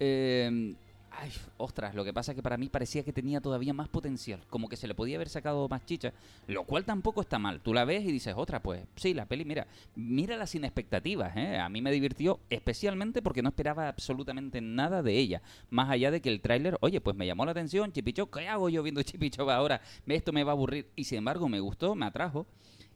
Eh, 0.00 0.74
ay, 1.18 1.30
ostras, 1.58 1.94
lo 1.94 2.04
que 2.04 2.12
pasa 2.12 2.32
es 2.32 2.36
que 2.36 2.42
para 2.42 2.56
mí 2.56 2.68
parecía 2.68 3.02
que 3.04 3.12
tenía 3.12 3.40
todavía 3.40 3.72
más 3.72 3.88
potencial, 3.88 4.40
como 4.50 4.68
que 4.68 4.76
se 4.76 4.86
le 4.86 4.94
podía 4.94 5.16
haber 5.16 5.28
sacado 5.28 5.68
más 5.68 5.84
chicha, 5.84 6.12
lo 6.46 6.64
cual 6.64 6.84
tampoco 6.84 7.20
está 7.20 7.38
mal. 7.38 7.60
Tú 7.60 7.74
la 7.74 7.84
ves 7.84 8.04
y 8.04 8.12
dices, 8.12 8.34
ostras, 8.36 8.60
pues 8.62 8.82
sí, 8.96 9.14
la 9.14 9.26
peli, 9.26 9.44
mira, 9.44 9.66
mírala 9.94 10.46
sin 10.46 10.64
expectativas, 10.64 11.36
¿eh? 11.36 11.58
A 11.58 11.68
mí 11.68 11.82
me 11.82 11.92
divirtió 11.92 12.40
especialmente 12.50 13.22
porque 13.22 13.42
no 13.42 13.50
esperaba 13.50 13.88
absolutamente 13.88 14.60
nada 14.60 15.02
de 15.02 15.18
ella, 15.18 15.42
más 15.70 15.90
allá 15.90 16.10
de 16.10 16.20
que 16.20 16.28
el 16.30 16.40
tráiler, 16.40 16.78
oye, 16.80 17.00
pues 17.00 17.16
me 17.16 17.26
llamó 17.26 17.44
la 17.44 17.52
atención, 17.52 17.92
Chipicho, 17.92 18.30
¿qué 18.30 18.48
hago 18.48 18.68
yo 18.68 18.82
viendo 18.82 19.02
Chipicho 19.04 19.48
ahora? 19.50 19.80
Esto 20.06 20.32
me 20.32 20.44
va 20.44 20.52
a 20.52 20.54
aburrir 20.54 20.88
y 20.96 21.04
sin 21.04 21.18
embargo 21.18 21.48
me 21.48 21.60
gustó, 21.60 21.94
me 21.94 22.06
atrajo. 22.06 22.46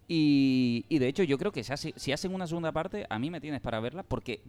Y, 0.09 0.85
y 0.89 0.99
de 1.01 1.09
hecho 1.09 1.25
yo 1.25 1.37
creo 1.37 1.51
que 1.51 1.65
si, 1.65 1.73
hace- 1.73 1.93
si 1.97 2.13
hacen 2.13 2.33
una 2.33 2.47
segunda 2.47 2.71
parte, 2.71 3.07
a 3.11 3.19
mí 3.19 3.29
me 3.31 3.41
tienes 3.41 3.61
para 3.61 3.81
verla 3.81 4.05
porque 4.05 4.41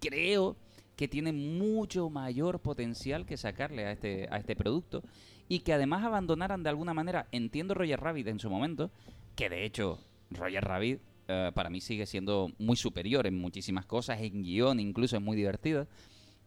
creo 0.00 0.56
que 1.00 1.08
tiene 1.08 1.32
mucho 1.32 2.10
mayor 2.10 2.60
potencial 2.60 3.24
que 3.24 3.38
sacarle 3.38 3.86
a 3.86 3.92
este, 3.92 4.28
a 4.30 4.36
este 4.36 4.54
producto 4.54 5.02
y 5.48 5.60
que 5.60 5.72
además 5.72 6.04
abandonaran 6.04 6.62
de 6.62 6.68
alguna 6.68 6.92
manera, 6.92 7.26
entiendo 7.32 7.72
Roger 7.72 7.98
Rabbit 7.98 8.26
en 8.26 8.38
su 8.38 8.50
momento, 8.50 8.90
que 9.34 9.48
de 9.48 9.64
hecho 9.64 9.98
Roger 10.30 10.62
Rabbit 10.62 11.00
eh, 11.28 11.52
para 11.54 11.70
mí 11.70 11.80
sigue 11.80 12.04
siendo 12.04 12.50
muy 12.58 12.76
superior 12.76 13.26
en 13.26 13.38
muchísimas 13.38 13.86
cosas, 13.86 14.20
en 14.20 14.42
guion 14.42 14.78
incluso 14.78 15.16
es 15.16 15.22
muy 15.22 15.38
divertida, 15.38 15.88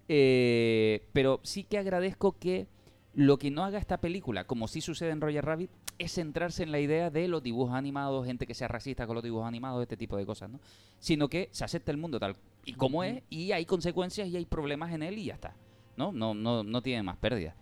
eh, 0.08 1.10
pero 1.13 1.39
sí 1.42 1.63
que 1.63 1.80
agradezco 1.80 2.38
que 2.38 2.68
lo 3.15 3.38
que 3.38 3.52
no 3.52 3.63
haga 3.63 3.78
esta 3.78 3.97
película, 3.97 4.45
como 4.45 4.67
sí 4.67 4.82
sucede 4.82 5.12
en 5.12 5.21
Roger 5.21 5.45
Rabbit, 5.45 5.69
es 5.99 6.13
centrarse 6.13 6.63
en 6.63 6.71
la 6.71 6.80
idea 6.80 7.10
de 7.10 7.28
los 7.28 7.43
dibujos 7.43 7.73
animados, 7.73 8.26
gente 8.26 8.47
que 8.47 8.54
sea 8.54 8.67
racista 8.67 9.06
con 9.06 9.15
los 9.15 9.23
dibujos 9.23 9.47
animados, 9.47 9.82
este 9.82 9.97
tipo 9.97 10.17
de 10.17 10.26
cosas, 10.26 10.49
¿no? 10.49 10.60
Sino 10.99 11.28
que 11.28 11.49
se 11.52 11.63
acepta 11.63 11.91
el 11.91 11.97
mundo 11.97 12.19
tal 12.19 12.36
y 12.65 12.73
como 12.73 13.04
es, 13.04 13.21
y 13.30 13.52
hay 13.52 13.65
consecuencias 13.65 14.28
y 14.28 14.38
hay 14.38 14.45
problemas 14.45 14.91
en 14.93 15.04
él 15.04 15.17
y 15.17 15.26
ya 15.26 15.36
está, 15.36 15.54
¿no? 15.97 16.12
No, 16.12 16.34
no, 16.34 16.63
no 16.63 16.82
tiene 16.82 17.04
más 17.04 17.17
pérdida. 17.17 17.56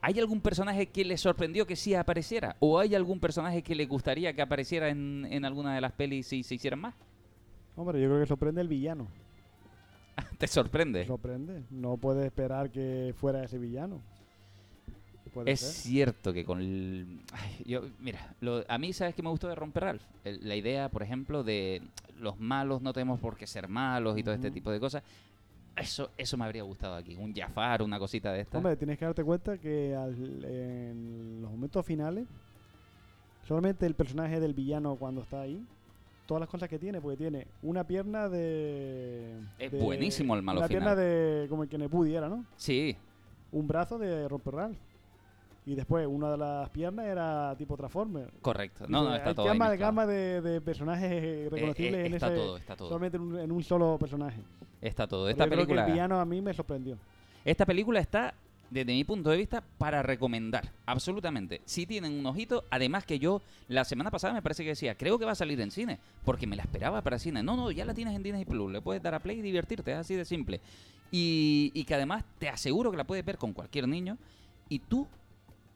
¿Hay 0.00 0.18
algún 0.18 0.40
personaje 0.40 0.86
que 0.86 1.04
le 1.04 1.16
sorprendió 1.16 1.66
que 1.66 1.76
sí 1.76 1.94
apareciera? 1.94 2.56
¿O 2.60 2.78
hay 2.78 2.94
algún 2.94 3.20
personaje 3.20 3.62
que 3.62 3.74
le 3.74 3.86
gustaría 3.86 4.34
que 4.34 4.42
apareciera 4.42 4.90
en, 4.90 5.26
en 5.30 5.46
alguna 5.46 5.74
de 5.74 5.80
las 5.80 5.92
pelis 5.92 6.26
si 6.26 6.42
se 6.42 6.56
hicieran 6.56 6.80
más? 6.80 6.94
Hombre, 7.74 8.00
yo 8.00 8.08
creo 8.08 8.20
que 8.20 8.26
sorprende 8.26 8.60
el 8.60 8.68
villano. 8.68 9.08
¿Te 10.38 10.46
sorprende? 10.46 11.06
Sorprende. 11.06 11.64
No 11.70 11.96
puedes 11.96 12.26
esperar 12.26 12.70
que 12.70 13.14
fuera 13.16 13.42
ese 13.42 13.58
villano. 13.58 14.02
Puede 15.34 15.50
Es 15.50 15.60
ser. 15.60 15.70
cierto 15.72 16.32
que 16.32 16.44
con 16.44 16.60
el... 16.60 17.20
ay, 17.32 17.62
yo, 17.66 17.82
mira, 18.00 18.34
lo- 18.40 18.64
a 18.68 18.78
mí, 18.78 18.92
¿sabes 18.92 19.14
qué 19.14 19.22
me 19.22 19.28
gustó 19.30 19.48
de 19.48 19.54
Romper 19.56 19.82
Ralph? 19.82 20.02
El- 20.24 20.48
la 20.48 20.54
idea, 20.56 20.88
por 20.88 21.02
ejemplo, 21.02 21.42
de 21.42 21.82
los 22.20 22.38
malos 22.38 22.80
no 22.80 22.92
tenemos 22.92 23.18
por 23.20 23.36
qué 23.36 23.46
ser 23.46 23.68
malos 23.68 24.16
y 24.16 24.22
todo 24.22 24.34
este 24.34 24.50
tipo 24.50 24.70
de 24.70 24.78
cosas. 24.80 25.02
Eso, 25.76 26.10
eso 26.16 26.36
me 26.36 26.44
habría 26.44 26.62
gustado 26.62 26.94
aquí. 26.94 27.16
Un 27.16 27.34
Jafar, 27.34 27.82
una 27.82 27.98
cosita 27.98 28.32
de 28.32 28.42
esta. 28.42 28.58
Hombre, 28.58 28.76
tienes 28.76 28.96
que 28.96 29.04
darte 29.04 29.24
cuenta 29.24 29.58
que 29.58 29.94
al- 29.96 30.44
en 30.44 31.42
los 31.42 31.50
momentos 31.50 31.84
finales, 31.84 32.26
solamente 33.46 33.84
el 33.86 33.94
personaje 33.94 34.40
del 34.40 34.54
villano 34.54 34.96
cuando 34.96 35.22
está 35.22 35.40
ahí, 35.40 35.60
todas 36.26 36.40
las 36.40 36.48
cosas 36.48 36.68
que 36.68 36.78
tiene, 36.78 37.00
porque 37.00 37.16
tiene 37.16 37.46
una 37.62 37.84
pierna 37.84 38.28
de... 38.28 39.34
Es 39.58 39.72
de- 39.72 39.78
buenísimo 39.80 40.34
el 40.36 40.42
malo 40.42 40.60
Una 40.60 40.68
pierna 40.68 40.92
final. 40.92 41.04
de... 41.04 41.46
como 41.48 41.64
el 41.64 41.68
que 41.68 41.76
Nebudi 41.76 42.14
era, 42.14 42.28
¿no? 42.28 42.44
Sí, 42.56 42.96
Un 43.52 43.66
brazo 43.68 43.98
de 43.98 44.26
Romperral. 44.28 44.76
Y 45.66 45.74
después 45.74 46.06
una 46.06 46.30
de 46.32 46.36
las 46.36 46.68
piernas 46.70 47.06
era 47.06 47.54
tipo 47.56 47.76
Transformer. 47.76 48.30
correcto. 48.42 48.84
No, 48.88 49.04
no, 49.04 49.14
está 49.14 49.30
hay 49.30 49.34
todo 49.34 49.46
gama, 49.46 49.74
gama 49.76 50.06
de, 50.06 50.42
de 50.42 50.60
personajes 50.60 51.50
reconocibles 51.50 51.94
eh, 52.02 52.06
en 52.06 52.14
está 52.14 52.26
ese, 52.26 52.36
todo, 52.36 52.56
está 52.58 52.76
todo. 52.76 52.88
solamente 52.88 53.16
en 53.16 53.22
un, 53.22 53.38
en 53.38 53.50
un 53.52 53.62
solo 53.62 53.96
personaje. 53.98 54.40
Está 54.82 55.06
todo. 55.06 55.28
Esta 55.28 55.44
yo 55.44 55.48
creo 55.50 55.60
que 55.60 55.66
película... 55.66 55.86
el 55.86 55.92
villano 55.92 56.20
a 56.20 56.24
mí 56.26 56.42
me 56.42 56.52
sorprendió. 56.52 56.98
Esta 57.44 57.64
película 57.64 58.00
está 58.00 58.34
desde 58.70 58.92
mi 58.92 59.04
punto 59.04 59.30
de 59.30 59.36
vista, 59.36 59.62
para 59.78 60.02
recomendar. 60.02 60.72
Absolutamente. 60.86 61.60
Si 61.64 61.86
tienen 61.86 62.12
un 62.18 62.26
ojito, 62.26 62.64
además 62.70 63.04
que 63.04 63.18
yo 63.18 63.40
la 63.68 63.84
semana 63.84 64.10
pasada 64.10 64.34
me 64.34 64.42
parece 64.42 64.64
que 64.64 64.70
decía, 64.70 64.96
creo 64.96 65.18
que 65.18 65.24
va 65.24 65.32
a 65.32 65.36
salir 65.36 65.60
en 65.60 65.70
cine, 65.70 66.00
porque 66.24 66.46
me 66.46 66.56
la 66.56 66.62
esperaba 66.64 67.00
para 67.00 67.18
cine. 67.18 67.42
No, 67.42 67.56
no, 67.56 67.70
ya 67.70 67.84
la 67.84 67.94
tienes 67.94 68.16
en 68.16 68.22
Disney 68.22 68.44
Plus, 68.44 68.72
le 68.72 68.80
puedes 68.80 69.02
dar 69.02 69.14
a 69.14 69.20
play 69.20 69.38
y 69.38 69.42
divertirte, 69.42 69.92
es 69.92 69.98
así 69.98 70.14
de 70.16 70.24
simple. 70.24 70.60
Y, 71.12 71.70
y 71.72 71.84
que 71.84 71.94
además 71.94 72.24
te 72.38 72.48
aseguro 72.48 72.90
que 72.90 72.96
la 72.96 73.04
puedes 73.04 73.24
ver 73.24 73.38
con 73.38 73.52
cualquier 73.52 73.86
niño 73.86 74.18
y 74.68 74.80
tú, 74.80 75.06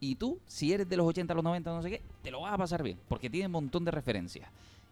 y 0.01 0.15
tú, 0.15 0.39
si 0.47 0.73
eres 0.73 0.89
de 0.89 0.97
los 0.97 1.07
80 1.07 1.33
a 1.33 1.37
los 1.37 1.45
90, 1.45 1.71
no 1.71 1.83
sé 1.83 1.91
qué, 1.91 2.03
te 2.23 2.31
lo 2.31 2.41
vas 2.43 2.55
a 2.55 2.59
pasar 2.59 2.83
bien, 2.83 2.99
porque 3.09 3.29
tiene 3.29 3.47
un 3.47 3.53
montón 3.53 3.85
de 3.85 3.91
referencias. 3.91 4.49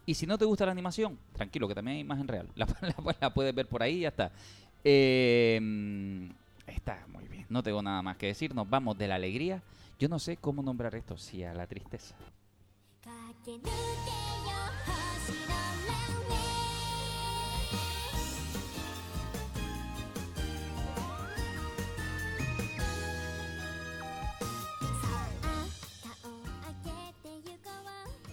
Y 0.06 0.14
si 0.14 0.26
no 0.26 0.38
te 0.38 0.44
gusta 0.44 0.64
la 0.64 0.72
animación, 0.72 1.18
tranquilo, 1.32 1.66
que 1.66 1.74
también 1.74 1.96
hay 1.96 2.00
imagen 2.00 2.28
real. 2.28 2.48
La, 2.54 3.34
puedes 3.34 3.54
ver 3.54 3.66
por 3.66 3.82
ahí 3.82 3.96
y 3.96 4.00
ya 4.00 4.08
está. 4.08 4.30
Eh, 4.84 6.30
está 6.66 7.04
muy 7.12 7.26
bien. 7.26 7.46
No 7.48 7.62
tengo 7.62 7.82
nada 7.82 8.02
más 8.02 8.16
que 8.16 8.26
decir. 8.26 8.54
Nos 8.54 8.70
vamos 8.70 8.96
de 8.96 9.08
la 9.08 9.16
alegría. 9.16 9.62
Yo 9.98 10.08
no 10.08 10.20
sé 10.20 10.36
cómo 10.36 10.62
nombrar 10.62 10.94
esto, 10.94 11.18
si 11.18 11.42
a 11.42 11.52
la 11.54 11.66
tristeza. 11.66 12.14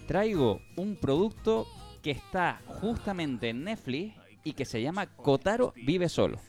Traigo 0.08 0.62
un 0.76 0.96
producto 0.96 1.68
que 2.02 2.12
está 2.12 2.62
justamente 2.82 3.50
en 3.50 3.64
Netflix 3.64 4.16
y 4.44 4.54
que 4.54 4.66
se 4.66 4.82
llama 4.82 5.08
Kotaro 5.08 5.74
Vive 5.76 6.10
Solo. 6.10 6.40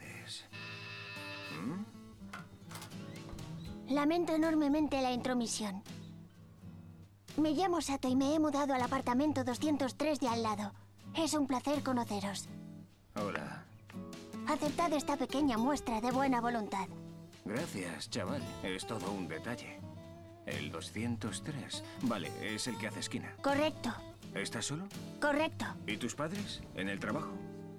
Lamento 3.88 4.34
enormemente 4.34 5.00
la 5.00 5.12
intromisión. 5.12 5.82
Me 7.36 7.52
llamo 7.52 7.80
Sato 7.80 8.08
y 8.08 8.16
me 8.16 8.34
he 8.34 8.38
mudado 8.38 8.74
al 8.74 8.82
apartamento 8.82 9.44
203 9.44 10.20
de 10.20 10.28
al 10.28 10.42
lado. 10.42 10.72
Es 11.16 11.34
un 11.34 11.46
placer 11.46 11.82
conoceros. 11.82 12.48
Hola. 13.14 13.64
Aceptad 14.48 14.92
esta 14.92 15.16
pequeña 15.16 15.58
muestra 15.58 16.00
de 16.00 16.10
buena 16.10 16.40
voluntad. 16.40 16.88
Gracias, 17.44 18.10
chaval. 18.10 18.42
Es 18.62 18.86
todo 18.86 19.10
un 19.12 19.28
detalle. 19.28 19.80
El 20.46 20.70
203. 20.70 21.82
Vale, 22.02 22.30
es 22.42 22.66
el 22.66 22.76
que 22.78 22.86
hace 22.88 23.00
esquina. 23.00 23.34
Correcto, 23.42 23.90
¿Estás 24.34 24.66
solo? 24.66 24.86
correcto. 25.20 25.64
¿Y 25.86 25.96
tus 25.96 26.14
padres? 26.14 26.62
¿En 26.74 26.88
el 26.88 26.98
trabajo? 26.98 27.32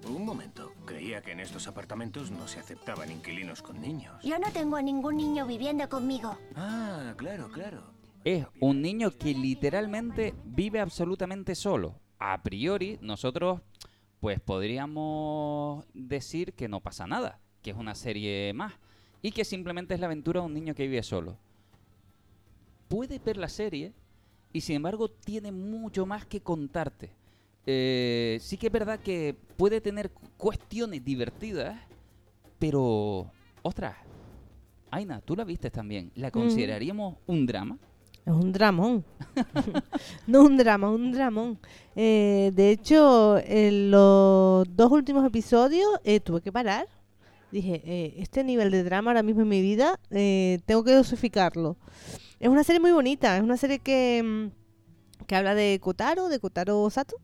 Un 0.08 0.24
momento. 0.24 0.72
Creía 0.84 1.20
que 1.20 1.32
en 1.32 1.40
estos 1.40 1.66
apartamentos 1.68 2.30
no 2.30 2.46
se 2.48 2.60
aceptaban 2.60 3.10
inquilinos 3.10 3.60
con 3.62 3.80
niños. 3.80 4.14
Yo 4.22 4.38
no 4.38 4.50
tengo 4.52 4.76
a 4.76 4.82
ningún 4.82 5.16
niño 5.16 5.46
viviendo 5.46 5.88
conmigo. 5.88 6.38
Ah, 6.54 7.14
claro, 7.16 7.50
claro. 7.50 7.82
Es 8.24 8.46
un 8.60 8.82
niño 8.82 9.10
que 9.10 9.34
literalmente 9.34 10.34
vive 10.44 10.80
absolutamente 10.80 11.54
solo. 11.54 12.00
A 12.18 12.42
priori, 12.42 12.98
nosotros 13.02 13.60
pues 14.20 14.40
podríamos 14.40 15.84
decir 15.92 16.54
que 16.54 16.68
no 16.68 16.80
pasa 16.80 17.06
nada, 17.06 17.38
que 17.62 17.70
es 17.70 17.76
una 17.76 17.94
serie 17.94 18.52
más 18.54 18.72
y 19.22 19.32
que 19.32 19.44
simplemente 19.44 19.94
es 19.94 20.00
la 20.00 20.06
aventura 20.06 20.40
de 20.40 20.46
un 20.46 20.54
niño 20.54 20.74
que 20.74 20.86
vive 20.86 21.02
solo. 21.02 21.36
Puedes 22.88 23.22
ver 23.24 23.36
la 23.36 23.48
serie 23.48 23.92
y 24.52 24.60
sin 24.60 24.76
embargo 24.76 25.08
tiene 25.10 25.52
mucho 25.52 26.06
más 26.06 26.24
que 26.26 26.40
contarte. 26.40 27.10
Eh, 27.66 28.38
sí 28.40 28.56
que 28.56 28.68
es 28.68 28.72
verdad 28.72 29.00
que 29.00 29.34
puede 29.56 29.80
tener 29.80 30.10
cu- 30.10 30.28
cuestiones 30.36 31.04
divertidas, 31.04 31.76
pero, 32.58 33.30
ostras, 33.62 33.96
Aina, 34.90 35.20
tú 35.20 35.34
la 35.34 35.44
viste 35.44 35.70
también. 35.70 36.12
¿La 36.14 36.30
consideraríamos 36.30 37.16
un 37.26 37.44
drama? 37.44 37.76
Es 38.24 38.32
un 38.32 38.52
dramón. 38.52 39.04
no 40.26 40.42
un 40.42 40.56
drama, 40.56 40.90
un 40.90 41.12
dramón. 41.12 41.58
Eh, 41.96 42.50
de 42.54 42.70
hecho, 42.70 43.38
en 43.38 43.90
los 43.90 44.64
dos 44.74 44.90
últimos 44.92 45.24
episodios 45.26 45.88
eh, 46.04 46.20
tuve 46.20 46.40
que 46.40 46.52
parar. 46.52 46.86
Dije, 47.52 47.82
eh, 47.84 48.14
este 48.18 48.42
nivel 48.44 48.70
de 48.70 48.82
drama 48.84 49.10
ahora 49.10 49.22
mismo 49.22 49.42
en 49.42 49.48
mi 49.48 49.60
vida, 49.60 49.98
tengo 50.08 50.82
que 50.84 50.92
dosificarlo. 50.92 51.76
Es 52.40 52.48
una 52.48 52.64
serie 52.64 52.80
muy 52.80 52.92
bonita, 52.92 53.36
es 53.36 53.42
una 53.42 53.56
serie 53.56 53.78
que, 53.78 54.22
mm, 54.22 55.24
que 55.26 55.36
habla 55.36 55.54
de 55.54 55.78
Kotaro, 55.80 56.28
de 56.28 56.38
Kotaro 56.38 56.88
Sato, 56.90 57.16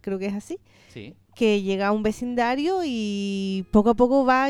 creo 0.00 0.18
que 0.18 0.26
es 0.26 0.34
así, 0.34 0.58
Sí. 0.92 1.14
que 1.34 1.62
llega 1.62 1.88
a 1.88 1.92
un 1.92 2.02
vecindario 2.02 2.80
y 2.84 3.66
poco 3.72 3.90
a 3.90 3.94
poco 3.94 4.24
va 4.24 4.48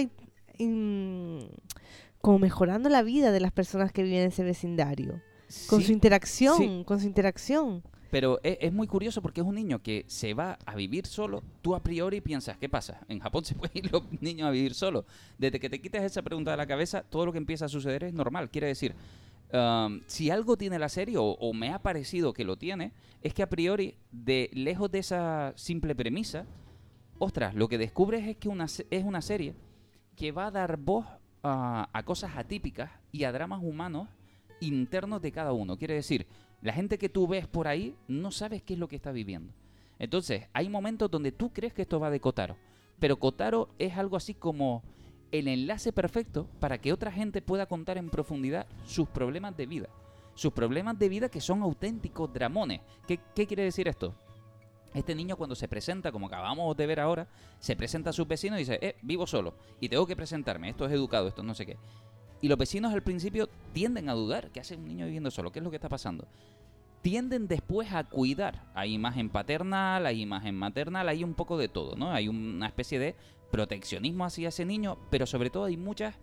como 2.21 2.39
mejorando 2.39 2.89
la 2.89 3.03
vida 3.03 3.31
de 3.31 3.41
las 3.41 3.53
personas 3.53 3.93
que 3.93 4.03
viven 4.03 4.21
en 4.23 4.29
ese 4.29 4.43
vecindario. 4.43 5.21
Con 5.69 5.81
Sí, 5.81 5.87
su 5.87 5.93
interacción, 5.93 6.59
sí. 6.59 6.83
con 6.85 7.01
su 7.01 7.07
interacción. 7.07 7.83
Pero 8.11 8.41
es, 8.43 8.59
es 8.61 8.73
muy 8.73 8.87
curioso 8.87 9.23
porque 9.23 9.41
es 9.41 9.47
un 9.47 9.55
niño 9.55 9.83
que 9.83 10.05
se 10.09 10.35
va 10.35 10.59
a 10.67 10.75
vivir 10.75 11.07
solo. 11.07 11.43
Tú 11.63 11.75
a 11.75 11.83
priori 11.83 12.21
piensas, 12.21 12.57
¿qué 12.59 12.69
pasa? 12.69 13.01
En 13.09 13.21
Japón 13.21 13.45
se 13.47 13.55
pueden 13.55 13.77
ir 13.85 13.93
los 13.93 14.03
niños 14.21 14.49
a 14.49 14.51
vivir 14.51 14.75
solos. 14.75 15.05
Desde 15.39 15.61
que 15.61 15.71
te 15.71 15.81
quitas 15.81 16.03
esa 16.03 16.23
pregunta 16.23 16.51
de 16.51 16.57
la 16.57 16.67
cabeza, 16.67 17.03
todo 17.09 17.25
lo 17.27 17.33
que 17.33 17.39
empieza 17.39 17.67
a 17.67 17.69
suceder 17.69 18.05
es 18.05 18.13
normal. 18.13 18.51
Quiere 18.51 18.67
decir, 18.67 18.95
um, 19.53 20.01
si 20.07 20.31
algo 20.31 20.57
tiene 20.57 20.79
la 20.79 20.89
serie, 20.89 21.17
o, 21.19 21.53
me 21.53 21.71
ha 21.71 21.81
parecido 21.81 22.33
que 22.33 22.45
lo 22.45 22.57
tiene, 22.57 22.93
es 23.23 23.35
que 23.35 23.43
a 23.43 23.49
priori, 23.49 23.97
de 24.11 24.51
lejos 24.53 24.91
de 24.91 24.99
esa 24.99 25.53
simple 25.57 25.95
premisa, 25.95 26.47
ostras, 27.19 27.55
lo 27.55 27.69
que 27.69 27.79
descubres 27.79 28.27
es 28.27 28.37
que 28.37 28.49
una, 28.49 28.67
es 28.67 29.05
una 29.05 29.23
serie 29.23 29.55
que 30.17 30.33
va 30.33 30.47
a 30.47 30.51
dar 30.51 30.77
voz 30.77 31.07
a, 31.43 31.89
a 31.93 32.03
cosas 32.05 32.37
atípicas 32.37 32.91
y 33.13 33.25
a 33.25 33.33
dramas 33.33 33.63
humanos 33.63 34.09
internos 34.61 35.23
de 35.23 35.33
cada 35.33 35.53
uno. 35.53 35.77
Quiere 35.77 35.95
decir, 35.95 36.27
la 36.63 36.73
gente 36.73 36.99
que 36.99 37.09
tú 37.09 37.27
ves 37.29 37.47
por 37.47 37.69
ahí 37.69 37.95
no 38.09 38.31
sabes 38.31 38.63
qué 38.63 38.75
es 38.75 38.81
lo 38.81 38.89
que 38.89 38.97
está 38.97 39.13
viviendo. 39.13 39.53
Entonces, 39.99 40.47
hay 40.53 40.69
momentos 40.69 41.11
donde 41.11 41.33
tú 41.33 41.53
crees 41.53 41.73
que 41.73 41.83
esto 41.83 42.01
va 42.01 42.11
de 42.11 42.21
Kotaro, 42.21 42.57
pero 42.99 43.19
Kotaro 43.19 43.69
es 43.79 43.97
algo 43.97 44.17
así 44.17 44.35
como 44.35 44.83
el 45.33 45.49
enlace 45.49 45.93
perfecto 45.93 46.49
para 46.61 46.79
que 46.79 46.93
otra 46.93 47.13
gente 47.13 47.43
pueda 47.43 47.67
contar 47.67 47.99
en 47.99 48.11
profundidad 48.11 48.67
sus 48.87 49.09
problemas 49.09 49.57
de 49.57 49.67
vida. 49.67 49.89
Sus 50.35 50.53
problemas 50.53 50.99
de 50.99 51.09
vida 51.09 51.29
que 51.29 51.41
son 51.41 51.63
auténticos 51.63 52.33
dramones. 52.33 52.81
¿Qué, 53.07 53.19
qué 53.35 53.47
quiere 53.47 53.65
decir 53.65 53.89
esto? 53.89 54.15
Este 54.95 55.15
niño 55.15 55.37
cuando 55.37 55.55
se 55.55 55.69
presenta, 55.69 56.11
como 56.13 56.27
acabamos 56.27 56.77
de 56.77 56.87
ver 56.87 57.01
ahora, 57.01 57.29
se 57.59 57.77
presenta 57.77 58.11
a 58.11 58.13
sus 58.13 58.27
vecinos 58.27 58.59
y 58.59 58.63
dice, 58.63 58.79
eh, 58.81 58.97
vivo 59.03 59.27
solo 59.27 59.55
y 59.81 59.89
tengo 59.89 60.07
que 60.07 60.17
presentarme, 60.17 60.71
esto 60.71 60.87
es 60.87 60.93
educado, 60.93 61.29
esto 61.29 61.43
no 61.43 61.55
sé 61.55 61.67
qué. 61.67 61.77
Y 62.41 62.49
los 62.49 62.57
vecinos 62.57 62.95
al 62.95 63.03
principio 63.03 63.49
tienden 63.73 64.09
a 64.09 64.15
dudar, 64.15 64.51
¿qué 64.51 64.61
hace 64.61 64.77
un 64.77 64.87
niño 64.87 65.05
viviendo 65.07 65.31
solo? 65.31 65.51
¿Qué 65.51 65.59
es 65.59 65.65
lo 65.65 65.71
que 65.71 65.77
está 65.77 65.89
pasando? 65.89 66.27
Tienden 67.03 67.49
después 67.49 67.93
a 67.93 68.05
cuidar. 68.05 68.65
Hay 68.75 68.95
imagen 68.95 69.29
paternal, 69.29 70.07
hay 70.07 70.23
imagen 70.23 70.55
maternal, 70.55 71.09
hay 71.09 71.25
un 71.25 71.35
poco 71.35 71.59
de 71.59 71.69
todo, 71.69 71.97
¿no? 71.97 72.13
Hay 72.13 72.29
una 72.29 72.67
especie 72.67 72.99
de 72.99 73.17
proteccionismo 73.51 74.25
hacia 74.25 74.49
ese 74.49 74.65
niño, 74.65 74.99
pero 75.11 75.27
sobre 75.27 75.51
todo 75.51 75.65
hay 75.65 75.77
muchas 75.77 76.15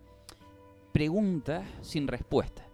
preguntas 0.92 1.64
sin 1.82 2.08
respuesta. 2.08 2.66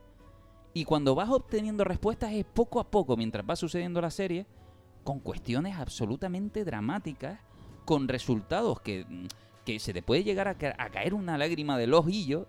Y 0.74 0.84
cuando 0.84 1.14
vas 1.14 1.28
obteniendo 1.28 1.84
respuestas 1.84 2.32
es 2.32 2.44
poco 2.44 2.80
a 2.80 2.90
poco, 2.90 3.16
mientras 3.16 3.44
va 3.48 3.56
sucediendo 3.56 4.00
la 4.00 4.10
serie, 4.10 4.46
con 5.04 5.20
cuestiones 5.20 5.76
absolutamente 5.76 6.64
dramáticas, 6.64 7.40
con 7.84 8.08
resultados 8.08 8.80
que, 8.80 9.04
mm, 9.08 9.26
que 9.64 9.78
se 9.78 9.92
te 9.92 10.02
puede 10.02 10.24
llegar 10.24 10.48
a, 10.48 10.52
a 10.52 10.90
caer 10.90 11.14
una 11.14 11.36
lágrima 11.36 11.76
del 11.76 11.94
ojillo, 11.94 12.46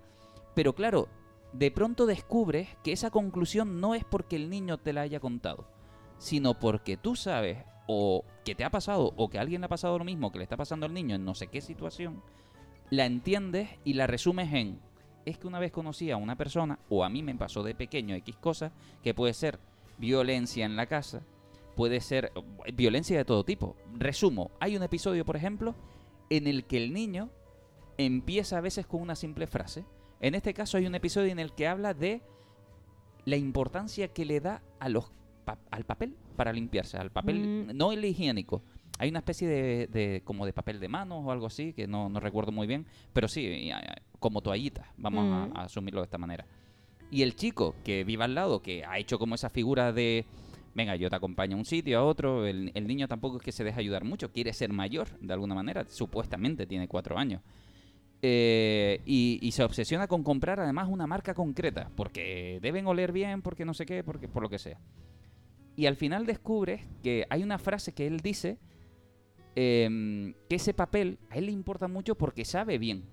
pero 0.54 0.74
claro, 0.74 1.08
de 1.52 1.72
pronto 1.72 2.06
descubres 2.06 2.70
que 2.84 2.92
esa 2.92 3.12
conclusión 3.12 3.82
no 3.82 3.96
es 3.96 4.04
porque 4.04 4.36
el 4.36 4.50
niño 4.50 4.78
te 4.78 4.94
la 4.94 5.02
haya 5.02 5.20
contado, 5.20 5.68
sino 6.18 6.60
porque 6.60 6.98
tú 6.98 7.16
sabes 7.16 7.60
o 7.88 8.24
que 8.46 8.56
te 8.56 8.64
ha 8.64 8.70
pasado 8.70 9.14
o 9.16 9.30
que 9.30 9.40
alguien 9.40 9.62
le 9.62 9.66
ha 9.66 9.70
pasado 9.70 9.98
lo 9.98 10.06
mismo 10.06 10.32
que 10.32 10.38
le 10.40 10.44
está 10.44 10.58
pasando 10.58 10.86
al 10.86 10.94
niño 10.94 11.16
en 11.16 11.26
no 11.26 11.36
sé 11.36 11.48
qué 11.48 11.62
situación, 11.62 12.22
la 12.90 13.06
entiendes 13.06 13.70
y 13.84 13.94
la 13.94 14.08
resumes 14.08 14.54
en 14.54 14.80
es 15.26 15.38
que 15.38 15.48
una 15.48 15.60
vez 15.60 15.72
conocí 15.72 16.12
a 16.12 16.18
una 16.18 16.36
persona 16.36 16.80
o 16.90 17.04
a 17.04 17.10
mí 17.10 17.24
me 17.24 17.36
pasó 17.36 17.64
de 17.64 17.76
pequeño 17.76 18.16
X 18.16 18.36
cosas 18.38 18.72
que 19.04 19.14
puede 19.14 19.34
ser 19.34 19.60
violencia 19.98 20.66
en 20.66 20.76
la 20.76 20.86
casa, 20.86 21.22
puede 21.76 22.02
ser 22.02 22.32
eh, 22.36 22.72
violencia 22.74 23.18
de 23.18 23.26
todo 23.26 23.44
tipo. 23.44 23.76
Resumo, 23.94 24.52
hay 24.60 24.76
un 24.76 24.84
episodio, 24.84 25.26
por 25.26 25.36
ejemplo, 25.36 25.76
en 26.30 26.48
el 26.48 26.66
que 26.66 26.78
el 26.78 26.94
niño 26.94 27.30
empieza 27.98 28.58
a 28.58 28.62
veces 28.62 28.86
con 28.86 29.02
una 29.02 29.16
simple 29.16 29.48
frase. 29.48 29.86
En 30.20 30.36
este 30.36 30.54
caso 30.54 30.78
hay 30.78 30.86
un 30.86 30.96
episodio 30.96 31.32
en 31.32 31.40
el 31.40 31.54
que 31.54 31.68
habla 31.68 31.94
de 31.94 32.22
la 33.26 33.38
importancia 33.38 34.10
que 34.10 34.26
le 34.26 34.40
da 34.40 34.62
a 34.80 34.90
los 34.90 35.12
pa- 35.44 35.60
al 35.72 35.84
papel 35.86 36.16
para 36.36 36.52
limpiarse, 36.54 36.98
al 36.98 37.12
papel 37.12 37.68
Mm. 37.68 37.78
no 37.78 37.92
el 37.92 38.04
higiénico. 38.06 38.62
Hay 39.00 39.10
una 39.10 39.20
especie 39.20 39.48
de, 39.48 39.88
de- 39.88 40.22
como 40.24 40.46
de 40.46 40.54
papel 40.54 40.80
de 40.80 40.88
manos 40.88 41.22
o 41.26 41.32
algo 41.32 41.48
así 41.48 41.74
que 41.74 41.88
no, 41.88 42.10
no 42.10 42.20
recuerdo 42.20 42.52
muy 42.52 42.68
bien, 42.68 42.86
pero 43.12 43.28
sí, 43.28 43.42
y, 43.42 43.72
a- 43.72 43.78
a- 43.80 44.02
como 44.20 44.42
toallitas, 44.42 44.86
vamos 44.98 45.26
a- 45.34 45.48
Mm. 45.48 45.58
a, 45.58 45.64
asumirlo 45.64 46.02
de 46.02 46.06
esta 46.06 46.18
manera. 46.18 46.46
Y 47.12 47.22
el 47.22 47.36
chico 47.36 47.76
que 47.84 48.04
vive 48.04 48.24
al 48.24 48.34
lado, 48.36 48.62
que 48.62 48.84
ha 48.86 48.98
hecho 48.98 49.20
como 49.20 49.36
esa 49.36 49.50
figura 49.50 49.92
de, 49.94 50.26
venga, 50.76 50.96
yo 50.96 51.10
te 51.10 51.16
acompaño 51.16 51.56
a 51.56 51.60
un 51.60 51.66
sitio, 51.66 52.00
a 52.00 52.04
otro, 52.04 52.46
el, 52.48 52.72
el 52.74 52.88
niño 52.88 53.08
tampoco 53.08 53.38
es 53.38 53.44
que 53.44 53.52
se 53.52 53.64
deje 53.64 53.80
ayudar 53.80 54.04
mucho, 54.04 54.32
quiere 54.32 54.54
ser 54.54 54.72
mayor 54.74 55.08
de 55.20 55.34
alguna 55.34 55.54
manera, 55.56 55.86
supuestamente 55.90 56.66
tiene 56.66 56.88
cuatro 56.88 57.18
años. 57.18 57.42
Eh, 58.26 59.02
y, 59.06 59.38
y 59.42 59.52
se 59.52 59.64
obsesiona 59.64 60.08
con 60.08 60.24
comprar 60.24 60.60
además 60.62 60.88
una 60.90 61.06
marca 61.06 61.34
concreta, 61.34 61.90
porque 61.96 62.58
deben 62.62 62.88
oler 62.88 63.12
bien, 63.12 63.42
porque 63.42 63.66
no 63.66 63.74
sé 63.74 63.86
qué, 63.86 64.02
porque 64.04 64.28
por 64.30 64.42
lo 64.44 64.50
que 64.50 64.60
sea. 64.60 64.80
Y 65.76 65.86
al 65.88 65.96
final 65.96 66.26
descubres 66.26 66.82
que 67.02 67.26
hay 67.30 67.44
una 67.44 67.58
frase 67.58 67.94
que 67.94 68.06
él 68.06 68.20
dice 68.20 68.60
em, 69.56 70.34
que 70.50 70.56
ese 70.56 70.74
papel 70.74 71.20
a 71.30 71.38
él 71.38 71.48
le 71.48 71.52
importa 71.52 71.88
mucho 71.88 72.16
porque 72.16 72.46
sabe 72.46 72.78
bien. 72.78 73.06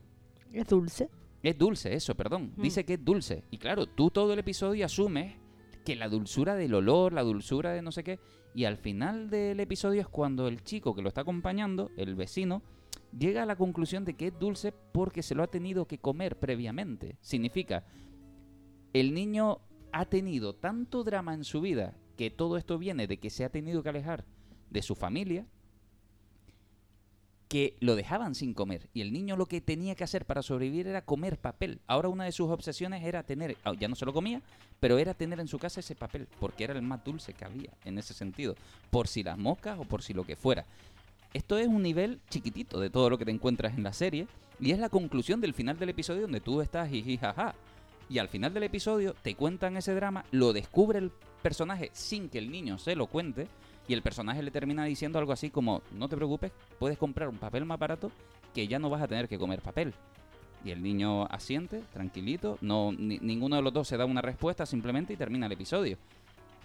Es 0.52 0.66
dulce. 0.66 1.08
Es 1.42 1.56
dulce, 1.56 1.94
eso, 1.94 2.14
perdón. 2.14 2.52
Mm. 2.56 2.62
Dice 2.62 2.84
que 2.84 2.94
es 2.94 3.04
dulce. 3.04 3.44
Y 3.50 3.58
claro, 3.58 3.86
tú 3.86 4.10
todo 4.10 4.32
el 4.34 4.38
episodio 4.38 4.84
asumes 4.84 5.36
que 5.84 5.96
la 5.96 6.08
dulzura 6.08 6.54
del 6.54 6.74
olor, 6.74 7.12
la 7.12 7.22
dulzura 7.22 7.72
de 7.72 7.82
no 7.82 7.92
sé 7.92 8.04
qué. 8.04 8.18
Y 8.54 8.64
al 8.64 8.76
final 8.76 9.30
del 9.30 9.60
episodio 9.60 10.00
es 10.02 10.08
cuando 10.08 10.48
el 10.48 10.62
chico 10.62 10.94
que 10.94 11.02
lo 11.02 11.08
está 11.08 11.22
acompañando, 11.22 11.90
el 11.96 12.14
vecino, 12.14 12.62
llega 13.16 13.42
a 13.42 13.46
la 13.46 13.56
conclusión 13.56 14.04
de 14.04 14.14
que 14.14 14.28
es 14.28 14.38
dulce 14.38 14.72
porque 14.72 15.22
se 15.22 15.34
lo 15.34 15.42
ha 15.42 15.46
tenido 15.46 15.86
que 15.86 15.98
comer 15.98 16.38
previamente. 16.38 17.16
Significa, 17.20 17.86
el 18.92 19.14
niño 19.14 19.60
ha 19.92 20.04
tenido 20.04 20.54
tanto 20.54 21.04
drama 21.04 21.32
en 21.32 21.44
su 21.44 21.60
vida 21.60 21.96
que 22.20 22.28
todo 22.28 22.58
esto 22.58 22.76
viene 22.76 23.06
de 23.06 23.16
que 23.16 23.30
se 23.30 23.46
ha 23.46 23.48
tenido 23.48 23.82
que 23.82 23.88
alejar 23.88 24.26
de 24.68 24.82
su 24.82 24.94
familia 24.94 25.46
que 27.48 27.78
lo 27.80 27.96
dejaban 27.96 28.34
sin 28.34 28.52
comer 28.52 28.90
y 28.92 29.00
el 29.00 29.10
niño 29.10 29.38
lo 29.38 29.46
que 29.46 29.62
tenía 29.62 29.94
que 29.94 30.04
hacer 30.04 30.26
para 30.26 30.42
sobrevivir 30.42 30.86
era 30.86 31.02
comer 31.02 31.38
papel. 31.38 31.80
Ahora 31.86 32.10
una 32.10 32.24
de 32.24 32.32
sus 32.32 32.50
obsesiones 32.50 33.04
era 33.04 33.22
tener, 33.22 33.56
ah, 33.64 33.72
ya 33.72 33.88
no 33.88 33.94
se 33.94 34.04
lo 34.04 34.12
comía, 34.12 34.42
pero 34.80 34.98
era 34.98 35.14
tener 35.14 35.40
en 35.40 35.48
su 35.48 35.58
casa 35.58 35.80
ese 35.80 35.94
papel, 35.94 36.28
porque 36.38 36.64
era 36.64 36.74
el 36.74 36.82
más 36.82 37.02
dulce 37.02 37.32
que 37.32 37.46
había 37.46 37.70
en 37.86 37.96
ese 37.96 38.12
sentido, 38.12 38.54
por 38.90 39.08
si 39.08 39.22
las 39.22 39.38
moscas 39.38 39.78
o 39.78 39.84
por 39.84 40.02
si 40.02 40.12
lo 40.12 40.24
que 40.24 40.36
fuera. 40.36 40.66
Esto 41.32 41.56
es 41.56 41.68
un 41.68 41.82
nivel 41.82 42.20
chiquitito 42.28 42.80
de 42.80 42.90
todo 42.90 43.08
lo 43.08 43.16
que 43.16 43.24
te 43.24 43.30
encuentras 43.30 43.78
en 43.78 43.82
la 43.82 43.94
serie 43.94 44.26
y 44.60 44.72
es 44.72 44.78
la 44.78 44.90
conclusión 44.90 45.40
del 45.40 45.54
final 45.54 45.78
del 45.78 45.88
episodio 45.88 46.20
donde 46.20 46.42
tú 46.42 46.60
estás 46.60 46.90
jiji 46.90 47.16
jaja. 47.16 47.54
Y 48.10 48.18
al 48.18 48.28
final 48.28 48.52
del 48.52 48.64
episodio 48.64 49.14
te 49.22 49.36
cuentan 49.36 49.78
ese 49.78 49.94
drama, 49.94 50.26
lo 50.32 50.52
descubre 50.52 50.98
el 50.98 51.12
personaje 51.40 51.90
sin 51.92 52.28
que 52.28 52.38
el 52.38 52.50
niño 52.50 52.78
se 52.78 52.94
lo 52.96 53.06
cuente 53.06 53.48
y 53.88 53.94
el 53.94 54.02
personaje 54.02 54.42
le 54.42 54.50
termina 54.50 54.84
diciendo 54.84 55.18
algo 55.18 55.32
así 55.32 55.50
como, 55.50 55.82
no 55.92 56.08
te 56.08 56.16
preocupes, 56.16 56.52
puedes 56.78 56.96
comprar 56.98 57.28
un 57.28 57.38
papel 57.38 57.64
más 57.64 57.78
barato 57.78 58.10
que 58.54 58.66
ya 58.68 58.78
no 58.78 58.90
vas 58.90 59.02
a 59.02 59.08
tener 59.08 59.28
que 59.28 59.38
comer 59.38 59.60
papel. 59.62 59.92
Y 60.64 60.70
el 60.70 60.82
niño 60.82 61.24
asiente, 61.26 61.82
tranquilito, 61.92 62.58
no 62.60 62.92
ni- 62.92 63.18
ninguno 63.18 63.56
de 63.56 63.62
los 63.62 63.72
dos 63.72 63.88
se 63.88 63.96
da 63.96 64.04
una 64.04 64.20
respuesta 64.22 64.66
simplemente 64.66 65.12
y 65.14 65.16
termina 65.16 65.46
el 65.46 65.52
episodio. 65.52 65.96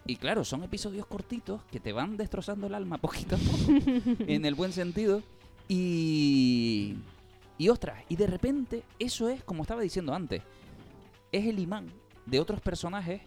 Y 0.06 0.18
claro, 0.18 0.44
son 0.44 0.64
episodios 0.64 1.06
cortitos 1.08 1.62
que 1.72 1.80
te 1.80 1.94
van 1.94 2.16
destrozando 2.18 2.68
el 2.68 2.76
alma 2.76 2.98
poquito 3.02 3.36
a 3.36 3.40
poco, 3.40 3.82
en 4.28 4.46
el 4.46 4.54
buen 4.56 4.72
sentido. 4.74 5.24
Y... 5.68 6.96
Y 7.58 7.70
ostras, 7.70 8.04
y 8.10 8.18
de 8.18 8.28
repente 8.28 8.84
eso 9.00 9.30
es, 9.30 9.42
como 9.46 9.62
estaba 9.64 9.82
diciendo 9.82 10.14
antes, 10.14 10.42
es 11.32 11.46
el 11.46 11.58
imán 11.58 11.88
de 12.26 12.42
otros 12.42 12.60
personajes 12.60 13.22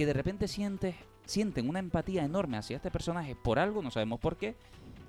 que 0.00 0.06
de 0.06 0.14
repente 0.14 0.48
sientes, 0.48 0.94
sienten 1.26 1.68
una 1.68 1.78
empatía 1.78 2.24
enorme 2.24 2.56
hacia 2.56 2.76
este 2.76 2.90
personaje 2.90 3.34
por 3.36 3.58
algo, 3.58 3.82
no 3.82 3.90
sabemos 3.90 4.18
por 4.18 4.38
qué, 4.38 4.56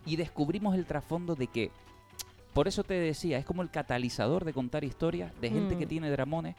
y 0.06 0.18
descubrimos 0.18 0.76
el 0.76 0.86
trasfondo 0.86 1.34
de 1.34 1.48
que, 1.48 1.72
por 2.54 2.68
eso 2.68 2.84
te 2.84 2.96
decía, 2.96 3.38
es 3.38 3.46
como 3.46 3.62
el 3.62 3.70
catalizador 3.70 4.44
de 4.44 4.52
contar 4.52 4.84
historias 4.84 5.32
de 5.40 5.50
gente 5.50 5.76
Mm. 5.76 5.80
que 5.80 5.86
tiene 5.88 6.10
dramones 6.12 6.58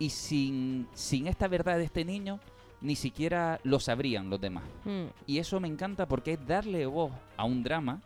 y 0.00 0.10
sin, 0.10 0.88
sin 0.92 1.28
esta 1.28 1.46
verdad 1.46 1.76
de 1.78 1.84
este 1.84 2.04
niño, 2.04 2.40
ni 2.80 2.96
siquiera 2.96 3.60
lo 3.62 3.78
sabrían 3.78 4.28
los 4.28 4.40
demás. 4.40 4.64
Mm. 4.84 5.04
Y 5.28 5.38
eso 5.38 5.60
me 5.60 5.68
encanta 5.68 6.06
porque 6.08 6.32
es 6.32 6.44
darle 6.44 6.84
voz 6.86 7.12
a 7.36 7.44
un 7.44 7.62
drama, 7.62 8.02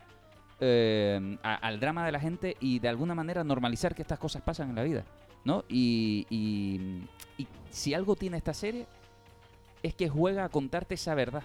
eh, 0.59 1.35
a- 1.41 1.55
al 1.55 1.79
drama 1.79 2.05
de 2.05 2.11
la 2.11 2.19
gente 2.19 2.57
y 2.59 2.77
de 2.77 2.89
alguna 2.89 3.15
manera 3.15 3.43
normalizar 3.43 3.95
que 3.95 4.03
estas 4.03 4.19
cosas 4.19 4.43
pasan 4.43 4.69
en 4.69 4.75
la 4.75 4.83
vida, 4.83 5.03
¿no? 5.45 5.63
Y, 5.67 6.27
y- 6.29 7.07
y 7.41 7.47
si 7.71 7.95
algo 7.95 8.15
tiene 8.15 8.37
esta 8.37 8.53
serie 8.53 8.85
es 9.83 9.93
que 9.93 10.09
juega 10.09 10.45
a 10.45 10.49
contarte 10.49 10.95
esa 10.95 11.13
verdad 11.13 11.43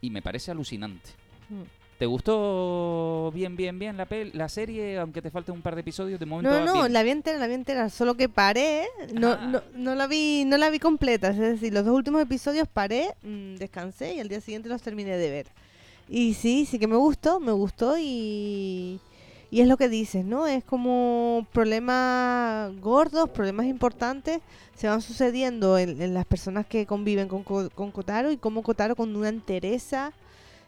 y 0.00 0.10
me 0.10 0.22
parece 0.22 0.50
alucinante. 0.50 1.10
Mm. 1.48 1.62
¿Te 1.98 2.04
gustó 2.04 3.30
bien, 3.34 3.56
bien, 3.56 3.78
bien 3.78 3.96
la, 3.96 4.06
pel- 4.06 4.32
la 4.34 4.50
serie, 4.50 4.98
aunque 4.98 5.22
te 5.22 5.30
falte 5.30 5.50
un 5.50 5.62
par 5.62 5.74
de 5.74 5.80
episodios? 5.80 6.20
De 6.20 6.26
momento 6.26 6.50
No, 6.50 6.64
no, 6.66 6.72
bien? 6.82 6.92
la 6.92 7.02
vi 7.02 7.10
entera, 7.10 7.38
la 7.38 7.46
vi 7.46 7.54
entera, 7.54 7.88
solo 7.88 8.16
que 8.16 8.28
paré, 8.28 8.86
no, 9.14 9.32
Ah. 9.32 9.36
no, 9.46 9.62
no 9.74 9.94
la 9.94 10.06
vi, 10.06 10.44
no 10.44 10.58
la 10.58 10.68
vi 10.68 10.78
completa, 10.78 11.28
es 11.30 11.38
decir, 11.38 11.72
los 11.72 11.86
dos 11.86 11.94
últimos 11.94 12.20
episodios 12.20 12.68
paré, 12.68 13.14
mm, 13.22 13.54
descansé 13.56 14.14
y 14.14 14.20
al 14.20 14.28
día 14.28 14.42
siguiente 14.42 14.68
los 14.68 14.82
terminé 14.82 15.16
de 15.16 15.30
ver. 15.30 15.46
Y 16.08 16.34
sí, 16.34 16.66
sí 16.66 16.78
que 16.78 16.86
me 16.86 16.96
gustó, 16.96 17.40
me 17.40 17.52
gustó 17.52 17.96
y, 17.98 19.00
y 19.56 19.62
es 19.62 19.68
lo 19.68 19.78
que 19.78 19.88
dices, 19.88 20.22
¿no? 20.22 20.46
Es 20.46 20.62
como 20.64 21.46
problemas 21.50 22.78
gordos, 22.78 23.30
problemas 23.30 23.64
importantes 23.64 24.42
se 24.74 24.86
van 24.86 25.00
sucediendo 25.00 25.78
en, 25.78 26.02
en 26.02 26.12
las 26.12 26.26
personas 26.26 26.66
que 26.66 26.84
conviven 26.84 27.26
con, 27.26 27.42
con 27.42 27.90
Kotaro 27.90 28.30
y 28.30 28.36
como 28.36 28.62
Kotaro 28.62 28.94
con 28.94 29.16
una 29.16 29.30
entereza, 29.30 30.12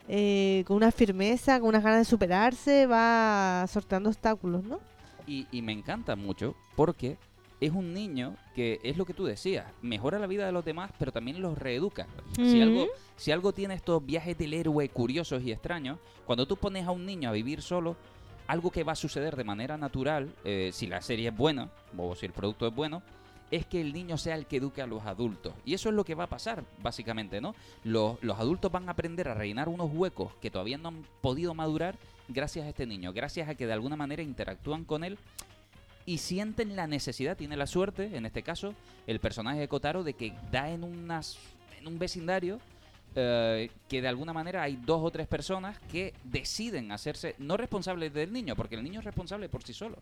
eh, 0.08 0.64
con 0.66 0.78
una 0.78 0.90
firmeza, 0.90 1.60
con 1.60 1.68
unas 1.68 1.84
ganas 1.84 1.98
de 1.98 2.04
superarse, 2.06 2.86
va 2.86 3.66
sorteando 3.68 4.08
obstáculos, 4.08 4.64
¿no? 4.64 4.80
Y, 5.26 5.46
y 5.52 5.60
me 5.60 5.72
encanta 5.72 6.16
mucho 6.16 6.54
porque 6.74 7.18
es 7.60 7.72
un 7.72 7.92
niño 7.92 8.36
que 8.54 8.80
es 8.82 8.96
lo 8.96 9.04
que 9.04 9.12
tú 9.12 9.26
decías, 9.26 9.66
mejora 9.82 10.18
la 10.18 10.26
vida 10.26 10.46
de 10.46 10.52
los 10.52 10.64
demás, 10.64 10.92
pero 10.98 11.12
también 11.12 11.42
los 11.42 11.58
reeduca. 11.58 12.06
Si, 12.36 12.62
algo, 12.62 12.86
si 13.16 13.32
algo 13.32 13.52
tiene 13.52 13.74
estos 13.74 14.04
viajes 14.04 14.38
del 14.38 14.54
héroe 14.54 14.88
curiosos 14.88 15.42
y 15.42 15.52
extraños, 15.52 15.98
cuando 16.24 16.46
tú 16.46 16.56
pones 16.56 16.86
a 16.86 16.90
un 16.90 17.04
niño 17.04 17.28
a 17.28 17.32
vivir 17.32 17.60
solo, 17.60 17.96
algo 18.48 18.70
que 18.70 18.82
va 18.82 18.92
a 18.92 18.96
suceder 18.96 19.36
de 19.36 19.44
manera 19.44 19.76
natural, 19.76 20.34
eh, 20.44 20.70
si 20.72 20.86
la 20.86 21.00
serie 21.00 21.28
es 21.28 21.36
buena, 21.36 21.70
o 21.96 22.16
si 22.16 22.26
el 22.26 22.32
producto 22.32 22.66
es 22.66 22.74
bueno, 22.74 23.02
es 23.50 23.66
que 23.66 23.80
el 23.80 23.92
niño 23.92 24.18
sea 24.18 24.34
el 24.34 24.46
que 24.46 24.56
eduque 24.56 24.82
a 24.82 24.86
los 24.86 25.04
adultos. 25.04 25.54
Y 25.64 25.74
eso 25.74 25.90
es 25.90 25.94
lo 25.94 26.04
que 26.04 26.14
va 26.14 26.24
a 26.24 26.28
pasar, 26.28 26.64
básicamente, 26.82 27.40
¿no? 27.40 27.54
Los, 27.84 28.22
los 28.22 28.38
adultos 28.38 28.72
van 28.72 28.88
a 28.88 28.92
aprender 28.92 29.28
a 29.28 29.34
rellenar 29.34 29.68
unos 29.68 29.90
huecos 29.92 30.34
que 30.40 30.50
todavía 30.50 30.78
no 30.78 30.88
han 30.88 31.06
podido 31.20 31.54
madurar 31.54 31.96
gracias 32.28 32.66
a 32.66 32.70
este 32.70 32.86
niño, 32.86 33.12
gracias 33.12 33.48
a 33.48 33.54
que 33.54 33.66
de 33.66 33.72
alguna 33.72 33.96
manera 33.96 34.22
interactúan 34.22 34.84
con 34.84 35.04
él 35.04 35.18
y 36.04 36.18
sienten 36.18 36.74
la 36.74 36.86
necesidad, 36.86 37.36
tiene 37.36 37.56
la 37.56 37.66
suerte, 37.66 38.16
en 38.16 38.24
este 38.24 38.42
caso, 38.42 38.74
el 39.06 39.20
personaje 39.20 39.60
de 39.60 39.68
Kotaro, 39.68 40.04
de 40.04 40.14
que 40.14 40.32
da 40.50 40.70
en, 40.70 40.84
unas, 40.84 41.38
en 41.78 41.86
un 41.86 41.98
vecindario 41.98 42.60
eh, 43.20 43.70
que 43.88 44.00
de 44.00 44.08
alguna 44.08 44.32
manera 44.32 44.62
hay 44.62 44.76
dos 44.76 45.00
o 45.02 45.10
tres 45.10 45.26
personas 45.26 45.76
que 45.90 46.14
deciden 46.24 46.92
hacerse, 46.92 47.34
no 47.38 47.56
responsables 47.56 48.14
del 48.14 48.32
niño, 48.32 48.54
porque 48.54 48.76
el 48.76 48.84
niño 48.84 49.00
es 49.00 49.04
responsable 49.04 49.48
por 49.48 49.64
sí 49.64 49.72
solo, 49.72 49.98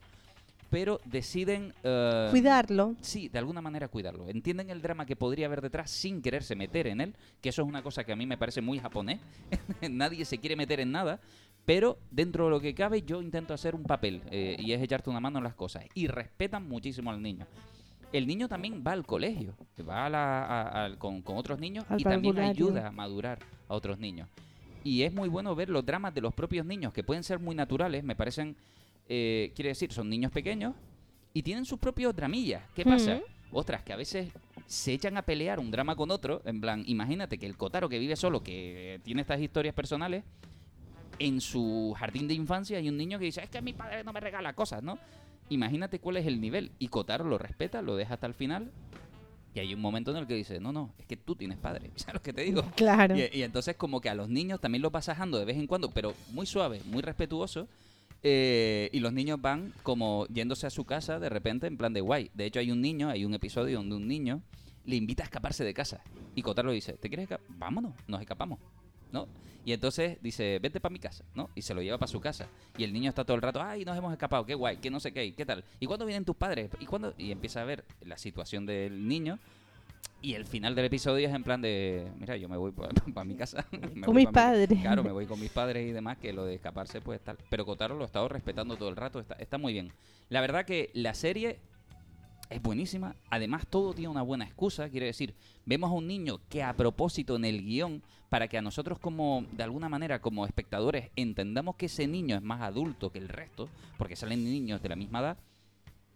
pero 0.68 1.00
deciden... 1.04 1.72
eh, 1.82 2.28
Cuidarlo. 2.30 2.94
Sí, 3.00 3.28
de 3.28 3.38
alguna 3.38 3.62
manera 3.62 3.88
cuidarlo. 3.88 4.28
Entienden 4.28 4.68
el 4.68 4.82
drama 4.82 5.06
que 5.06 5.16
podría 5.16 5.46
haber 5.46 5.62
detrás 5.62 5.90
sin 5.90 6.20
quererse 6.20 6.54
meter 6.56 6.88
en 6.88 7.00
él, 7.00 7.14
que 7.40 7.48
eso 7.48 7.62
es 7.62 7.68
una 7.68 7.82
cosa 7.82 8.04
que 8.04 8.12
a 8.12 8.16
mí 8.16 8.26
me 8.26 8.36
parece 8.36 8.60
muy 8.60 8.78
japonés. 8.78 9.20
Nadie 9.90 10.24
se 10.24 10.38
quiere 10.38 10.56
meter 10.56 10.80
en 10.80 10.92
nada, 10.92 11.20
pero 11.64 11.98
dentro 12.10 12.44
de 12.44 12.50
lo 12.50 12.60
que 12.60 12.74
cabe 12.74 13.02
yo 13.02 13.22
intento 13.22 13.54
hacer 13.54 13.74
un 13.74 13.84
papel 13.84 14.22
eh, 14.30 14.56
y 14.58 14.72
es 14.72 14.82
echarte 14.82 15.08
una 15.08 15.20
mano 15.20 15.38
en 15.38 15.44
las 15.44 15.54
cosas. 15.54 15.84
Y 15.94 16.08
respetan 16.08 16.68
muchísimo 16.68 17.10
al 17.10 17.22
niño. 17.22 17.46
El 18.12 18.26
niño 18.26 18.48
también 18.48 18.82
va 18.86 18.92
al 18.92 19.04
colegio, 19.04 19.54
va 19.86 20.06
a 20.06 20.10
la- 20.10 20.84
a- 20.86 20.96
con, 20.96 21.22
con 21.22 21.36
otros 21.36 21.58
niños 21.58 21.84
Al 21.88 22.00
y 22.00 22.04
también 22.04 22.34
ayuda 22.38 22.88
a 22.88 22.92
madurar 22.92 23.38
a 23.68 23.74
otros 23.74 23.98
niños. 23.98 24.28
Y 24.84 25.02
es 25.02 25.12
muy 25.12 25.28
bueno 25.28 25.54
ver 25.54 25.68
los 25.68 25.84
dramas 25.84 26.14
de 26.14 26.20
los 26.20 26.32
propios 26.32 26.64
niños, 26.64 26.92
que 26.92 27.02
pueden 27.02 27.24
ser 27.24 27.40
muy 27.40 27.54
naturales, 27.56 28.04
me 28.04 28.14
parecen, 28.14 28.56
eh, 29.08 29.52
quiere 29.54 29.70
decir, 29.70 29.92
son 29.92 30.08
niños 30.08 30.30
pequeños 30.30 30.74
y 31.34 31.42
tienen 31.42 31.64
sus 31.64 31.78
propios 31.78 32.14
dramillas. 32.14 32.62
¿Qué 32.74 32.84
pasa? 32.84 33.16
Ujú. 33.16 33.24
Ostras, 33.58 33.82
que 33.82 33.92
a 33.92 33.96
veces 33.96 34.30
se 34.66 34.92
echan 34.92 35.16
a 35.16 35.22
pelear 35.22 35.58
un 35.58 35.70
drama 35.70 35.94
con 35.96 36.10
otro, 36.10 36.40
en 36.44 36.60
plan, 36.60 36.84
imagínate 36.86 37.38
que 37.38 37.46
el 37.46 37.56
Kotaro 37.56 37.88
que 37.88 37.98
vive 37.98 38.16
solo, 38.16 38.42
que 38.42 39.00
tiene 39.04 39.20
estas 39.22 39.40
historias 39.40 39.74
personales, 39.74 40.24
en 41.18 41.40
su 41.40 41.94
jardín 41.98 42.28
de 42.28 42.34
infancia 42.34 42.78
hay 42.78 42.88
un 42.88 42.96
niño 42.96 43.18
que 43.18 43.24
dice, 43.26 43.42
es 43.42 43.48
que 43.50 43.62
mi 43.62 43.72
padre 43.72 44.04
no 44.04 44.12
me 44.12 44.20
regala 44.20 44.52
cosas, 44.52 44.82
¿no? 44.82 44.98
Imagínate 45.48 45.98
cuál 46.00 46.16
es 46.16 46.26
el 46.26 46.40
nivel. 46.40 46.72
Y 46.78 46.88
Kotaro 46.88 47.24
lo 47.24 47.38
respeta, 47.38 47.82
lo 47.82 47.96
deja 47.96 48.14
hasta 48.14 48.26
el 48.26 48.34
final. 48.34 48.70
Y 49.54 49.58
hay 49.60 49.72
un 49.72 49.80
momento 49.80 50.10
en 50.10 50.18
el 50.18 50.26
que 50.26 50.34
dice, 50.34 50.60
no, 50.60 50.70
no, 50.72 50.92
es 50.98 51.06
que 51.06 51.16
tú 51.16 51.34
tienes 51.34 51.56
padre. 51.58 51.90
¿Sabes 51.96 52.14
lo 52.14 52.22
que 52.22 52.32
te 52.32 52.42
digo? 52.42 52.62
Claro. 52.76 53.16
Y, 53.16 53.28
y 53.32 53.42
entonces 53.42 53.76
como 53.76 54.00
que 54.00 54.10
a 54.10 54.14
los 54.14 54.28
niños 54.28 54.60
también 54.60 54.82
lo 54.82 54.90
vas 54.90 55.08
de 55.38 55.44
vez 55.44 55.56
en 55.56 55.66
cuando, 55.66 55.90
pero 55.90 56.14
muy 56.32 56.46
suave, 56.46 56.82
muy 56.86 57.00
respetuoso. 57.02 57.68
eh, 58.22 58.90
y 58.92 59.00
los 59.00 59.12
niños 59.12 59.40
van 59.40 59.72
como 59.82 60.26
yéndose 60.26 60.66
a 60.66 60.70
su 60.70 60.84
casa 60.84 61.18
de 61.20 61.28
repente 61.28 61.66
en 61.66 61.76
plan 61.76 61.92
de 61.92 62.00
guay. 62.00 62.30
De 62.34 62.44
hecho 62.44 62.60
hay 62.60 62.70
un 62.70 62.80
niño, 62.80 63.08
hay 63.08 63.24
un 63.24 63.34
episodio 63.34 63.78
donde 63.78 63.94
un 63.94 64.06
niño 64.08 64.42
le 64.84 64.96
invita 64.96 65.22
a 65.22 65.26
escaparse 65.26 65.64
de 65.64 65.72
casa. 65.74 66.02
Y 66.34 66.42
Kotaro 66.42 66.70
dice, 66.72 66.94
¿te 66.94 67.08
quieres 67.08 67.24
escapar? 67.24 67.46
Vámonos, 67.56 67.94
nos 68.08 68.20
escapamos. 68.20 68.58
¿No? 69.16 69.28
Y 69.64 69.72
entonces 69.72 70.18
dice, 70.22 70.58
vete 70.60 70.78
para 70.78 70.92
mi 70.92 70.98
casa, 71.00 71.24
¿no? 71.34 71.50
Y 71.56 71.62
se 71.62 71.74
lo 71.74 71.82
lleva 71.82 71.98
para 71.98 72.06
su 72.06 72.20
casa. 72.20 72.46
Y 72.78 72.84
el 72.84 72.92
niño 72.92 73.08
está 73.08 73.24
todo 73.24 73.34
el 73.34 73.42
rato, 73.42 73.60
ay, 73.60 73.84
nos 73.84 73.96
hemos 73.98 74.12
escapado, 74.12 74.44
qué 74.46 74.54
guay, 74.54 74.76
qué 74.76 74.90
no 74.90 75.00
sé 75.00 75.12
qué, 75.12 75.34
qué 75.34 75.44
tal. 75.44 75.64
¿Y 75.80 75.86
cuándo 75.86 76.06
vienen 76.06 76.24
tus 76.24 76.36
padres? 76.36 76.70
¿Y 76.78 76.86
cuándo? 76.86 77.14
Y 77.18 77.32
empieza 77.32 77.62
a 77.62 77.64
ver 77.64 77.84
la 78.02 78.16
situación 78.16 78.64
del 78.66 79.08
niño. 79.08 79.38
Y 80.22 80.34
el 80.34 80.44
final 80.46 80.74
del 80.74 80.84
episodio 80.86 81.28
es 81.28 81.34
en 81.34 81.42
plan 81.42 81.60
de, 81.60 82.06
mira, 82.18 82.36
yo 82.36 82.48
me 82.48 82.56
voy 82.56 82.70
para 82.72 82.92
mi 83.24 83.34
casa. 83.34 83.66
Con 84.04 84.14
mis 84.14 84.26
pa' 84.26 84.30
mi- 84.30 84.32
padres. 84.32 84.80
Claro, 84.80 85.02
me 85.02 85.10
voy 85.12 85.26
con 85.26 85.38
mis 85.40 85.50
padres 85.50 85.86
y 85.86 85.92
demás, 85.92 86.16
que 86.18 86.32
lo 86.32 86.44
de 86.44 86.54
escaparse 86.54 87.00
pues 87.00 87.20
tal. 87.20 87.36
Pero 87.50 87.64
Kotaro 87.66 87.96
lo 87.96 88.02
ha 88.04 88.06
estado 88.06 88.28
respetando 88.28 88.76
todo 88.76 88.88
el 88.88 88.96
rato, 88.96 89.18
está, 89.20 89.34
está 89.34 89.58
muy 89.58 89.72
bien. 89.72 89.92
La 90.28 90.40
verdad 90.40 90.64
que 90.64 90.90
la 90.94 91.12
serie 91.14 91.58
es 92.50 92.62
buenísima. 92.62 93.16
Además, 93.30 93.66
todo 93.68 93.92
tiene 93.94 94.08
una 94.08 94.22
buena 94.22 94.44
excusa. 94.44 94.88
Quiere 94.88 95.06
decir, 95.06 95.34
vemos 95.64 95.90
a 95.90 95.94
un 95.94 96.06
niño 96.06 96.40
que 96.48 96.62
a 96.62 96.74
propósito 96.74 97.36
en 97.36 97.44
el 97.44 97.62
guion, 97.64 98.02
para 98.28 98.48
que 98.48 98.58
a 98.58 98.62
nosotros 98.62 98.98
como, 98.98 99.44
de 99.52 99.62
alguna 99.62 99.88
manera, 99.88 100.20
como 100.20 100.46
espectadores, 100.46 101.10
entendamos 101.16 101.76
que 101.76 101.86
ese 101.86 102.06
niño 102.06 102.36
es 102.36 102.42
más 102.42 102.60
adulto 102.62 103.10
que 103.10 103.18
el 103.18 103.28
resto, 103.28 103.68
porque 103.98 104.16
salen 104.16 104.44
niños 104.44 104.82
de 104.82 104.88
la 104.88 104.96
misma 104.96 105.20
edad, 105.20 105.38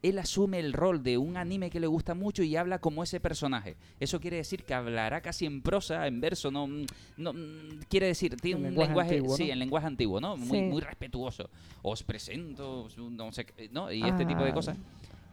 él 0.02 0.18
asume 0.18 0.58
el 0.60 0.72
rol 0.72 1.02
de 1.02 1.18
un 1.18 1.36
anime 1.36 1.68
que 1.68 1.78
le 1.78 1.86
gusta 1.86 2.14
mucho 2.14 2.42
y 2.42 2.56
habla 2.56 2.78
como 2.78 3.02
ese 3.02 3.20
personaje. 3.20 3.76
Eso 4.00 4.18
quiere 4.18 4.38
decir 4.38 4.64
que 4.64 4.72
hablará 4.72 5.20
casi 5.20 5.44
en 5.44 5.60
prosa, 5.60 6.06
en 6.06 6.22
verso, 6.22 6.50
no, 6.50 6.66
mm, 6.66 6.86
no 7.18 7.32
mm, 7.34 7.80
quiere 7.86 8.06
decir, 8.06 8.34
tiene 8.36 8.60
En 8.60 8.64
un 8.64 8.68
lenguaje 8.70 8.88
lenguaje, 8.88 9.14
antiguo, 9.16 9.36
sí, 9.36 9.46
¿no? 9.48 9.52
en 9.52 9.58
lenguaje 9.58 9.86
antiguo, 9.86 10.20
¿no? 10.20 10.36
Muy, 10.38 10.58
Sí. 10.58 10.62
muy 10.64 10.80
respetuoso. 10.80 11.50
Os 11.82 12.02
presento, 12.02 12.88
no 12.96 13.30
sé, 13.32 13.44
qué, 13.44 13.68
¿no? 13.70 13.92
Y 13.92 14.02
este 14.02 14.24
tipo 14.24 14.42
de 14.42 14.50
Ah, 14.50 14.54
cosas. 14.54 14.78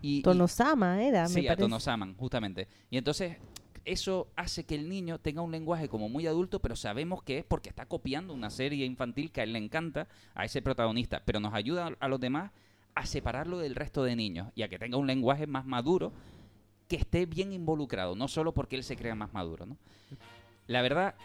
Y, 0.02 0.20
y- 0.20 0.22
Tonosama 0.22 1.02
era, 1.02 1.28
Sí, 1.28 1.42
me 1.42 1.50
a. 1.50 1.56
Tonosaman, 1.56 2.16
justamente. 2.16 2.68
Y 2.90 2.98
entonces 2.98 3.38
eso 3.86 4.28
hace 4.36 4.66
que 4.66 4.76
el 4.76 4.90
niño 4.90 5.18
tenga 5.20 5.42
un 5.42 5.52
lenguaje 5.52 5.88
como 5.88 6.10
muy 6.10 6.28
adulto, 6.28 6.60
pero 6.60 6.76
sabemos 6.76 7.24
que 7.24 7.40
es 7.40 7.46
porque 7.46 7.70
está 7.70 7.86
copiando 7.86 8.34
una 8.34 8.50
serie 8.50 8.86
infantil 8.86 9.32
que 9.32 9.42
a 9.42 9.44
él 9.46 9.54
le 9.54 9.60
encanta, 9.60 10.08
a 10.36 10.44
ese 10.46 10.62
protagonista, 10.62 11.22
pero 11.26 11.40
nos 11.40 11.54
ayuda 11.54 11.92
a 12.00 12.08
los 12.08 12.20
demás 12.20 12.52
a 12.96 13.06
separarlo 13.06 13.60
del 13.60 13.76
resto 13.76 14.04
de 14.04 14.16
niños 14.16 14.50
y 14.56 14.64
a 14.64 14.68
que 14.68 14.78
tenga 14.80 14.98
un 14.98 15.08
lenguaje 15.08 15.48
más 15.48 15.66
maduro 15.66 16.12
que 16.90 16.96
esté 16.98 17.26
bien 17.26 17.54
involucrado, 17.54 18.16
no 18.16 18.28
solo 18.28 18.54
porque 18.54 18.76
él 18.76 18.84
se 18.84 18.96
crea 18.98 19.16
más 19.16 19.34
maduro, 19.34 19.66
¿no? 19.66 19.78
La 20.68 20.82
verdad, 20.82 21.16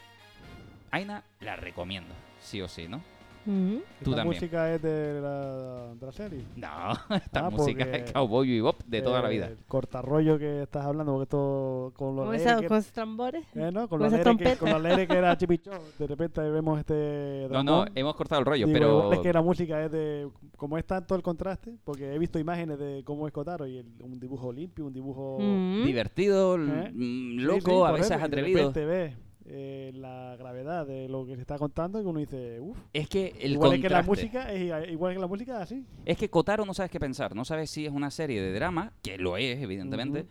Aina 0.90 1.24
la 1.40 1.56
recomiendo, 1.56 2.14
sí 2.40 2.60
o 2.60 2.68
sí, 2.68 2.86
¿no? 2.88 3.02
Ujú. 3.44 3.82
Tú 4.04 4.10
¿Esta 4.10 4.16
también. 4.16 4.26
música 4.26 4.74
es 4.74 4.82
de 4.82 5.20
la, 5.20 5.94
de 5.94 6.06
la 6.06 6.12
serie? 6.12 6.44
No, 6.56 6.92
esta 7.16 7.46
Ah, 7.46 7.50
música 7.50 7.84
es 7.84 8.12
Cowboy 8.12 8.48
Bebop 8.48 8.82
de 8.86 9.02
toda 9.02 9.20
la 9.22 9.28
eh, 9.28 9.32
vida. 9.32 9.46
El 9.48 9.56
cortarrollo 9.66 10.38
que 10.38 10.62
estás 10.62 10.84
hablando, 10.84 11.12
porque 11.12 11.24
esto 11.24 11.92
con 11.96 12.14
los 12.16 12.26
¿Con, 12.26 12.34
esa- 12.34 12.60
que- 12.60 12.68
con 12.68 12.76
esos 12.78 12.92
tambores? 12.92 13.44
eh, 13.54 13.70
¿no? 13.72 13.88
con, 13.88 13.98
con 14.00 14.10
los 14.12 14.36
que, 14.36 14.56
con 14.56 14.82
leres 14.82 15.08
que 15.08 15.16
era 15.16 15.36
Chipichó, 15.38 15.72
de 15.98 16.06
repente 16.06 16.40
vemos 16.40 16.78
este 16.78 17.46
No, 17.50 17.62
no, 17.64 17.72
dramón. 17.72 17.90
hemos 17.94 18.14
cortado 18.14 18.38
el 18.40 18.46
rollo, 18.46 18.66
Digo, 18.66 18.78
pero... 18.78 19.12
es 19.12 19.18
que 19.20 19.32
la 19.32 19.42
música 19.42 19.84
es 19.84 19.90
de. 19.90 20.28
Como 20.56 20.78
es 20.78 20.84
tanto 20.86 21.14
el 21.16 21.22
contraste, 21.22 21.74
porque 21.84 22.14
he 22.14 22.18
visto 22.18 22.38
imágenes 22.38 22.78
de 22.78 23.02
cómo 23.04 23.26
es 23.26 23.32
Kotaro 23.32 23.66
y 23.66 23.78
el- 23.78 23.86
un 24.02 24.20
dibujo 24.20 24.52
limpio, 24.52 24.86
un 24.86 24.92
dibujo. 24.92 25.38
Mm. 25.40 25.84
divertido, 25.84 26.54
l- 26.54 26.72
¿Eh? 26.72 26.90
mm, 26.92 27.38
Sí, 27.38 27.44
loco, 27.44 27.60
sí, 27.60 27.70
a 27.70 27.90
por 27.90 27.92
veces 27.94 28.16
y 28.16 28.18
de 28.18 28.24
atrevido. 28.24 28.58
repente 28.58 28.84
ves 28.84 29.14
eh, 29.54 29.92
la 29.94 30.34
gravedad 30.38 30.86
de 30.86 31.08
lo 31.10 31.26
que 31.26 31.34
se 31.34 31.42
está 31.42 31.58
contando 31.58 32.00
y 32.00 32.04
uno 32.06 32.18
dice, 32.20 32.58
uff. 32.58 32.78
Es 32.94 33.06
que 33.08 33.34
el 33.40 33.52
Igual 33.52 33.74
es 33.74 33.80
que 33.82 33.88
la 33.90 34.02
contraste. 34.04 34.10
música 34.10 34.52
es 34.52 34.90
igual 34.90 35.12
que 35.14 35.20
la 35.20 35.26
música 35.26 35.60
así. 35.60 35.84
Es 36.06 36.16
que 36.16 36.30
Kotaro 36.30 36.64
no 36.64 36.72
sabes 36.74 36.90
qué 36.90 36.98
pensar, 36.98 37.34
no 37.36 37.44
sabes 37.44 37.70
si 37.70 37.84
es 37.84 37.92
una 37.92 38.10
serie 38.10 38.40
de 38.40 38.52
drama, 38.52 38.92
que 39.02 39.18
lo 39.18 39.36
es, 39.36 39.60
evidentemente, 39.62 40.26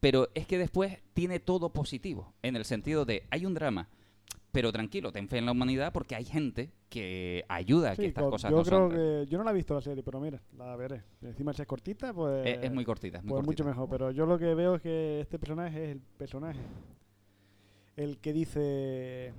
pero 0.00 0.28
es 0.34 0.46
que 0.46 0.56
después 0.58 0.98
tiene 1.12 1.38
todo 1.38 1.68
positivo, 1.70 2.32
en 2.42 2.56
el 2.56 2.64
sentido 2.64 3.04
de 3.04 3.24
hay 3.30 3.44
un 3.44 3.52
drama, 3.54 3.88
pero 4.52 4.72
tranquilo, 4.72 5.12
ten 5.12 5.28
fe 5.28 5.38
en 5.38 5.46
la 5.46 5.52
humanidad 5.52 5.92
porque 5.92 6.14
hay 6.14 6.24
gente 6.24 6.70
que 6.88 7.44
ayuda 7.48 7.92
a 7.92 7.96
que 7.96 8.02
Sí, 8.02 8.08
estas 8.08 8.24
co- 8.24 8.30
cosas 8.30 8.50
yo 8.50 8.56
no 8.58 8.62
creo 8.64 8.78
son... 8.78 8.90
que 8.90 9.26
yo 9.30 9.38
no 9.38 9.44
la 9.44 9.50
he 9.50 9.54
visto 9.54 9.74
la 9.74 9.80
serie, 9.80 10.02
pero 10.02 10.18
mira, 10.20 10.42
la 10.58 10.76
veré. 10.76 11.02
Encima 11.22 11.52
si 11.54 11.62
es 11.62 11.68
cortita, 11.68 12.12
pues 12.12 12.46
Es, 12.46 12.64
es 12.64 12.72
muy 12.72 12.84
cortita, 12.84 13.18
es 13.18 13.24
muy 13.24 13.30
pues 13.30 13.44
cortita. 13.46 13.64
mucho 13.64 13.64
mejor. 13.76 13.88
Pero 13.88 14.10
yo 14.10 14.26
lo 14.26 14.38
que 14.38 14.54
veo 14.54 14.74
es 14.74 14.82
que 14.82 15.20
este 15.20 15.38
personaje 15.38 15.84
es 15.84 15.90
el 15.92 16.00
personaje, 16.18 16.58
el 17.96 18.18
que 18.18 18.32
dice, 18.32 19.32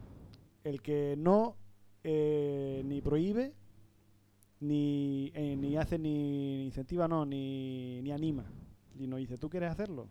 el 0.63 0.81
que 0.81 1.15
no 1.17 1.55
eh, 2.03 2.81
ni 2.85 3.01
prohíbe, 3.01 3.53
ni 4.59 5.31
eh, 5.33 5.55
ni 5.57 5.75
hace 5.77 5.97
ni, 5.99 6.57
ni 6.57 6.65
incentiva, 6.65 7.07
no, 7.07 7.25
ni, 7.25 8.01
ni 8.01 8.11
anima. 8.11 8.45
Y 8.97 9.07
nos 9.07 9.19
dice, 9.19 9.37
¿tú 9.37 9.49
quieres 9.49 9.71
hacerlo? 9.71 10.07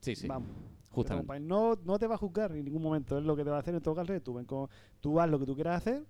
Sí, 0.00 0.14
sí, 0.14 0.26
Vamos. 0.26 0.48
justamente. 0.90 1.40
No, 1.40 1.76
no 1.84 1.98
te 1.98 2.06
va 2.06 2.16
a 2.16 2.18
juzgar 2.18 2.52
en 2.52 2.64
ningún 2.64 2.82
momento. 2.82 3.16
Es 3.18 3.24
lo 3.24 3.36
que 3.36 3.44
te 3.44 3.50
va 3.50 3.56
a 3.56 3.60
hacer 3.60 3.74
en 3.74 3.80
todo 3.80 3.94
caso. 3.94 4.20
Tú, 4.20 4.34
ven 4.34 4.44
con- 4.44 4.68
tú 5.00 5.18
haz 5.20 5.30
lo 5.30 5.38
que 5.38 5.46
tú 5.46 5.54
quieras 5.54 5.76
hacer, 5.78 6.04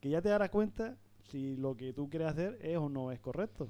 que 0.00 0.08
ya 0.10 0.22
te 0.22 0.28
darás 0.30 0.48
cuenta 0.50 0.96
si 1.30 1.56
lo 1.56 1.76
que 1.76 1.92
tú 1.92 2.08
quieres 2.08 2.28
hacer 2.28 2.58
es 2.62 2.78
o 2.78 2.88
no 2.88 3.12
es 3.12 3.20
correcto. 3.20 3.68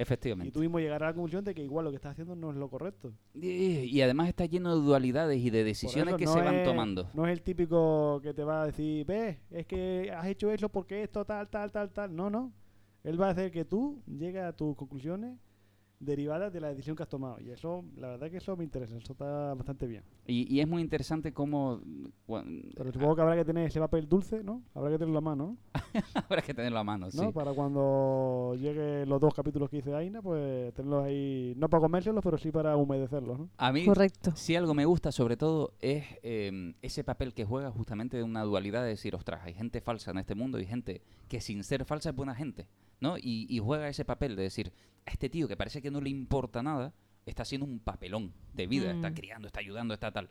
Y 0.00 0.02
Efectivamente. 0.02 0.50
tú 0.52 0.60
mismo 0.60 0.78
llegarás 0.80 1.08
a 1.08 1.10
la 1.10 1.14
conclusión 1.14 1.44
de 1.44 1.54
que 1.54 1.62
igual 1.62 1.84
lo 1.84 1.90
que 1.90 1.96
estás 1.96 2.12
haciendo 2.12 2.34
no 2.34 2.50
es 2.50 2.56
lo 2.56 2.70
correcto. 2.70 3.12
Y, 3.34 3.80
y 3.80 4.00
además 4.00 4.28
está 4.28 4.46
lleno 4.46 4.74
de 4.74 4.82
dualidades 4.82 5.38
y 5.40 5.50
de 5.50 5.62
decisiones 5.62 6.08
eso 6.08 6.16
que 6.16 6.24
no 6.24 6.32
se 6.32 6.40
van 6.40 6.54
es- 6.54 6.64
tomando. 6.64 7.10
No 7.12 7.26
es 7.26 7.32
el 7.32 7.42
típico 7.42 8.18
que 8.22 8.32
te 8.32 8.42
va 8.42 8.62
a 8.62 8.66
decir, 8.66 9.04
ves, 9.04 9.36
es 9.50 9.66
que 9.66 10.10
has 10.16 10.26
hecho 10.26 10.50
eso 10.50 10.70
porque 10.70 11.02
esto, 11.02 11.24
tal, 11.26 11.48
tal, 11.48 11.70
tal, 11.70 11.90
tal. 11.90 12.16
No, 12.16 12.30
no. 12.30 12.50
Él 13.04 13.20
va 13.20 13.28
a 13.28 13.30
hacer 13.32 13.50
que 13.50 13.64
tú 13.66 14.02
llegues 14.06 14.42
a 14.42 14.54
tus 14.54 14.74
conclusiones 14.74 15.38
derivadas 16.00 16.52
de 16.52 16.60
la 16.60 16.68
decisión 16.68 16.96
que 16.96 17.02
has 17.02 17.08
tomado. 17.08 17.38
Y 17.40 17.50
eso, 17.50 17.84
la 17.96 18.08
verdad 18.08 18.30
que 18.30 18.38
eso 18.38 18.56
me 18.56 18.64
interesa. 18.64 18.96
Eso 18.96 19.12
está 19.12 19.54
bastante 19.54 19.86
bien. 19.86 20.02
Y, 20.26 20.52
y 20.52 20.60
es 20.60 20.66
muy 20.66 20.80
interesante 20.82 21.32
cómo... 21.32 21.80
cuan- 22.26 22.62
Pero 22.74 22.90
supongo 22.92 23.14
que 23.16 23.22
habrá 23.22 23.36
que 23.36 23.44
tener 23.44 23.66
ese 23.66 23.78
papel 23.80 24.08
dulce, 24.08 24.42
¿no? 24.42 24.62
Habrá 24.74 24.90
que 24.90 24.98
tenerlo 24.98 25.18
a 25.18 25.22
mano, 25.22 25.56
¿no? 25.74 25.80
Habrá 26.14 26.42
que 26.42 26.54
tenerlo 26.54 26.78
a 26.78 26.84
mano, 26.84 27.10
sí. 27.10 27.18
¿no? 27.18 27.32
Para 27.32 27.52
cuando 27.52 28.56
lleguen 28.58 29.08
los 29.08 29.20
dos 29.20 29.34
capítulos 29.34 29.68
que 29.68 29.76
dice 29.76 29.94
Aina, 29.94 30.22
pues 30.22 30.72
tenerlos 30.74 31.04
ahí, 31.04 31.54
no 31.56 31.68
para 31.68 31.82
comérselos, 31.82 32.22
pero 32.24 32.38
sí 32.38 32.50
para 32.50 32.76
humedecerlos, 32.76 33.38
¿no? 33.38 33.50
A 33.58 33.72
mí, 33.72 33.84
Correcto. 33.84 34.32
si 34.34 34.56
algo 34.56 34.74
me 34.74 34.86
gusta 34.86 35.12
sobre 35.12 35.36
todo 35.36 35.72
es 35.80 36.04
eh, 36.22 36.72
ese 36.82 37.04
papel 37.04 37.34
que 37.34 37.44
juega 37.44 37.70
justamente 37.70 38.16
de 38.16 38.22
una 38.22 38.42
dualidad 38.42 38.82
de 38.82 38.88
decir, 38.90 39.14
ostras, 39.14 39.40
hay 39.44 39.54
gente 39.54 39.80
falsa 39.80 40.10
en 40.12 40.18
este 40.18 40.34
mundo 40.34 40.58
y 40.58 40.64
gente 40.66 41.02
que 41.28 41.40
sin 41.40 41.62
ser 41.62 41.84
falsa 41.84 42.10
es 42.10 42.16
buena 42.16 42.34
gente, 42.34 42.66
¿no? 43.00 43.16
Y, 43.18 43.46
y 43.48 43.58
juega 43.58 43.88
ese 43.88 44.04
papel 44.04 44.36
de 44.36 44.42
decir, 44.44 44.72
a 45.06 45.10
este 45.10 45.28
tío 45.28 45.48
que 45.48 45.56
parece 45.56 45.80
que 45.82 45.90
no 45.90 46.00
le 46.00 46.10
importa 46.10 46.62
nada, 46.62 46.92
está 47.26 47.42
haciendo 47.42 47.66
un 47.66 47.80
papelón 47.80 48.32
de 48.54 48.66
vida, 48.66 48.90
está 48.92 49.10
Mm. 49.10 49.14
criando, 49.14 49.46
está 49.46 49.60
ayudando, 49.60 49.94
está 49.94 50.10
tal. 50.12 50.28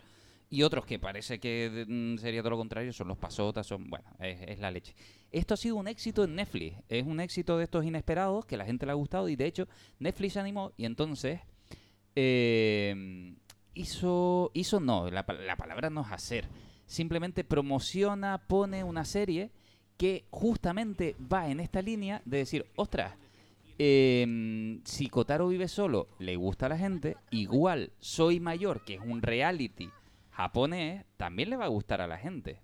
Y 0.51 0.63
otros 0.63 0.85
que 0.85 0.97
parece 0.97 1.39
que 1.39 1.85
mm, 1.87 2.17
sería 2.17 2.41
todo 2.41 2.51
lo 2.51 2.57
contrario, 2.57 2.91
son 2.91 3.07
los 3.07 3.17
pasotas, 3.17 3.67
son, 3.67 3.87
bueno, 3.89 4.05
es, 4.19 4.41
es 4.47 4.59
la 4.59 4.71
leche. 4.71 4.95
Esto 5.31 5.53
ha 5.53 5.57
sido 5.57 5.75
un 5.75 5.87
éxito 5.87 6.23
en 6.23 6.35
Netflix, 6.35 6.75
es 6.89 7.05
un 7.05 7.19
éxito 7.19 7.57
de 7.57 7.65
estos 7.65 7.85
inesperados 7.85 8.45
que 8.45 8.57
la 8.57 8.65
gente 8.65 8.85
le 8.87 8.91
ha 8.91 8.95
gustado 8.95 9.29
y 9.29 9.35
de 9.35 9.45
hecho 9.45 9.67
Netflix 9.99 10.33
se 10.33 10.39
animó 10.39 10.71
y 10.75 10.85
entonces 10.85 11.39
eh, 12.15 13.35
hizo, 13.73 14.51
hizo 14.53 14.79
no, 14.79 15.09
la, 15.09 15.25
la 15.45 15.55
palabra 15.55 15.89
no 15.89 16.01
es 16.01 16.11
hacer, 16.11 16.47
simplemente 16.87 17.43
promociona, 17.43 18.39
pone 18.47 18.83
una 18.83 19.05
serie 19.05 19.51
que 19.99 20.23
justamente 20.29 21.17
va 21.31 21.49
en 21.49 21.59
esta 21.59 21.81
línea 21.81 22.21
de 22.23 22.37
decir, 22.37 22.65
ostras, 22.77 23.15
eh, 23.77 24.79
si 24.85 25.09
Kotaro 25.09 25.49
vive 25.49 25.67
solo, 25.67 26.07
le 26.19 26.37
gusta 26.37 26.67
a 26.67 26.69
la 26.69 26.77
gente, 26.77 27.17
igual 27.31 27.91
Soy 27.99 28.39
Mayor, 28.39 28.85
que 28.85 28.93
es 28.93 29.01
un 29.01 29.21
reality 29.21 29.89
japonés, 30.31 31.03
también 31.17 31.49
le 31.49 31.57
va 31.57 31.65
a 31.65 31.67
gustar 31.67 31.99
a 31.99 32.07
la 32.07 32.17
gente. 32.17 32.61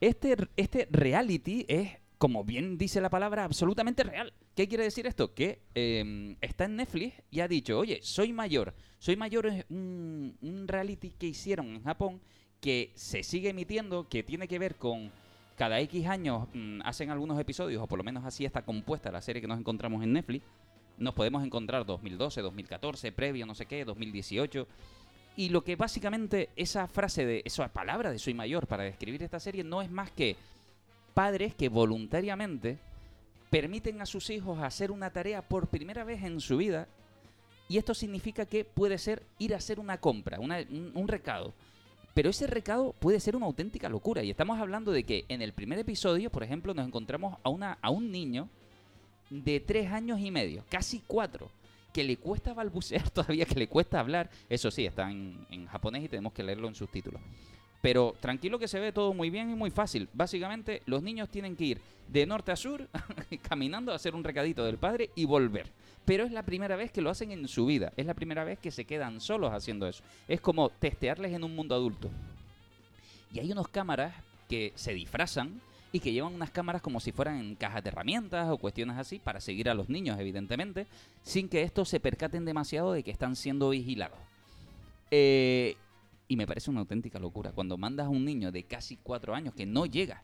Este, 0.00 0.36
este 0.56 0.88
reality 0.90 1.64
es, 1.68 1.96
como 2.18 2.42
bien 2.44 2.76
dice 2.76 3.00
la 3.00 3.10
palabra, 3.10 3.44
absolutamente 3.44 4.02
real. 4.02 4.32
¿Qué 4.56 4.68
quiere 4.68 4.84
decir 4.84 5.06
esto? 5.06 5.34
Que 5.34 5.60
eh, 5.74 6.36
está 6.40 6.64
en 6.64 6.76
Netflix 6.76 7.14
y 7.30 7.40
ha 7.40 7.48
dicho, 7.48 7.78
oye, 7.78 8.00
soy 8.02 8.32
mayor. 8.32 8.74
Soy 8.98 9.16
mayor 9.16 9.46
es 9.46 9.64
un, 9.70 10.36
reality 10.66 11.10
que 11.10 11.28
hicieron 11.28 11.68
en 11.68 11.84
Japón 11.84 12.20
que 12.60 12.90
se 12.96 13.22
sigue 13.22 13.50
emitiendo, 13.50 14.08
que 14.08 14.24
tiene 14.24 14.48
que 14.48 14.58
ver 14.58 14.74
con 14.74 15.12
cada 15.56 15.78
X 15.80 16.06
años 16.06 16.48
mm, 16.52 16.80
hacen 16.84 17.10
algunos 17.10 17.38
episodios, 17.38 17.80
o 17.82 17.86
por 17.86 17.98
lo 17.98 18.04
menos 18.04 18.24
así 18.24 18.44
está 18.44 18.62
compuesta 18.62 19.12
la 19.12 19.22
serie 19.22 19.40
que 19.40 19.48
nos 19.48 19.58
encontramos 19.58 20.02
en 20.02 20.12
Netflix. 20.12 20.44
Nos 20.98 21.14
podemos 21.14 21.44
encontrar 21.44 21.86
2012, 21.86 22.42
2014, 22.42 23.12
previo, 23.12 23.46
no 23.46 23.54
sé 23.54 23.66
qué, 23.66 23.84
2018. 23.84 24.66
Y 25.36 25.50
lo 25.50 25.62
que 25.62 25.76
básicamente 25.76 26.50
esa 26.56 26.88
frase 26.88 27.24
de, 27.24 27.42
esa 27.44 27.68
palabra 27.68 28.10
de 28.10 28.18
soy 28.18 28.34
mayor 28.34 28.66
para 28.66 28.82
describir 28.82 29.22
esta 29.22 29.38
serie 29.38 29.62
no 29.62 29.80
es 29.82 29.88
más 29.88 30.10
que 30.10 30.36
padres 31.18 31.52
que 31.52 31.68
voluntariamente 31.68 32.78
permiten 33.50 34.00
a 34.00 34.06
sus 34.06 34.30
hijos 34.30 34.62
hacer 34.62 34.92
una 34.92 35.10
tarea 35.10 35.42
por 35.42 35.66
primera 35.66 36.04
vez 36.04 36.22
en 36.22 36.38
su 36.38 36.58
vida. 36.58 36.86
Y 37.68 37.76
esto 37.76 37.92
significa 37.92 38.46
que 38.46 38.64
puede 38.64 38.98
ser 38.98 39.24
ir 39.36 39.52
a 39.52 39.56
hacer 39.56 39.80
una 39.80 39.98
compra, 39.98 40.38
un, 40.38 41.08
recado. 41.08 41.54
Pero 42.14 42.30
ese 42.30 42.46
recado 42.46 42.94
puede 43.00 43.18
ser 43.18 43.34
una 43.34 43.46
auténtica 43.46 43.88
locura. 43.88 44.22
Y 44.22 44.30
estamos 44.30 44.60
hablando 44.60 44.92
de 44.92 45.02
que 45.02 45.24
en 45.28 45.42
el 45.42 45.52
primer 45.52 45.80
episodio, 45.80 46.30
por 46.30 46.44
ejemplo, 46.44 46.72
nos 46.72 46.86
encontramos 46.86 47.36
a 47.42 47.90
un 47.90 48.12
niño 48.12 48.48
de 49.28 49.58
tres 49.58 49.90
años 49.90 50.20
y 50.20 50.30
medio, 50.30 50.64
casi 50.68 51.02
cuatro, 51.04 51.50
que 51.92 52.04
le 52.04 52.16
cuesta 52.16 52.54
balbucear 52.54 53.10
todavía, 53.10 53.44
que 53.44 53.58
le 53.58 53.66
cuesta 53.66 53.98
hablar. 53.98 54.30
Eso 54.48 54.70
sí, 54.70 54.86
está 54.86 55.10
en, 55.10 55.44
en 55.50 55.66
japonés 55.66 56.04
y 56.04 56.08
tenemos 56.08 56.32
que 56.32 56.44
leerlo 56.44 56.68
en 56.68 56.76
subtítulos. 56.76 57.20
Pero 57.80 58.14
tranquilo 58.20 58.58
que 58.58 58.68
se 58.68 58.80
ve 58.80 58.92
todo 58.92 59.14
muy 59.14 59.30
bien 59.30 59.50
y 59.50 59.54
muy 59.54 59.70
fácil. 59.70 60.08
Básicamente, 60.12 60.82
los 60.86 61.02
niños 61.02 61.28
tienen 61.28 61.56
que 61.56 61.64
ir 61.64 61.80
de 62.08 62.26
norte 62.26 62.52
a 62.52 62.56
sur 62.56 62.88
caminando 63.48 63.92
a 63.92 63.96
hacer 63.96 64.14
un 64.14 64.24
recadito 64.24 64.64
del 64.64 64.78
padre 64.78 65.10
y 65.14 65.24
volver. 65.24 65.70
Pero 66.04 66.24
es 66.24 66.32
la 66.32 66.42
primera 66.42 66.74
vez 66.76 66.90
que 66.90 67.02
lo 67.02 67.10
hacen 67.10 67.30
en 67.30 67.46
su 67.48 67.66
vida. 67.66 67.92
Es 67.96 68.06
la 68.06 68.14
primera 68.14 68.44
vez 68.44 68.58
que 68.58 68.70
se 68.70 68.84
quedan 68.84 69.20
solos 69.20 69.52
haciendo 69.52 69.86
eso. 69.86 70.02
Es 70.26 70.40
como 70.40 70.70
testearles 70.70 71.32
en 71.32 71.44
un 71.44 71.54
mundo 71.54 71.74
adulto. 71.74 72.10
Y 73.32 73.40
hay 73.40 73.52
unos 73.52 73.68
cámaras 73.68 74.14
que 74.48 74.72
se 74.74 74.94
disfrazan 74.94 75.60
y 75.92 76.00
que 76.00 76.12
llevan 76.12 76.34
unas 76.34 76.50
cámaras 76.50 76.82
como 76.82 77.00
si 77.00 77.12
fueran 77.12 77.54
cajas 77.54 77.82
de 77.82 77.88
herramientas 77.90 78.48
o 78.50 78.58
cuestiones 78.58 78.96
así 78.96 79.18
para 79.18 79.40
seguir 79.40 79.68
a 79.70 79.74
los 79.74 79.88
niños, 79.88 80.18
evidentemente, 80.18 80.86
sin 81.22 81.48
que 81.48 81.62
estos 81.62 81.88
se 81.88 82.00
percaten 82.00 82.44
demasiado 82.44 82.92
de 82.92 83.02
que 83.02 83.10
están 83.10 83.36
siendo 83.36 83.70
vigilados. 83.70 84.18
Eh, 85.10 85.76
y 86.28 86.36
me 86.36 86.46
parece 86.46 86.70
una 86.70 86.80
auténtica 86.80 87.18
locura. 87.18 87.52
Cuando 87.52 87.76
mandas 87.76 88.06
a 88.06 88.10
un 88.10 88.24
niño 88.24 88.52
de 88.52 88.64
casi 88.64 88.96
cuatro 88.96 89.34
años 89.34 89.54
que 89.54 89.66
no 89.66 89.86
llega, 89.86 90.22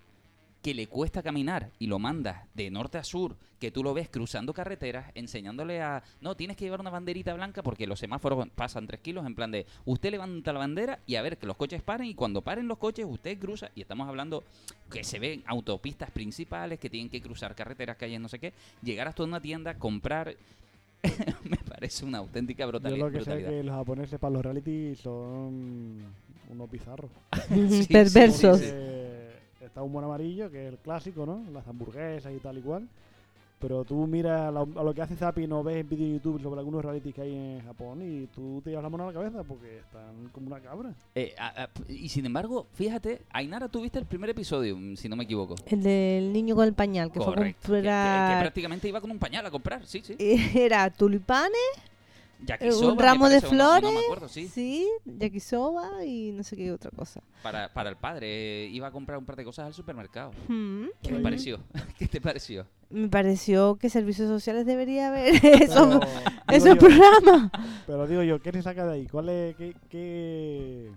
que 0.64 0.72
le 0.72 0.86
cuesta 0.86 1.22
caminar 1.22 1.72
y 1.78 1.88
lo 1.88 1.98
mandas 1.98 2.46
de 2.54 2.70
norte 2.70 2.96
a 2.96 3.04
sur, 3.04 3.36
que 3.60 3.70
tú 3.70 3.82
lo 3.82 3.92
ves 3.92 4.08
cruzando 4.08 4.54
carreteras, 4.54 5.12
enseñándole 5.14 5.82
a... 5.82 6.02
No, 6.22 6.36
tienes 6.36 6.56
que 6.56 6.64
llevar 6.64 6.80
una 6.80 6.88
banderita 6.88 7.34
blanca 7.34 7.62
porque 7.62 7.86
los 7.86 7.98
semáforos 7.98 8.48
pasan 8.54 8.86
tres 8.86 9.00
kilos 9.00 9.26
en 9.26 9.34
plan 9.34 9.50
de... 9.50 9.66
Usted 9.84 10.10
levanta 10.10 10.54
la 10.54 10.60
bandera 10.60 11.00
y 11.06 11.16
a 11.16 11.22
ver 11.22 11.36
que 11.36 11.46
los 11.46 11.58
coches 11.58 11.82
paren 11.82 12.06
y 12.06 12.14
cuando 12.14 12.40
paren 12.40 12.66
los 12.66 12.78
coches 12.78 13.04
usted 13.06 13.38
cruza 13.38 13.70
y 13.74 13.82
estamos 13.82 14.08
hablando 14.08 14.42
que 14.90 15.04
se 15.04 15.18
ven 15.18 15.42
autopistas 15.46 16.10
principales, 16.10 16.78
que 16.78 16.88
tienen 16.88 17.10
que 17.10 17.20
cruzar 17.20 17.54
carreteras, 17.54 17.98
calles, 17.98 18.18
no 18.18 18.30
sé 18.30 18.38
qué, 18.38 18.54
llegar 18.82 19.06
hasta 19.06 19.22
una 19.22 19.40
tienda, 19.40 19.74
comprar... 19.78 20.34
me 21.48 21.56
parece 21.68 22.04
una 22.04 22.18
auténtica 22.18 22.64
Yo 22.64 22.72
brutali- 22.72 22.96
lo 22.98 23.06
que 23.10 23.18
sé 23.18 23.24
brutalidad. 23.24 23.50
es 23.52 23.56
que 23.58 23.64
los 23.64 23.74
japoneses 23.74 24.18
para 24.18 24.30
los 24.32 24.42
reality 24.42 24.94
son 24.96 25.98
unos 26.50 26.70
bizarros. 26.70 27.10
Sí, 27.48 27.86
Perversos. 27.90 28.58
sí, 28.58 28.66
sí. 28.66 29.64
Está 29.64 29.82
un 29.82 29.92
buen 29.92 30.04
amarillo, 30.04 30.50
que 30.50 30.66
es 30.66 30.72
el 30.72 30.78
clásico, 30.78 31.24
¿no? 31.26 31.42
Las 31.52 31.66
hamburguesas 31.66 32.32
y 32.34 32.38
tal 32.38 32.58
y 32.58 32.60
cual. 32.60 32.86
Pero 33.60 33.84
tú 33.84 34.06
miras 34.06 34.52
lo, 34.52 34.60
a 34.78 34.82
lo 34.84 34.92
que 34.92 35.00
hace 35.00 35.16
Zapi 35.16 35.46
no 35.46 35.62
ves 35.62 35.76
en 35.78 35.88
vídeo 35.88 36.06
en 36.06 36.12
YouTube 36.14 36.42
sobre 36.42 36.58
algunos 36.60 36.84
realities 36.84 37.14
que 37.14 37.22
hay 37.22 37.34
en 37.34 37.62
Japón 37.64 38.02
y 38.02 38.26
tú 38.26 38.60
te 38.62 38.70
llevas 38.70 38.82
la 38.82 38.90
mano 38.90 39.04
a 39.04 39.06
la 39.06 39.12
cabeza 39.14 39.42
porque 39.42 39.78
están 39.78 40.28
como 40.32 40.48
una 40.48 40.60
cabra. 40.60 40.94
Eh, 41.14 41.34
a- 41.38 41.62
a- 41.64 41.70
y 41.88 42.08
sin 42.10 42.26
embargo, 42.26 42.66
fíjate, 42.74 43.22
Ainara, 43.30 43.68
tú 43.68 43.80
viste 43.80 43.98
el 43.98 44.04
primer 44.06 44.28
episodio, 44.30 44.76
mm, 44.76 44.96
si 44.96 45.08
no 45.08 45.16
me 45.16 45.24
equivoco. 45.24 45.54
El 45.66 45.82
del 45.82 46.32
niño 46.32 46.54
con 46.56 46.66
el 46.66 46.74
pañal, 46.74 47.10
que 47.10 47.20
Correcto. 47.20 47.68
fue 47.68 47.78
a 47.78 47.80
Que- 47.80 47.88
que- 47.88 47.88
que 47.88 47.92
comprar... 47.94 48.40
prácticamente 48.42 48.88
iba 48.88 49.00
con 49.00 49.10
un 49.10 49.18
pañal 49.18 49.46
a 49.46 49.50
comprar, 49.50 49.86
sí, 49.86 50.02
sí. 50.04 50.14
Era 50.54 50.90
tulipanes, 50.90 51.58
Yakisoba, 52.46 52.90
un 52.92 52.96
me 52.96 53.02
ramo 53.02 53.28
de 53.28 53.38
o 53.38 53.40
no- 53.42 53.48
flores, 53.48 53.82
no 53.82 53.92
me 53.92 54.04
acuerdo, 54.04 54.28
sí. 54.28 54.48
sí, 54.48 54.88
yakisoba 55.04 56.04
y 56.04 56.32
no 56.32 56.42
sé 56.42 56.56
qué 56.56 56.72
otra 56.72 56.90
cosa. 56.90 57.22
Para, 57.42 57.72
para 57.72 57.90
el 57.90 57.96
padre, 57.96 58.64
eh, 58.64 58.68
iba 58.68 58.88
a 58.88 58.90
comprar 58.90 59.18
un 59.18 59.24
par 59.24 59.36
de 59.36 59.44
cosas 59.44 59.66
al 59.66 59.74
supermercado. 59.74 60.32
Hmm. 60.48 60.86
¿Qué 61.02 61.10
te 61.12 61.18
Mm. 61.18 61.22
pareció? 61.22 61.60
¿Qué 61.98 62.06
te 62.06 62.20
pareció? 62.20 62.66
Me 62.90 63.08
pareció 63.08 63.76
que 63.76 63.88
servicios 63.90 64.28
sociales 64.28 64.66
debería 64.66 65.08
haber 65.08 65.34
esos, 65.44 65.98
Pero, 65.98 66.00
esos 66.48 66.76
programas. 66.78 67.50
Pero 67.86 68.06
digo 68.06 68.22
yo, 68.22 68.40
¿qué 68.40 68.52
se 68.52 68.62
saca 68.62 68.86
de 68.86 68.92
ahí? 68.94 69.06
¿Cuál 69.06 69.28
es, 69.30 69.56
qué, 69.56 69.74
qué... 69.88 70.90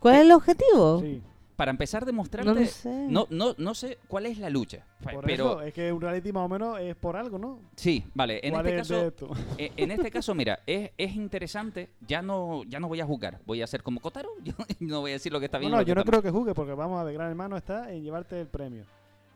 ¿Cuál 0.00 0.14
es 0.16 0.20
el 0.22 0.32
objetivo? 0.32 1.00
Sí. 1.00 1.20
Para 1.58 1.72
empezar, 1.72 2.06
demostrarte... 2.06 2.54
No 2.54 2.64
sé. 2.64 3.06
No, 3.08 3.26
no, 3.30 3.52
no 3.58 3.74
sé 3.74 3.98
cuál 4.06 4.26
es 4.26 4.38
la 4.38 4.48
lucha. 4.48 4.86
Por 5.02 5.24
pero 5.24 5.54
eso, 5.54 5.62
es 5.62 5.74
que 5.74 5.92
un 5.92 6.00
reality 6.00 6.30
más 6.30 6.44
o 6.44 6.48
menos 6.48 6.78
es 6.78 6.94
por 6.94 7.16
algo, 7.16 7.36
¿no? 7.36 7.58
Sí, 7.74 8.04
vale. 8.14 8.38
En 8.44 8.52
¿Cuál 8.52 8.66
este 8.68 8.80
es 8.80 8.88
de 8.88 8.94
caso, 8.94 9.06
esto? 9.08 9.54
eh, 9.58 9.72
en 9.76 9.90
este 9.90 10.08
caso, 10.12 10.36
mira, 10.36 10.60
es, 10.68 10.92
es 10.96 11.16
interesante. 11.16 11.90
Ya 12.06 12.22
no, 12.22 12.62
ya 12.62 12.78
no 12.78 12.86
voy 12.86 13.00
a 13.00 13.06
jugar. 13.06 13.40
Voy 13.44 13.60
a 13.60 13.66
ser 13.66 13.82
como 13.82 13.98
Kotaro. 13.98 14.28
Yo 14.44 14.52
no 14.78 15.00
voy 15.00 15.10
a 15.10 15.14
decir 15.14 15.32
lo 15.32 15.40
que 15.40 15.46
está 15.46 15.58
bien. 15.58 15.72
No, 15.72 15.78
no, 15.78 15.82
yo 15.82 15.96
no 15.96 16.04
creo 16.04 16.22
que 16.22 16.30
juegue 16.30 16.54
porque 16.54 16.74
vamos 16.74 17.00
a 17.00 17.02
ver, 17.02 17.14
Gran 17.14 17.28
Hermano 17.30 17.56
está 17.56 17.92
en 17.92 18.04
llevarte 18.04 18.40
el 18.40 18.46
premio. 18.46 18.84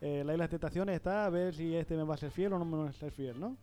Eh, 0.00 0.22
la 0.24 0.32
isla 0.32 0.44
de 0.44 0.48
tentaciones 0.50 0.94
está 0.94 1.26
a 1.26 1.28
ver 1.28 1.56
si 1.56 1.74
este 1.74 1.96
me 1.96 2.04
va 2.04 2.14
a 2.14 2.18
ser 2.18 2.30
fiel 2.30 2.52
o 2.52 2.58
no 2.60 2.64
me 2.64 2.76
va 2.84 2.88
a 2.88 2.92
ser 2.92 3.10
fiel, 3.10 3.40
¿no? 3.40 3.56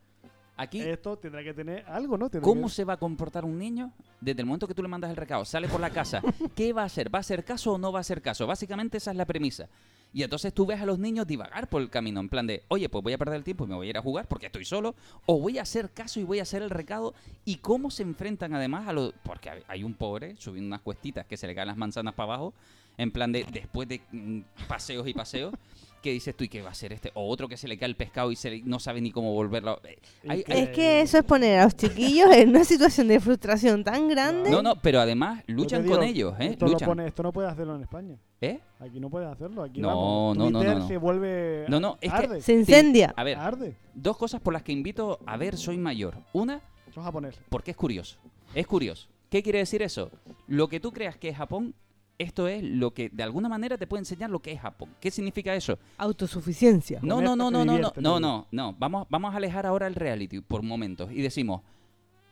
Aquí, 0.62 0.82
Esto 0.82 1.18
tendrá 1.18 1.42
que 1.44 1.54
tener 1.54 1.86
algo, 1.88 2.18
¿no? 2.18 2.30
Tendrá 2.30 2.44
¿cómo 2.46 2.68
que- 2.68 2.74
se 2.74 2.84
va 2.84 2.94
a 2.94 2.98
comportar 2.98 3.46
un 3.46 3.58
niño 3.58 3.94
desde 4.20 4.42
el 4.42 4.46
momento 4.46 4.68
que 4.68 4.74
tú 4.74 4.82
le 4.82 4.90
mandas 4.90 5.10
el 5.10 5.16
recado? 5.16 5.46
Sale 5.46 5.68
por 5.70 5.80
la 5.80 5.90
casa. 5.90 6.22
¿Qué 6.56 6.74
va 6.74 6.82
a 6.82 6.86
hacer? 6.86 7.14
¿Va 7.14 7.20
a 7.20 7.22
hacer 7.22 7.46
caso 7.46 7.74
o 7.74 7.78
no 7.78 7.92
va 7.94 8.00
a 8.00 8.02
hacer 8.02 8.22
caso? 8.22 8.46
Básicamente 8.46 8.98
esa 8.98 9.12
es 9.12 9.18
la 9.18 9.26
premisa. 9.26 9.70
Y 10.12 10.24
entonces 10.24 10.54
tú 10.54 10.66
ves 10.66 10.82
a 10.82 10.86
los 10.88 10.98
niños 11.00 11.28
divagar 11.28 11.70
por 11.70 11.82
el 11.84 11.90
camino, 11.90 12.20
en 12.20 12.30
plan 12.30 12.46
de, 12.48 12.64
oye, 12.68 12.90
pues 12.90 13.04
voy 13.04 13.14
a 13.14 13.18
perder 13.20 13.36
el 13.38 13.44
tiempo 13.44 13.66
y 13.66 13.68
me 13.68 13.76
voy 13.76 13.88
a 13.88 13.90
ir 13.92 13.98
a 13.98 14.02
jugar 14.02 14.28
porque 14.28 14.48
estoy 14.48 14.66
solo, 14.66 14.96
o 15.28 15.40
voy 15.40 15.60
a 15.60 15.62
hacer 15.62 15.92
caso 15.92 16.20
y 16.20 16.24
voy 16.24 16.40
a 16.40 16.42
hacer 16.42 16.64
el 16.64 16.72
recado, 16.72 17.14
y 17.46 17.58
cómo 17.58 17.92
se 17.92 18.02
enfrentan 18.04 18.54
además 18.56 18.88
a 18.88 18.94
los... 18.94 19.14
Porque 19.24 19.52
hay- 19.52 19.62
hay 19.68 19.84
un 19.84 19.94
pobre 19.94 20.36
subiendo 20.38 20.68
unas 20.68 20.82
cuestitas 20.82 21.28
que 21.28 21.38
se 21.38 21.46
le 21.46 21.54
caen 21.54 21.68
las 21.68 21.78
manzanas 21.78 22.16
para 22.16 22.34
abajo, 22.34 22.54
en 22.98 23.12
plan 23.12 23.32
de, 23.32 23.46
después 23.54 23.88
de 23.88 24.02
mm, 24.12 24.40
paseos 24.68 25.08
y 25.08 25.14
paseos, 25.14 25.54
que 26.02 26.12
dices 26.12 26.36
tú, 26.36 26.44
¿y 26.44 26.50
qué 26.50 26.62
va 26.62 26.70
a 26.70 26.72
hacer 26.72 26.94
este? 26.94 27.12
O 27.14 27.28
otro 27.30 27.48
que 27.48 27.58
se 27.58 27.68
le 27.68 27.78
cae 27.78 27.88
el 27.90 27.96
pescado 27.96 28.32
y 28.32 28.36
se 28.36 28.50
le- 28.50 28.62
no 28.64 28.80
sabe 28.80 29.02
ni 29.02 29.12
cómo 29.12 29.34
volverlo. 29.34 29.80
Eh, 29.84 29.98
hay- 30.28 30.44
hay- 30.48 30.60
Es 30.64 30.70
que 30.70 31.02
eso 31.02 31.18
es 31.18 31.24
poner 31.24 31.60
a 31.60 31.64
los 31.66 31.76
chiquillos 31.76 32.32
en 32.34 32.50
una 32.50 32.64
situación 32.64 33.08
de 33.08 33.20
frustración 33.20 33.84
tan 33.84 34.08
grande. 34.08 34.50
No, 34.50 34.62
no, 34.62 34.76
pero 34.82 35.00
además 35.00 35.44
luchan 35.48 35.84
digo, 35.84 35.96
con 35.96 36.04
ellos, 36.04 36.34
¿eh? 36.40 36.48
Esto, 36.52 36.66
lo 36.66 36.72
Luchan. 36.74 36.88
pone- 36.88 37.08
esto 37.08 37.24
no 37.24 37.32
puede 37.34 37.48
hacerlo 37.48 37.76
en 37.76 37.82
España. 37.82 38.16
¿Eh? 38.42 38.60
Aquí 38.80 39.00
no 39.02 39.10
puedes 39.10 39.28
hacerlo. 39.28 39.64
Aquí 39.64 39.82
No, 39.82 40.34
no, 40.34 40.50
no, 40.50 40.64
no, 40.64 40.76
no. 40.80 40.88
se 40.88 40.96
vuelve. 40.98 41.66
No, 41.68 41.80
no, 41.82 41.98
es 42.00 42.12
arde. 42.12 42.36
que... 42.38 42.42
Se 42.42 42.54
sí, 42.54 42.60
incendia. 42.60 43.14
a 43.18 43.24
ver, 43.26 43.38
Arde. 43.38 43.76
dos 43.94 44.16
cosas 44.18 44.40
por 44.40 44.54
las 44.54 44.64
que 44.64 44.72
invito 44.72 45.20
a 45.26 45.36
ver 45.36 45.58
Soy 45.58 45.78
Mayor. 45.78 46.16
Una, 46.32 46.62
Son 46.94 47.04
japoneses. 47.04 47.42
porque 47.50 47.72
es 47.72 47.78
curioso. 47.78 48.18
Es 48.56 48.66
curioso. 48.66 49.10
¿Qué 49.30 49.44
quiere 49.44 49.60
decir 49.60 49.82
eso? 49.82 50.10
Lo 50.48 50.70
que 50.70 50.80
tú 50.80 50.92
creas 50.94 51.18
que 51.18 51.28
es 51.30 51.36
Japón, 51.38 51.76
esto 52.20 52.50
es 52.50 52.62
lo 52.62 52.94
que 52.94 53.10
de 53.10 53.24
alguna 53.24 53.48
manera 53.48 53.78
te 53.78 53.88
puede 53.88 54.02
enseñar 54.02 54.30
lo 54.30 54.42
que 54.42 54.52
es 54.52 54.60
Japón. 54.60 54.90
¿Qué 55.00 55.10
significa 55.10 55.56
eso? 55.56 55.80
Autosuficiencia. 55.98 57.00
No, 57.02 57.22
no, 57.22 57.36
no, 57.36 57.50
no, 57.50 57.64
no, 57.64 57.80
no, 57.80 57.94
no, 57.96 58.20
no, 58.20 58.48
no. 58.52 58.76
Vamos, 58.78 59.08
vamos 59.10 59.34
a 59.34 59.38
alejar 59.38 59.66
ahora 59.66 59.88
el 59.88 59.96
reality 59.96 60.42
por 60.42 60.62
momentos 60.62 61.12
y 61.12 61.22
decimos, 61.22 61.62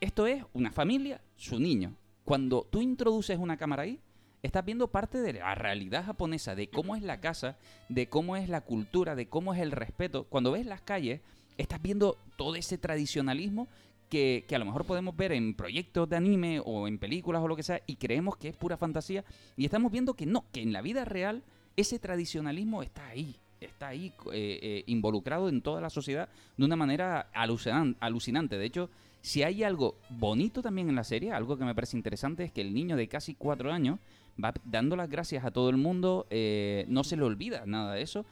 esto 0.01 0.27
es 0.27 0.43
una 0.53 0.71
familia, 0.71 1.21
su 1.37 1.57
niño. 1.57 1.95
Cuando 2.25 2.67
tú 2.69 2.81
introduces 2.81 3.39
una 3.39 3.55
cámara 3.55 3.83
ahí, 3.83 4.01
estás 4.43 4.65
viendo 4.65 4.89
parte 4.89 5.21
de 5.21 5.33
la 5.33 5.55
realidad 5.55 6.05
japonesa, 6.05 6.53
de 6.53 6.69
cómo 6.69 6.97
es 6.97 7.01
la 7.01 7.21
casa, 7.21 7.57
de 7.87 8.09
cómo 8.09 8.35
es 8.35 8.49
la 8.49 8.61
cultura, 8.61 9.15
de 9.15 9.29
cómo 9.29 9.53
es 9.53 9.61
el 9.61 9.71
respeto. 9.71 10.25
Cuando 10.25 10.51
ves 10.51 10.65
las 10.65 10.81
calles, 10.81 11.21
estás 11.57 11.81
viendo 11.81 12.17
todo 12.35 12.55
ese 12.55 12.77
tradicionalismo 12.77 13.69
que, 14.09 14.45
a 14.51 14.57
lo 14.57 14.65
mejor 14.65 14.85
podemos 14.85 15.15
ver 15.15 15.31
en 15.31 15.53
proyectos 15.53 16.09
de 16.09 16.15
anime 16.15 16.61
o 16.63 16.87
en 16.87 16.97
películas 16.97 17.41
o 17.41 17.47
lo 17.47 17.55
que 17.55 17.63
sea 17.63 17.81
y 17.85 17.95
creemos 17.95 18.37
que 18.37 18.49
es 18.49 18.55
pura 18.55 18.77
fantasía 18.77 19.23
y 19.55 19.65
estamos 19.65 19.91
viendo 19.91 20.13
que 20.13 20.25
no, 20.25 20.45
que 20.51 20.61
en 20.61 20.73
la 20.73 20.81
vida 20.81 21.05
real 21.05 21.43
ese 21.75 21.99
tradicionalismo 21.99 22.83
está 22.83 23.07
ahí, 23.07 23.35
está 23.59 23.89
ahí 23.89 24.13
eh, 24.31 24.59
eh, 24.61 24.83
involucrado 24.87 25.49
en 25.49 25.61
toda 25.61 25.81
la 25.81 25.89
sociedad 25.89 26.29
de 26.55 26.65
una 26.65 26.75
manera 26.75 27.29
alucinan- 27.33 27.95
alucinante. 27.99 28.57
De 28.57 28.65
hecho, 28.65 28.89
si 29.21 29.43
hay 29.43 29.63
algo 29.63 29.95
bonito 30.09 30.61
también 30.61 30.89
en 30.89 30.95
la 30.95 31.03
serie, 31.03 31.31
algo 31.31 31.57
que 31.57 31.65
me 31.65 31.75
parece 31.75 31.97
interesante 31.97 32.43
es 32.45 32.51
que 32.51 32.61
el 32.61 32.73
niño 32.73 32.95
de 32.95 33.07
casi 33.07 33.33
cuatro 33.35 33.71
años 33.71 33.99
va 34.43 34.53
dando 34.63 34.95
las 34.95 35.09
gracias 35.09 35.43
a 35.43 35.51
todo 35.51 35.69
el 35.69 35.77
mundo, 35.77 36.27
eh, 36.29 36.85
no 36.87 37.03
se 37.03 37.17
le 37.17 37.23
olvida 37.23 37.65
nada 37.65 37.93
de 37.93 38.03
eso 38.03 38.25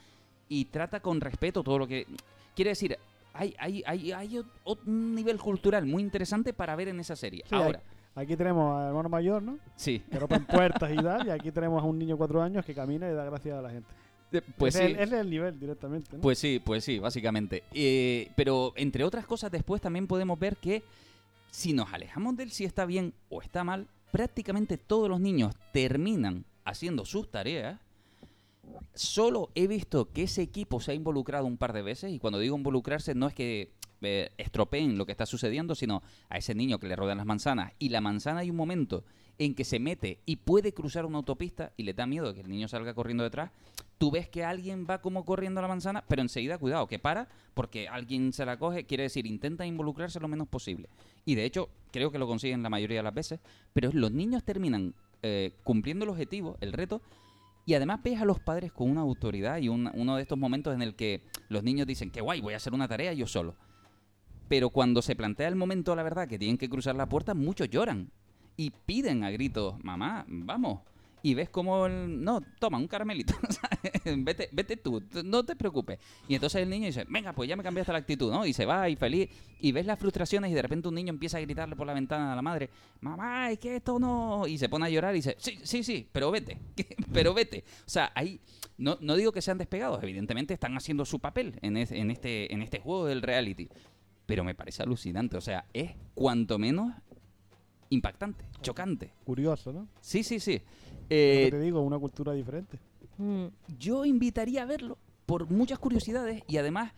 y 0.47 0.65
trata 0.65 1.01
con 1.01 1.21
respeto 1.21 1.63
todo 1.63 1.80
lo 1.80 1.88
que... 1.88 2.05
Quiere 2.55 2.69
decir, 2.69 2.97
hay, 3.36 3.55
hay, 3.59 3.83
hay, 3.86 4.11
hay 4.11 4.43
un 4.63 5.15
nivel 5.15 5.38
cultural 5.38 5.86
muy 5.86 6.01
interesante 6.01 6.53
para 6.53 6.75
ver 6.75 6.88
en 6.88 6.99
esa 6.99 7.15
serie. 7.15 7.43
Sí, 7.47 7.55
Ahora, 7.55 7.81
Aquí 8.15 8.38
tenemos 8.38 8.79
al 8.79 8.88
hermano 8.88 9.09
mayor, 9.09 9.43
¿no? 9.43 9.59
sí. 9.75 10.01
Que 10.09 10.17
rompen 10.17 10.45
puertas 10.45 10.89
y 10.89 10.95
tal. 10.95 11.27
Y 11.27 11.31
aquí 11.31 11.51
tenemos 11.51 11.83
a 11.83 11.86
un 11.86 11.99
niño 11.99 12.15
de 12.15 12.17
cuatro 12.17 12.41
años 12.41 12.63
que 12.65 12.73
camina 12.73 13.09
y 13.09 13.13
da 13.13 13.25
gracias 13.25 13.57
a 13.57 13.61
la 13.61 13.69
gente. 13.69 13.89
Pues 14.57 14.75
ese, 14.75 14.88
sí. 14.88 14.93
es 14.93 14.99
el, 14.99 15.13
es 15.13 15.19
el 15.19 15.29
nivel 15.29 15.59
directamente, 15.59 16.15
¿no? 16.15 16.21
Pues 16.21 16.39
sí, 16.39 16.61
pues 16.63 16.83
sí, 16.83 16.97
básicamente. 16.97 17.63
Eh, 17.73 18.31
pero 18.36 18.73
entre 18.77 19.03
otras 19.03 19.25
cosas, 19.25 19.51
después 19.51 19.81
también 19.81 20.07
podemos 20.07 20.39
ver 20.39 20.55
que 20.57 20.81
si 21.51 21.73
nos 21.73 21.93
alejamos 21.93 22.36
del 22.38 22.51
si 22.51 22.63
está 22.63 22.86
bien 22.86 23.13
o 23.29 23.41
está 23.41 23.63
mal, 23.63 23.88
prácticamente 24.11 24.77
todos 24.77 25.09
los 25.09 25.19
niños 25.19 25.53
terminan 25.73 26.45
haciendo 26.63 27.05
sus 27.05 27.29
tareas. 27.29 27.79
Solo 28.93 29.49
he 29.55 29.68
visto 29.68 30.11
que 30.11 30.24
ese 30.24 30.41
equipo 30.41 30.80
se 30.80 30.91
ha 30.91 30.95
involucrado 30.95 31.45
un 31.45 31.57
par 31.57 31.74
de 31.74 31.82
veces 31.82 32.11
y 32.11 32.20
cuando 32.20 32.39
digo 32.39 32.55
involucrarse 32.55 33.13
no 33.13 33.28
es 33.28 33.34
que 33.34 33.74
eh, 34.01 34.32
estropeen 34.38 34.97
lo 34.97 35.05
que 35.05 35.11
está 35.11 35.26
sucediendo, 35.26 35.76
sino 35.76 36.01
a 36.30 36.38
ese 36.38 36.55
niño 36.55 36.80
que 36.80 36.88
le 36.88 36.95
rodean 36.95 37.18
las 37.18 37.26
manzanas 37.26 37.74
y 37.80 37.89
la 37.89 38.01
manzana 38.01 38.39
hay 38.39 38.49
un 38.49 38.55
momento 38.55 39.03
en 39.38 39.53
que 39.53 39.66
se 39.66 39.80
mete 39.80 40.20
y 40.26 40.38
puede 40.38 40.74
cruzar 40.74 41.05
una 41.05 41.18
autopista 41.18 41.74
y 41.78 41.84
le 41.84 41.93
da 41.93 42.05
miedo 42.05 42.34
que 42.34 42.41
el 42.41 42.49
niño 42.49 42.68
salga 42.68 42.93
corriendo 42.93 43.24
detrás, 43.24 43.51
tú 43.97 44.11
ves 44.11 44.30
que 44.30 44.43
alguien 44.43 44.86
va 44.89 45.01
como 45.01 45.26
corriendo 45.26 45.59
a 45.59 45.63
la 45.63 45.68
manzana, 45.68 46.03
pero 46.07 46.22
enseguida 46.22 46.57
cuidado, 46.57 46.88
que 46.88 46.99
para, 46.99 47.28
porque 47.53 47.88
alguien 47.88 48.34
se 48.34 48.45
la 48.45 48.57
coge, 48.57 48.86
quiere 48.86 49.03
decir, 49.03 49.26
intenta 49.26 49.66
involucrarse 49.66 50.20
lo 50.20 50.28
menos 50.28 50.47
posible. 50.47 50.89
Y 51.26 51.36
de 51.36 51.45
hecho, 51.45 51.70
creo 51.91 52.11
que 52.11 52.20
lo 52.20 52.28
consiguen 52.28 52.63
la 52.63 52.70
mayoría 52.70 52.99
de 52.99 53.03
las 53.03 53.13
veces, 53.13 53.39
pero 53.74 53.89
los 53.91 54.11
niños 54.11 54.43
terminan 54.43 54.93
eh, 55.22 55.53
cumpliendo 55.63 56.05
el 56.05 56.11
objetivo, 56.11 56.57
el 56.61 56.72
reto, 56.74 57.01
y 57.66 57.74
además 57.74 58.01
ves 58.03 58.22
a 58.22 58.26
los 58.26 58.39
padres 58.39 58.72
con 58.72 58.89
una 58.89 59.01
autoridad 59.01 59.57
y 59.57 59.70
un- 59.70 59.89
uno 59.93 60.16
de 60.16 60.22
estos 60.22 60.38
momentos 60.38 60.74
en 60.76 60.82
el 60.82 60.95
que 60.95 61.24
los 61.49 61.63
niños 61.63 61.88
dicen, 61.88 62.11
qué 62.11 62.22
guay, 62.22 62.41
voy 62.41 62.53
a 62.53 62.57
hacer 62.57 62.74
una 62.74 62.88
tarea 62.88 63.13
yo 63.13 63.28
solo. 63.28 63.55
Pero 64.47 64.70
cuando 64.70 65.01
se 65.01 65.16
plantea 65.16 65.47
el 65.47 65.55
momento, 65.55 65.95
la 65.95 66.03
verdad, 66.03 66.28
que 66.28 66.38
tienen 66.38 66.57
que 66.57 66.70
cruzar 66.70 66.95
la 66.95 67.09
puerta, 67.09 67.34
muchos 67.34 67.70
lloran 67.70 68.11
y 68.57 68.70
piden 68.70 69.24
a 69.24 69.32
gritos, 69.32 69.84
mamá, 69.84 70.26
vamos. 70.28 70.82
Y 71.26 71.34
ves 71.34 71.49
como 71.49 71.88
el, 71.88 72.23
no, 72.23 72.39
toma 72.59 72.78
un 72.78 72.88
caramelito, 72.88 73.34
vete, 74.17 74.47
vete 74.51 74.78
tú, 74.78 75.01
no 75.23 75.43
te 75.43 75.55
preocupes. 75.55 75.97
Y 76.28 76.36
entonces 76.36 76.61
el 76.61 76.69
niño 76.69 76.86
dice, 76.86 77.03
venga, 77.09 77.34
pues 77.34 77.49
ya 77.49 77.55
me 77.55 77.63
cambiaste 77.63 77.91
la 77.91 77.97
actitud, 77.97 78.32
¿no? 78.32 78.45
Y 78.45 78.53
se 78.53 78.63
va 78.63 78.88
y 78.89 78.95
feliz, 78.95 79.28
y 79.59 79.71
ves 79.71 79.88
las 79.88 79.97
frustraciones 79.97 80.51
y 80.51 80.53
de 80.53 80.61
repente 80.61 80.88
un 80.88 80.93
niño 80.93 81.09
empieza 81.09 81.39
a 81.39 81.41
gritarle 81.41 81.76
por 81.76 81.88
la 81.88 81.95
ventana 81.95 82.32
a 82.32 82.36
la 82.36 82.43
madre, 82.43 82.69
mamá, 83.01 83.49
es 83.49 83.57
que 83.57 83.78
esto 83.78 83.97
no... 83.97 84.45
Y 84.45 84.59
se 84.59 84.69
pone 84.69 84.86
a 84.86 84.89
llorar 84.89 85.15
y 85.15 85.17
dice, 85.17 85.36
sí, 85.39 85.57
sí, 85.63 85.84
sí, 85.84 86.07
pero 86.11 86.30
vete, 86.30 86.59
pero 87.11 87.34
vete. 87.34 87.63
O 87.80 87.89
sea, 87.89 88.11
ahí, 88.13 88.39
no, 88.78 88.99
no 89.01 89.15
digo 89.15 89.32
que 89.32 89.41
sean 89.41 89.57
despegados, 89.57 90.03
evidentemente 90.03 90.53
están 90.53 90.78
haciendo 90.78 91.05
su 91.05 91.17
papel 91.17 91.57
en, 91.63 91.76
en, 91.76 92.11
este, 92.11 92.53
en 92.53 92.61
este 92.61 92.80
juego 92.80 93.07
del 93.07 93.23
reality. 93.23 93.67
Pero 94.28 94.43
me 94.43 94.53
parece 94.53 94.84
alucinante, 94.84 95.38
o 95.38 95.41
sea, 95.41 95.65
es 95.73 95.95
cuanto 96.13 96.59
menos 96.59 96.93
impactante, 97.89 98.45
chocante. 98.61 99.11
Curioso, 99.23 99.71
¿no? 99.73 99.88
Sí, 100.01 100.23
sí, 100.23 100.39
sí. 100.39 100.61
Eh, 101.09 101.47
te 101.51 101.59
digo, 101.59 101.81
una 101.81 101.99
cultura 101.99 102.33
diferente. 102.33 102.79
Mm. 103.17 103.45
yo 103.79 104.03
invitaría 104.03 104.63
a 104.63 104.65
verlo 104.65 104.97
por 105.25 105.49
muchas 105.49 105.79
curiosidades 105.79 106.43
y 106.47 106.57
además, 106.57 106.91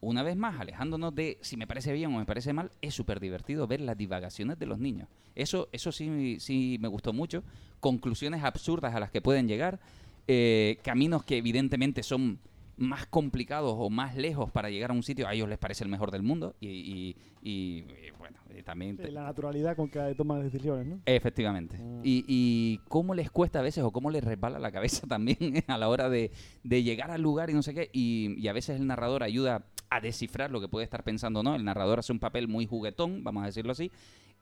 una 0.00 0.22
vez 0.22 0.34
más, 0.36 0.58
alejándonos 0.58 1.14
de 1.14 1.36
si 1.42 1.58
me 1.58 1.66
parece 1.66 1.92
bien 1.92 2.14
o 2.14 2.18
me 2.18 2.24
parece 2.24 2.54
mal, 2.54 2.70
es 2.80 2.94
súper 2.94 3.20
divertido 3.20 3.66
ver 3.66 3.82
las 3.82 3.98
divagaciones 3.98 4.58
de 4.58 4.64
los 4.66 4.78
niños. 4.78 5.08
Eso, 5.34 5.68
eso 5.72 5.92
sí, 5.92 6.38
sí 6.40 6.78
me 6.80 6.88
gustó 6.88 7.12
mucho. 7.12 7.42
Conclusiones 7.80 8.42
absurdas 8.42 8.94
a 8.94 9.00
las 9.00 9.10
que 9.10 9.20
pueden 9.20 9.48
llegar. 9.48 9.80
eh, 10.28 10.78
caminos 10.82 11.24
que 11.24 11.38
evidentemente 11.38 12.02
son 12.02 12.38
más 12.80 13.06
complicados 13.06 13.74
o 13.76 13.90
más 13.90 14.16
lejos 14.16 14.50
para 14.50 14.70
llegar 14.70 14.90
a 14.90 14.94
un 14.94 15.02
sitio, 15.02 15.28
a 15.28 15.34
ellos 15.34 15.48
les 15.48 15.58
parece 15.58 15.84
el 15.84 15.90
mejor 15.90 16.10
del 16.10 16.22
mundo. 16.22 16.56
Y, 16.60 16.68
y- 16.68 17.16
y, 17.42 17.78
eh, 17.88 18.12
bueno, 18.18 18.36
y 18.58 18.62
también... 18.62 18.98
La 19.12 19.22
naturalidad 19.22 19.74
con 19.76 19.88
que 19.88 20.14
toman 20.14 20.42
decisiones, 20.42 20.86
¿no? 20.86 21.00
Efectivamente. 21.06 21.78
Mm. 21.78 22.00
Y, 22.04 22.24
y 22.28 22.78
cómo 22.88 23.14
les 23.14 23.30
cuesta 23.30 23.60
a 23.60 23.62
veces 23.62 23.82
o 23.84 23.90
cómo 23.92 24.10
les 24.10 24.22
resbala 24.24 24.58
la 24.58 24.70
cabeza 24.72 25.06
también 25.08 25.62
a 25.66 25.78
la 25.78 25.88
hora 25.88 26.08
de, 26.10 26.30
de 26.64 26.82
llegar 26.82 27.10
al 27.10 27.22
lugar 27.22 27.48
y 27.50 27.54
no 27.54 27.62
sé 27.62 27.72
qué. 27.74 27.88
Y, 27.92 28.34
y 28.38 28.48
a 28.48 28.52
veces 28.52 28.78
el 28.80 28.86
narrador 28.86 29.22
ayuda 29.22 29.64
a 29.88 30.00
descifrar 30.00 30.50
lo 30.50 30.60
que 30.60 30.68
puede 30.68 30.84
estar 30.84 31.02
pensando, 31.02 31.42
¿no? 31.42 31.54
El 31.54 31.64
narrador 31.64 31.98
hace 32.00 32.12
un 32.12 32.18
papel 32.18 32.46
muy 32.48 32.66
juguetón, 32.66 33.24
vamos 33.24 33.42
a 33.42 33.46
decirlo 33.46 33.72
así, 33.72 33.90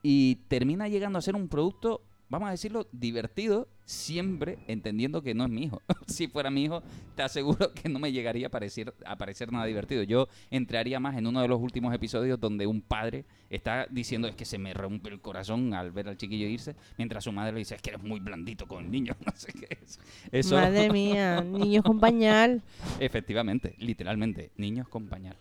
y 0.03 0.37
termina 0.49 0.89
llegando 0.89 1.19
a 1.19 1.23
ser 1.23 1.35
un 1.37 1.49
producto, 1.49 2.03
vamos 2.29 2.49
a 2.49 2.53
decirlo, 2.53 2.87
divertido, 2.93 3.69
siempre 3.85 4.59
entendiendo 4.67 5.23
que 5.23 5.35
no 5.35 5.45
es 5.45 5.51
mi 5.51 5.65
hijo. 5.65 5.83
si 6.07 6.29
fuera 6.29 6.51
mi 6.51 6.65
hijo, 6.65 6.83
te 7.15 7.23
aseguro 7.23 7.73
que 7.73 7.89
no 7.89 7.99
me 7.99 8.13
llegaría 8.13 8.49
a 8.49 8.51
parecer, 8.51 8.95
a 9.05 9.17
parecer 9.17 9.51
nada 9.53 9.65
divertido. 9.65 10.03
Yo 10.03 10.29
entraría 10.51 11.01
más 11.01 11.17
en 11.17 11.27
uno 11.27 11.41
de 11.41 11.49
los 11.49 11.61
últimos 11.61 11.95
episodios 11.95 12.39
donde 12.39 12.67
un 12.67 12.83
padre 12.83 13.25
está 13.51 13.87
diciendo 13.91 14.29
es 14.29 14.35
que 14.35 14.45
se 14.45 14.59
me 14.59 14.75
rompe 14.75 15.09
el 15.11 15.21
corazón 15.21 15.73
al 15.75 15.91
ver 15.91 16.09
al 16.09 16.17
chiquillo 16.17 16.47
irse, 16.47 16.77
mientras 16.99 17.25
su 17.25 17.33
madre 17.33 17.53
le 17.53 17.61
dice 17.61 17.75
es 17.75 17.83
que 17.83 17.91
eres 17.91 18.03
muy 18.03 18.21
blandito 18.21 18.67
con 18.67 18.85
el 18.85 18.91
niño. 18.91 19.17
No 19.29 19.33
sé 19.37 19.53
qué 19.53 19.79
es. 19.83 20.01
Eso, 20.33 20.55
Madre 20.57 20.91
mía, 20.91 21.43
niños 21.43 21.85
con 21.85 22.01
pañal. 22.01 22.63
Efectivamente, 22.99 23.75
literalmente, 23.79 24.51
niños 24.57 24.89
con 24.89 25.07
pañal. 25.07 25.37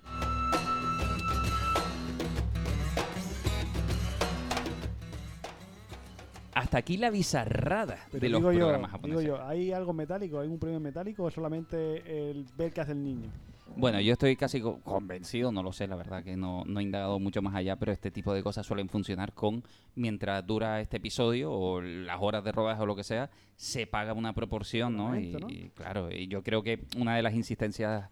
Hasta 6.58 6.78
aquí 6.80 6.98
la 6.98 7.10
bizarrada 7.10 7.98
Pero 8.12 8.22
de 8.22 8.30
los 8.30 8.40
digo 8.42 8.52
yo, 8.52 8.60
programas 8.60 8.90
digo 8.92 8.98
japoneses. 8.98 9.26
yo, 9.26 9.44
¿hay 9.46 9.72
algo 9.72 9.94
metálico? 9.94 10.40
¿Hay 10.40 10.48
un 10.48 10.58
premio 10.60 10.80
metálico 10.80 11.24
o 11.26 11.32
solamente 11.32 12.30
el 12.32 12.46
ver 12.58 12.74
qué 12.74 12.82
hace 12.82 12.94
el 12.94 13.04
niño? 13.04 13.30
Bueno, 13.76 14.00
yo 14.02 14.14
estoy 14.14 14.36
casi 14.36 14.60
co- 14.60 14.80
convencido, 14.84 15.52
no 15.52 15.62
lo 15.62 15.72
sé, 15.72 15.86
la 15.88 15.96
verdad 15.96 16.24
que 16.24 16.36
no, 16.36 16.64
no 16.66 16.80
he 16.80 16.84
indagado 16.84 17.20
mucho 17.20 17.42
más 17.44 17.54
allá, 17.54 17.76
pero 17.76 17.92
este 17.92 18.10
tipo 18.10 18.34
de 18.34 18.42
cosas 18.42 18.66
suelen 18.66 18.90
funcionar 18.90 19.34
con, 19.34 19.64
mientras 19.96 20.46
dura 20.48 20.82
este 20.82 20.98
episodio 20.98 21.52
o 21.52 21.82
las 21.82 22.18
horas 22.20 22.44
de 22.44 22.52
rodaje 22.54 22.82
o 22.82 22.86
lo 22.88 22.96
que 22.96 23.04
sea, 23.04 23.30
se 23.56 23.86
paga 23.86 24.14
una 24.14 24.34
proporción, 24.34 24.96
¿no? 24.98 25.16
Y, 25.20 25.32
Seguramente, 25.32 25.40
¿no? 25.40 25.66
y 25.66 25.70
claro, 25.76 26.12
y 26.12 26.28
yo 26.28 26.42
creo 26.44 26.64
que 26.64 26.86
una 26.98 27.16
de 27.18 27.22
las 27.22 27.36
insistencias 27.36 28.10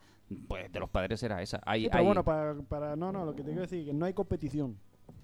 pues, 0.47 0.71
de 0.71 0.79
los 0.79 0.89
padres 0.89 1.23
era 1.23 1.41
esa. 1.41 1.61
Hay, 1.65 1.83
Sí, 1.83 1.87
pero 1.87 1.99
hay- 2.01 2.05
bueno, 2.05 2.23
para, 2.23 2.53
para... 2.69 2.95
No, 2.95 3.11
no, 3.11 3.25
lo 3.25 3.31
que 3.33 3.41
te 3.41 3.47
quiero 3.49 3.61
decir 3.61 3.79
es 3.79 3.85
que 3.87 3.93
no 3.93 4.05
hay 4.05 4.13
competición. 4.13 4.77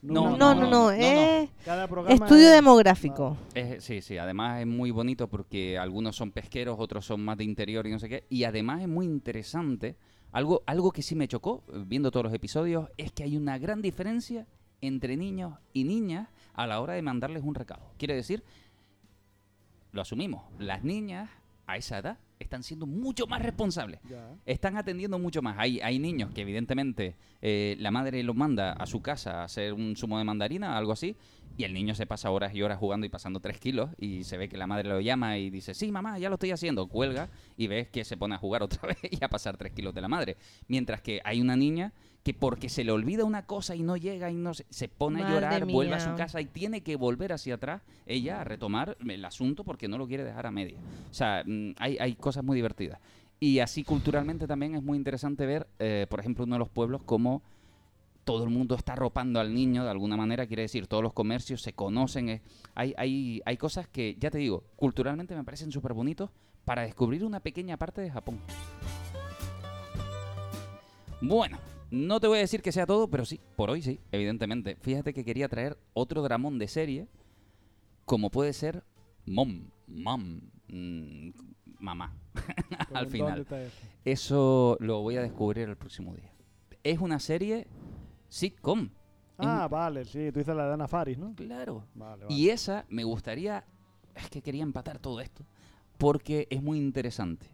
No, 0.04 0.36
No, 0.36 0.56
no, 0.56 0.68
no, 0.70 0.92
es 0.92 1.50
Cada 1.64 1.88
programa 1.88 2.26
estudio 2.26 2.48
es- 2.48 2.54
demográfico. 2.56 3.38
Es- 3.54 3.84
sí, 3.84 4.02
sí, 4.02 4.18
además 4.18 4.60
es 4.62 4.66
muy 4.68 4.90
bonito 4.90 5.28
porque 5.28 5.78
algunos 5.78 6.16
son 6.16 6.32
pesqueros, 6.32 6.78
otros 6.80 7.06
son 7.06 7.22
más 7.24 7.38
de 7.38 7.44
interior 7.44 7.86
y 7.86 7.92
no 7.92 8.00
sé 8.00 8.10
qué. 8.10 8.24
Y 8.30 8.44
además 8.46 8.82
es 8.82 8.88
muy 8.88 9.06
interesante, 9.06 9.96
algo, 10.32 10.64
algo 10.66 10.92
que 10.92 11.04
sí 11.04 11.14
me 11.14 11.28
chocó 11.28 11.64
eh, 11.72 11.84
viendo 11.86 12.10
todos 12.10 12.24
los 12.24 12.34
episodios, 12.34 12.90
es 12.98 13.12
que 13.12 13.24
hay 13.24 13.38
una 13.38 13.60
gran 13.60 13.82
diferencia 13.84 14.48
entre 14.82 15.16
niños 15.18 15.54
y 15.74 15.84
niñas 15.84 16.30
a 16.54 16.66
la 16.66 16.82
hora 16.82 16.94
de 16.94 17.04
mandarles 17.04 17.44
un 17.44 17.54
recado. 17.54 17.84
Quiere 18.00 18.16
decir, 18.16 18.44
lo 19.92 20.02
asumimos, 20.02 20.44
las 20.58 20.84
niñas 20.84 21.30
a 21.72 21.78
esa 21.78 22.00
edad 22.00 22.18
están 22.40 22.64
siendo 22.64 22.86
mucho 22.86 23.28
más 23.28 23.42
responsables. 23.42 24.00
Ya. 24.10 24.36
Están 24.46 24.76
atendiendo 24.76 25.20
mucho 25.20 25.42
más. 25.42 25.56
Hay, 25.60 25.80
hay 25.80 26.00
niños 26.00 26.32
que 26.34 26.42
evidentemente 26.42 27.16
eh, 27.42 27.76
la 27.80 27.92
madre 27.92 28.24
los 28.24 28.36
manda 28.36 28.74
a 28.74 28.86
su 28.86 29.02
casa 29.02 29.42
a 29.42 29.44
hacer 29.46 29.74
un 29.74 29.96
zumo 29.96 30.18
de 30.18 30.24
mandarina, 30.24 30.78
algo 30.78 30.92
así, 30.92 31.16
y 31.58 31.64
el 31.64 31.74
niño 31.74 31.94
se 31.96 32.06
pasa 32.06 32.32
horas 32.32 32.54
y 32.56 32.62
horas 32.62 32.80
jugando 32.80 33.06
y 33.06 33.10
pasando 33.10 33.40
tres 33.40 33.60
kilos 33.60 33.90
y 33.98 34.24
se 34.24 34.38
ve 34.38 34.50
que 34.50 34.58
la 34.58 34.68
madre 34.68 34.90
lo 34.90 35.00
llama 35.02 35.38
y 35.38 35.50
dice, 35.50 35.74
sí, 35.74 35.92
mamá, 35.92 36.18
ya 36.18 36.30
lo 36.30 36.36
estoy 36.36 36.52
haciendo, 36.52 36.88
cuelga 36.88 37.30
y 37.58 37.68
ves 37.68 37.90
que 37.90 38.04
se 38.04 38.18
pone 38.18 38.36
a 38.36 38.38
jugar 38.38 38.64
otra 38.64 38.88
vez 38.88 38.98
y 39.04 39.24
a 39.24 39.30
pasar 39.30 39.58
tres 39.58 39.74
kilos 39.74 39.94
de 39.94 40.02
la 40.02 40.08
madre. 40.08 40.38
Mientras 40.68 41.02
que 41.02 41.22
hay 41.24 41.42
una 41.42 41.56
niña 41.56 41.94
que 42.24 42.34
porque 42.34 42.70
se 42.70 42.84
le 42.84 42.92
olvida 42.92 43.26
una 43.26 43.46
cosa 43.46 43.76
y 43.76 43.82
no 43.82 43.98
llega 43.98 44.30
y 44.30 44.36
no 44.36 44.54
se, 44.54 44.66
se 44.70 44.88
pone 44.88 45.24
a 45.24 45.30
llorar, 45.30 45.66
vuelve 45.66 45.96
a 45.96 46.00
su 46.00 46.16
casa 46.16 46.40
y 46.40 46.46
tiene 46.46 46.82
que 46.82 46.96
volver 46.96 47.34
hacia 47.34 47.56
atrás 47.56 47.82
ella 48.06 48.42
a 48.42 48.44
retomar 48.44 48.98
el 49.08 49.26
asunto 49.26 49.64
porque 49.64 49.88
no 49.88 49.98
lo 49.98 50.08
quiere 50.08 50.24
dejar 50.24 50.46
a 50.46 50.52
media. 50.52 50.78
O 51.10 51.14
sea, 51.14 51.44
mm, 51.46 51.72
hay, 51.78 51.98
hay 52.00 52.16
cosas 52.16 52.44
muy 52.44 52.56
divertidas. 52.56 53.00
Y 53.40 53.58
así 53.58 53.84
culturalmente 53.84 54.46
también 54.46 54.76
es 54.76 54.84
muy 54.84 54.98
interesante 54.98 55.48
ver, 55.48 55.68
eh, 55.80 56.06
por 56.10 56.20
ejemplo, 56.20 56.44
uno 56.44 56.56
de 56.56 56.60
los 56.60 56.70
pueblos 56.70 57.02
como 57.04 57.42
todo 58.24 58.44
el 58.44 58.52
mundo 58.52 58.76
está 58.76 58.94
arropando 58.94 59.40
al 59.40 59.52
niño 59.52 59.84
de 59.84 59.90
alguna 59.90 60.16
manera, 60.16 60.46
quiere 60.46 60.62
decir, 60.62 60.86
todos 60.86 61.02
los 61.02 61.14
comercios 61.14 61.64
se 61.64 61.74
conocen. 61.74 62.40
hay, 62.76 62.94
hay, 62.98 63.42
hay 63.44 63.58
cosas 63.58 63.88
que, 63.88 64.16
ya 64.20 64.30
te 64.30 64.38
digo, 64.38 64.64
culturalmente 64.76 65.36
me 65.36 65.44
parecen 65.44 65.72
súper 65.72 65.94
bonitos 65.94 66.30
para 66.66 66.84
descubrir 66.84 67.26
una 67.26 67.40
pequeña 67.40 67.78
parte 67.78 68.02
de 68.02 68.12
Japón. 68.12 68.40
Bueno, 71.20 71.58
no 71.92 72.20
te 72.20 72.28
voy 72.28 72.38
a 72.38 72.42
decir 72.42 72.62
que 72.62 72.72
sea 72.72 72.86
todo, 72.88 73.10
pero 73.10 73.26
sí, 73.26 73.40
por 73.56 73.70
hoy 73.70 73.82
sí, 73.82 74.00
evidentemente. 74.12 74.78
Fíjate 74.78 75.14
que 75.14 75.26
quería 75.26 75.50
traer 75.50 75.78
otro 75.94 76.22
dramón 76.22 76.58
de 76.58 76.68
serie, 76.68 77.08
como 78.06 78.30
puede 78.32 78.54
ser 78.54 78.84
Mom, 79.26 79.70
Mom, 79.88 80.42
mm, 80.70 81.30
mamá, 81.80 82.16
al 82.94 83.06
¿Dónde 83.06 83.10
final. 83.12 83.48
eso? 84.06 84.78
Lo 84.80 85.02
voy 85.02 85.18
a 85.18 85.22
descubrir 85.22 85.70
el 85.70 85.76
próximo 85.78 86.16
día. 86.16 86.32
Es 86.84 87.00
una 87.00 87.20
serie 87.20 87.68
sitcom. 88.30 88.86
Es 88.86 88.92
Ah, 89.48 89.68
vale, 89.68 90.06
sí, 90.06 90.32
tú 90.32 90.40
dices 90.40 90.56
la 90.56 90.68
de 90.68 90.74
Ana 90.74 90.88
Faris, 90.88 91.18
¿no? 91.18 91.34
Claro. 91.36 91.86
Vale, 91.94 92.24
vale. 92.26 92.36
Y 92.36 92.50
esa 92.50 92.86
me 92.90 93.04
gustaría, 93.04 93.66
es 94.16 94.30
que 94.30 94.42
quería 94.42 94.64
empatar 94.64 95.00
todo 95.00 95.20
esto, 95.20 95.46
porque 95.98 96.48
es 96.50 96.62
muy 96.62 96.78
interesante. 96.80 97.48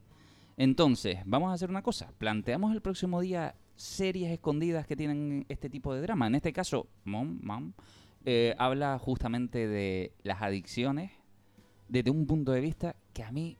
Entonces, 0.57 1.19
vamos 1.25 1.49
a 1.49 1.53
hacer 1.53 1.69
una 1.69 1.81
cosa. 1.81 2.11
Planteamos 2.17 2.73
el 2.73 2.81
próximo 2.81 3.21
día 3.21 3.55
series 3.77 4.31
escondidas 4.31 4.85
que 4.85 4.95
tienen 4.95 5.45
este 5.47 5.69
tipo 5.69 5.93
de 5.93 6.01
drama. 6.01 6.27
En 6.27 6.35
este 6.35 6.51
caso, 6.51 6.87
Mom, 7.05 7.39
Mom, 7.41 7.73
eh, 8.25 8.55
habla 8.57 8.99
justamente 8.99 9.67
de 9.67 10.11
las 10.23 10.41
adicciones 10.41 11.11
desde 11.87 12.11
un 12.11 12.27
punto 12.27 12.51
de 12.51 12.59
vista 12.59 12.95
que 13.13 13.23
a 13.23 13.31
mí, 13.31 13.57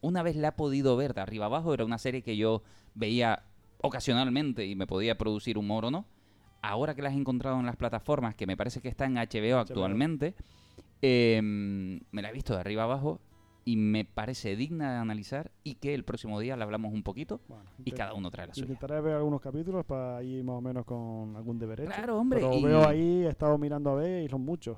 una 0.00 0.22
vez 0.22 0.36
la 0.36 0.48
he 0.48 0.52
podido 0.52 0.96
ver 0.96 1.14
de 1.14 1.22
arriba 1.22 1.46
abajo, 1.46 1.72
era 1.72 1.84
una 1.84 1.98
serie 1.98 2.22
que 2.22 2.36
yo 2.36 2.62
veía 2.94 3.44
ocasionalmente 3.80 4.66
y 4.66 4.74
me 4.74 4.86
podía 4.86 5.16
producir 5.16 5.56
humor 5.56 5.86
o 5.86 5.90
no. 5.90 6.06
Ahora 6.60 6.94
que 6.94 7.02
la 7.02 7.10
he 7.10 7.14
encontrado 7.14 7.58
en 7.60 7.66
las 7.66 7.76
plataformas, 7.76 8.34
que 8.34 8.46
me 8.46 8.56
parece 8.56 8.80
que 8.80 8.88
está 8.88 9.04
en 9.04 9.14
HBO 9.14 9.58
actualmente, 9.58 10.34
eh, 11.00 11.40
me 11.42 12.22
la 12.22 12.30
he 12.30 12.32
visto 12.32 12.54
de 12.54 12.60
arriba 12.60 12.84
abajo 12.84 13.20
y 13.64 13.76
me 13.76 14.04
parece 14.04 14.56
digna 14.56 14.92
de 14.92 14.98
analizar 14.98 15.50
y 15.62 15.76
que 15.76 15.94
el 15.94 16.04
próximo 16.04 16.38
día 16.40 16.56
la 16.56 16.64
hablamos 16.64 16.92
un 16.92 17.02
poquito 17.02 17.40
y 17.78 17.90
intent- 17.90 17.96
cada 17.96 18.14
uno 18.14 18.30
trae 18.30 18.46
la 18.46 18.54
suya. 18.54 18.66
Intentaré 18.66 19.00
ver 19.00 19.14
algunos 19.14 19.40
capítulos 19.40 19.84
para 19.86 20.22
ir 20.22 20.44
más 20.44 20.56
o 20.56 20.60
menos 20.60 20.84
con 20.84 21.34
algún 21.36 21.58
deber 21.58 21.80
hecho. 21.80 21.90
Claro, 21.92 22.18
hombre, 22.18 22.40
Pero 22.40 22.54
y- 22.54 22.62
veo 22.62 22.86
ahí, 22.86 23.24
he 23.24 23.28
estado 23.28 23.56
mirando 23.58 23.90
a 23.90 23.94
ver 23.94 24.24
y 24.24 24.28
son 24.28 24.42
muchos. 24.42 24.76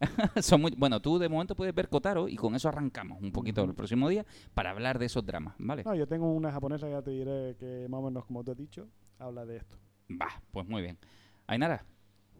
Son 0.42 0.60
muy- 0.60 0.74
bueno, 0.76 1.00
tú 1.00 1.18
de 1.18 1.28
momento 1.28 1.54
puedes 1.54 1.74
ver 1.74 1.88
Kotaro 1.88 2.28
y 2.28 2.36
con 2.36 2.54
eso 2.54 2.68
arrancamos 2.68 3.22
un 3.22 3.30
poquito 3.32 3.64
el 3.64 3.74
próximo 3.74 4.08
día 4.08 4.26
para 4.52 4.70
hablar 4.70 4.98
de 4.98 5.06
esos 5.06 5.24
dramas, 5.24 5.54
¿vale? 5.58 5.82
No, 5.84 5.94
yo 5.94 6.06
tengo 6.06 6.30
una 6.32 6.50
japonesa 6.52 6.86
que 6.86 6.92
ya 6.92 7.02
te 7.02 7.10
diré 7.12 7.56
que 7.58 7.86
más 7.88 8.00
o 8.00 8.02
menos 8.02 8.24
como 8.26 8.42
te 8.44 8.52
he 8.52 8.54
dicho, 8.54 8.88
habla 9.18 9.46
de 9.46 9.58
esto. 9.58 9.78
Va, 10.10 10.28
pues 10.50 10.66
muy 10.68 10.82
bien. 10.82 10.98
Ainara, 11.46 11.84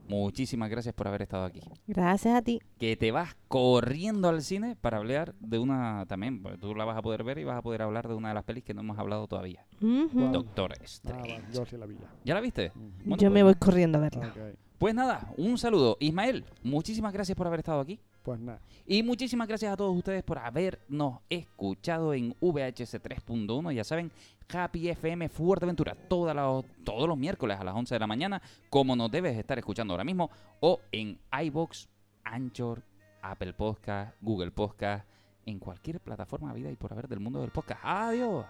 muchísimas 0.08 0.70
gracias 0.70 0.94
por 0.94 1.08
haber 1.08 1.22
estado 1.22 1.44
aquí. 1.44 1.60
Gracias 1.86 2.34
a 2.34 2.42
ti. 2.42 2.60
Que 2.78 2.96
te 2.96 3.10
vas 3.12 3.36
corriendo 3.48 4.28
al 4.28 4.42
cine 4.42 4.76
para 4.80 4.98
hablar 4.98 5.34
de 5.40 5.58
una 5.58 6.04
también, 6.06 6.42
porque 6.42 6.58
tú 6.58 6.74
la 6.74 6.84
vas 6.84 6.96
a 6.96 7.02
poder 7.02 7.24
ver 7.24 7.38
y 7.38 7.44
vas 7.44 7.56
a 7.58 7.62
poder 7.62 7.82
hablar 7.82 8.08
de 8.08 8.14
una 8.14 8.28
de 8.28 8.34
las 8.34 8.44
pelis 8.44 8.64
que 8.64 8.74
no 8.74 8.80
hemos 8.82 8.98
hablado 8.98 9.26
todavía. 9.26 9.64
Ujú. 9.80 10.30
Doctor 10.32 10.72
Ah, 10.72 10.84
Strange. 10.84 11.32
vale, 11.40 11.44
yo 11.52 11.64
sí 11.66 11.76
la 11.76 11.86
vi 11.86 11.94
ya. 11.96 12.10
¿Ya 12.24 12.34
la 12.34 12.40
viste? 12.40 12.72
Bueno, 13.04 13.16
Yo 13.16 13.30
me 13.30 13.42
pues- 13.42 13.54
voy 13.56 13.60
corriendo 13.60 13.98
a 13.98 14.00
verla. 14.02 14.32
Pues 14.78 14.94
nada, 14.94 15.32
un 15.36 15.56
saludo. 15.56 15.96
Ismael, 16.00 16.44
muchísimas 16.62 17.12
gracias 17.12 17.36
por 17.36 17.46
haber 17.46 17.60
estado 17.60 17.80
aquí. 17.80 18.00
Pues 18.24 18.40
nada. 18.40 18.58
Y 18.86 19.02
muchísimas 19.02 19.46
gracias 19.46 19.70
a 19.70 19.76
todos 19.76 19.94
ustedes 19.94 20.22
por 20.22 20.38
habernos 20.38 21.18
escuchado 21.28 22.14
en 22.14 22.34
VHC 22.40 22.98
3.1. 22.98 23.72
Ya 23.74 23.84
saben, 23.84 24.10
Happy 24.48 24.88
FM 24.88 25.28
Fuerteventura, 25.28 25.94
todas 25.94 26.34
las, 26.34 26.64
todos 26.84 27.06
los 27.06 27.18
miércoles 27.18 27.60
a 27.60 27.64
las 27.64 27.74
11 27.74 27.94
de 27.94 27.98
la 27.98 28.06
mañana, 28.06 28.40
como 28.70 28.96
nos 28.96 29.10
debes 29.10 29.36
estar 29.36 29.58
escuchando 29.58 29.92
ahora 29.92 30.04
mismo, 30.04 30.30
o 30.60 30.80
en 30.90 31.18
iBox, 31.38 31.90
Anchor, 32.24 32.82
Apple 33.20 33.52
Podcast, 33.52 34.16
Google 34.22 34.52
Podcast, 34.52 35.06
en 35.44 35.58
cualquier 35.58 36.00
plataforma 36.00 36.54
vida 36.54 36.70
y 36.70 36.76
por 36.76 36.94
haber 36.94 37.08
del 37.08 37.20
mundo 37.20 37.42
del 37.42 37.50
podcast. 37.50 37.82
Adiós. 37.84 38.46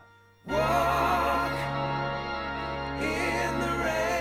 Walk 0.46 1.50
in 3.00 3.60
the 3.60 3.82
rain. 3.82 4.13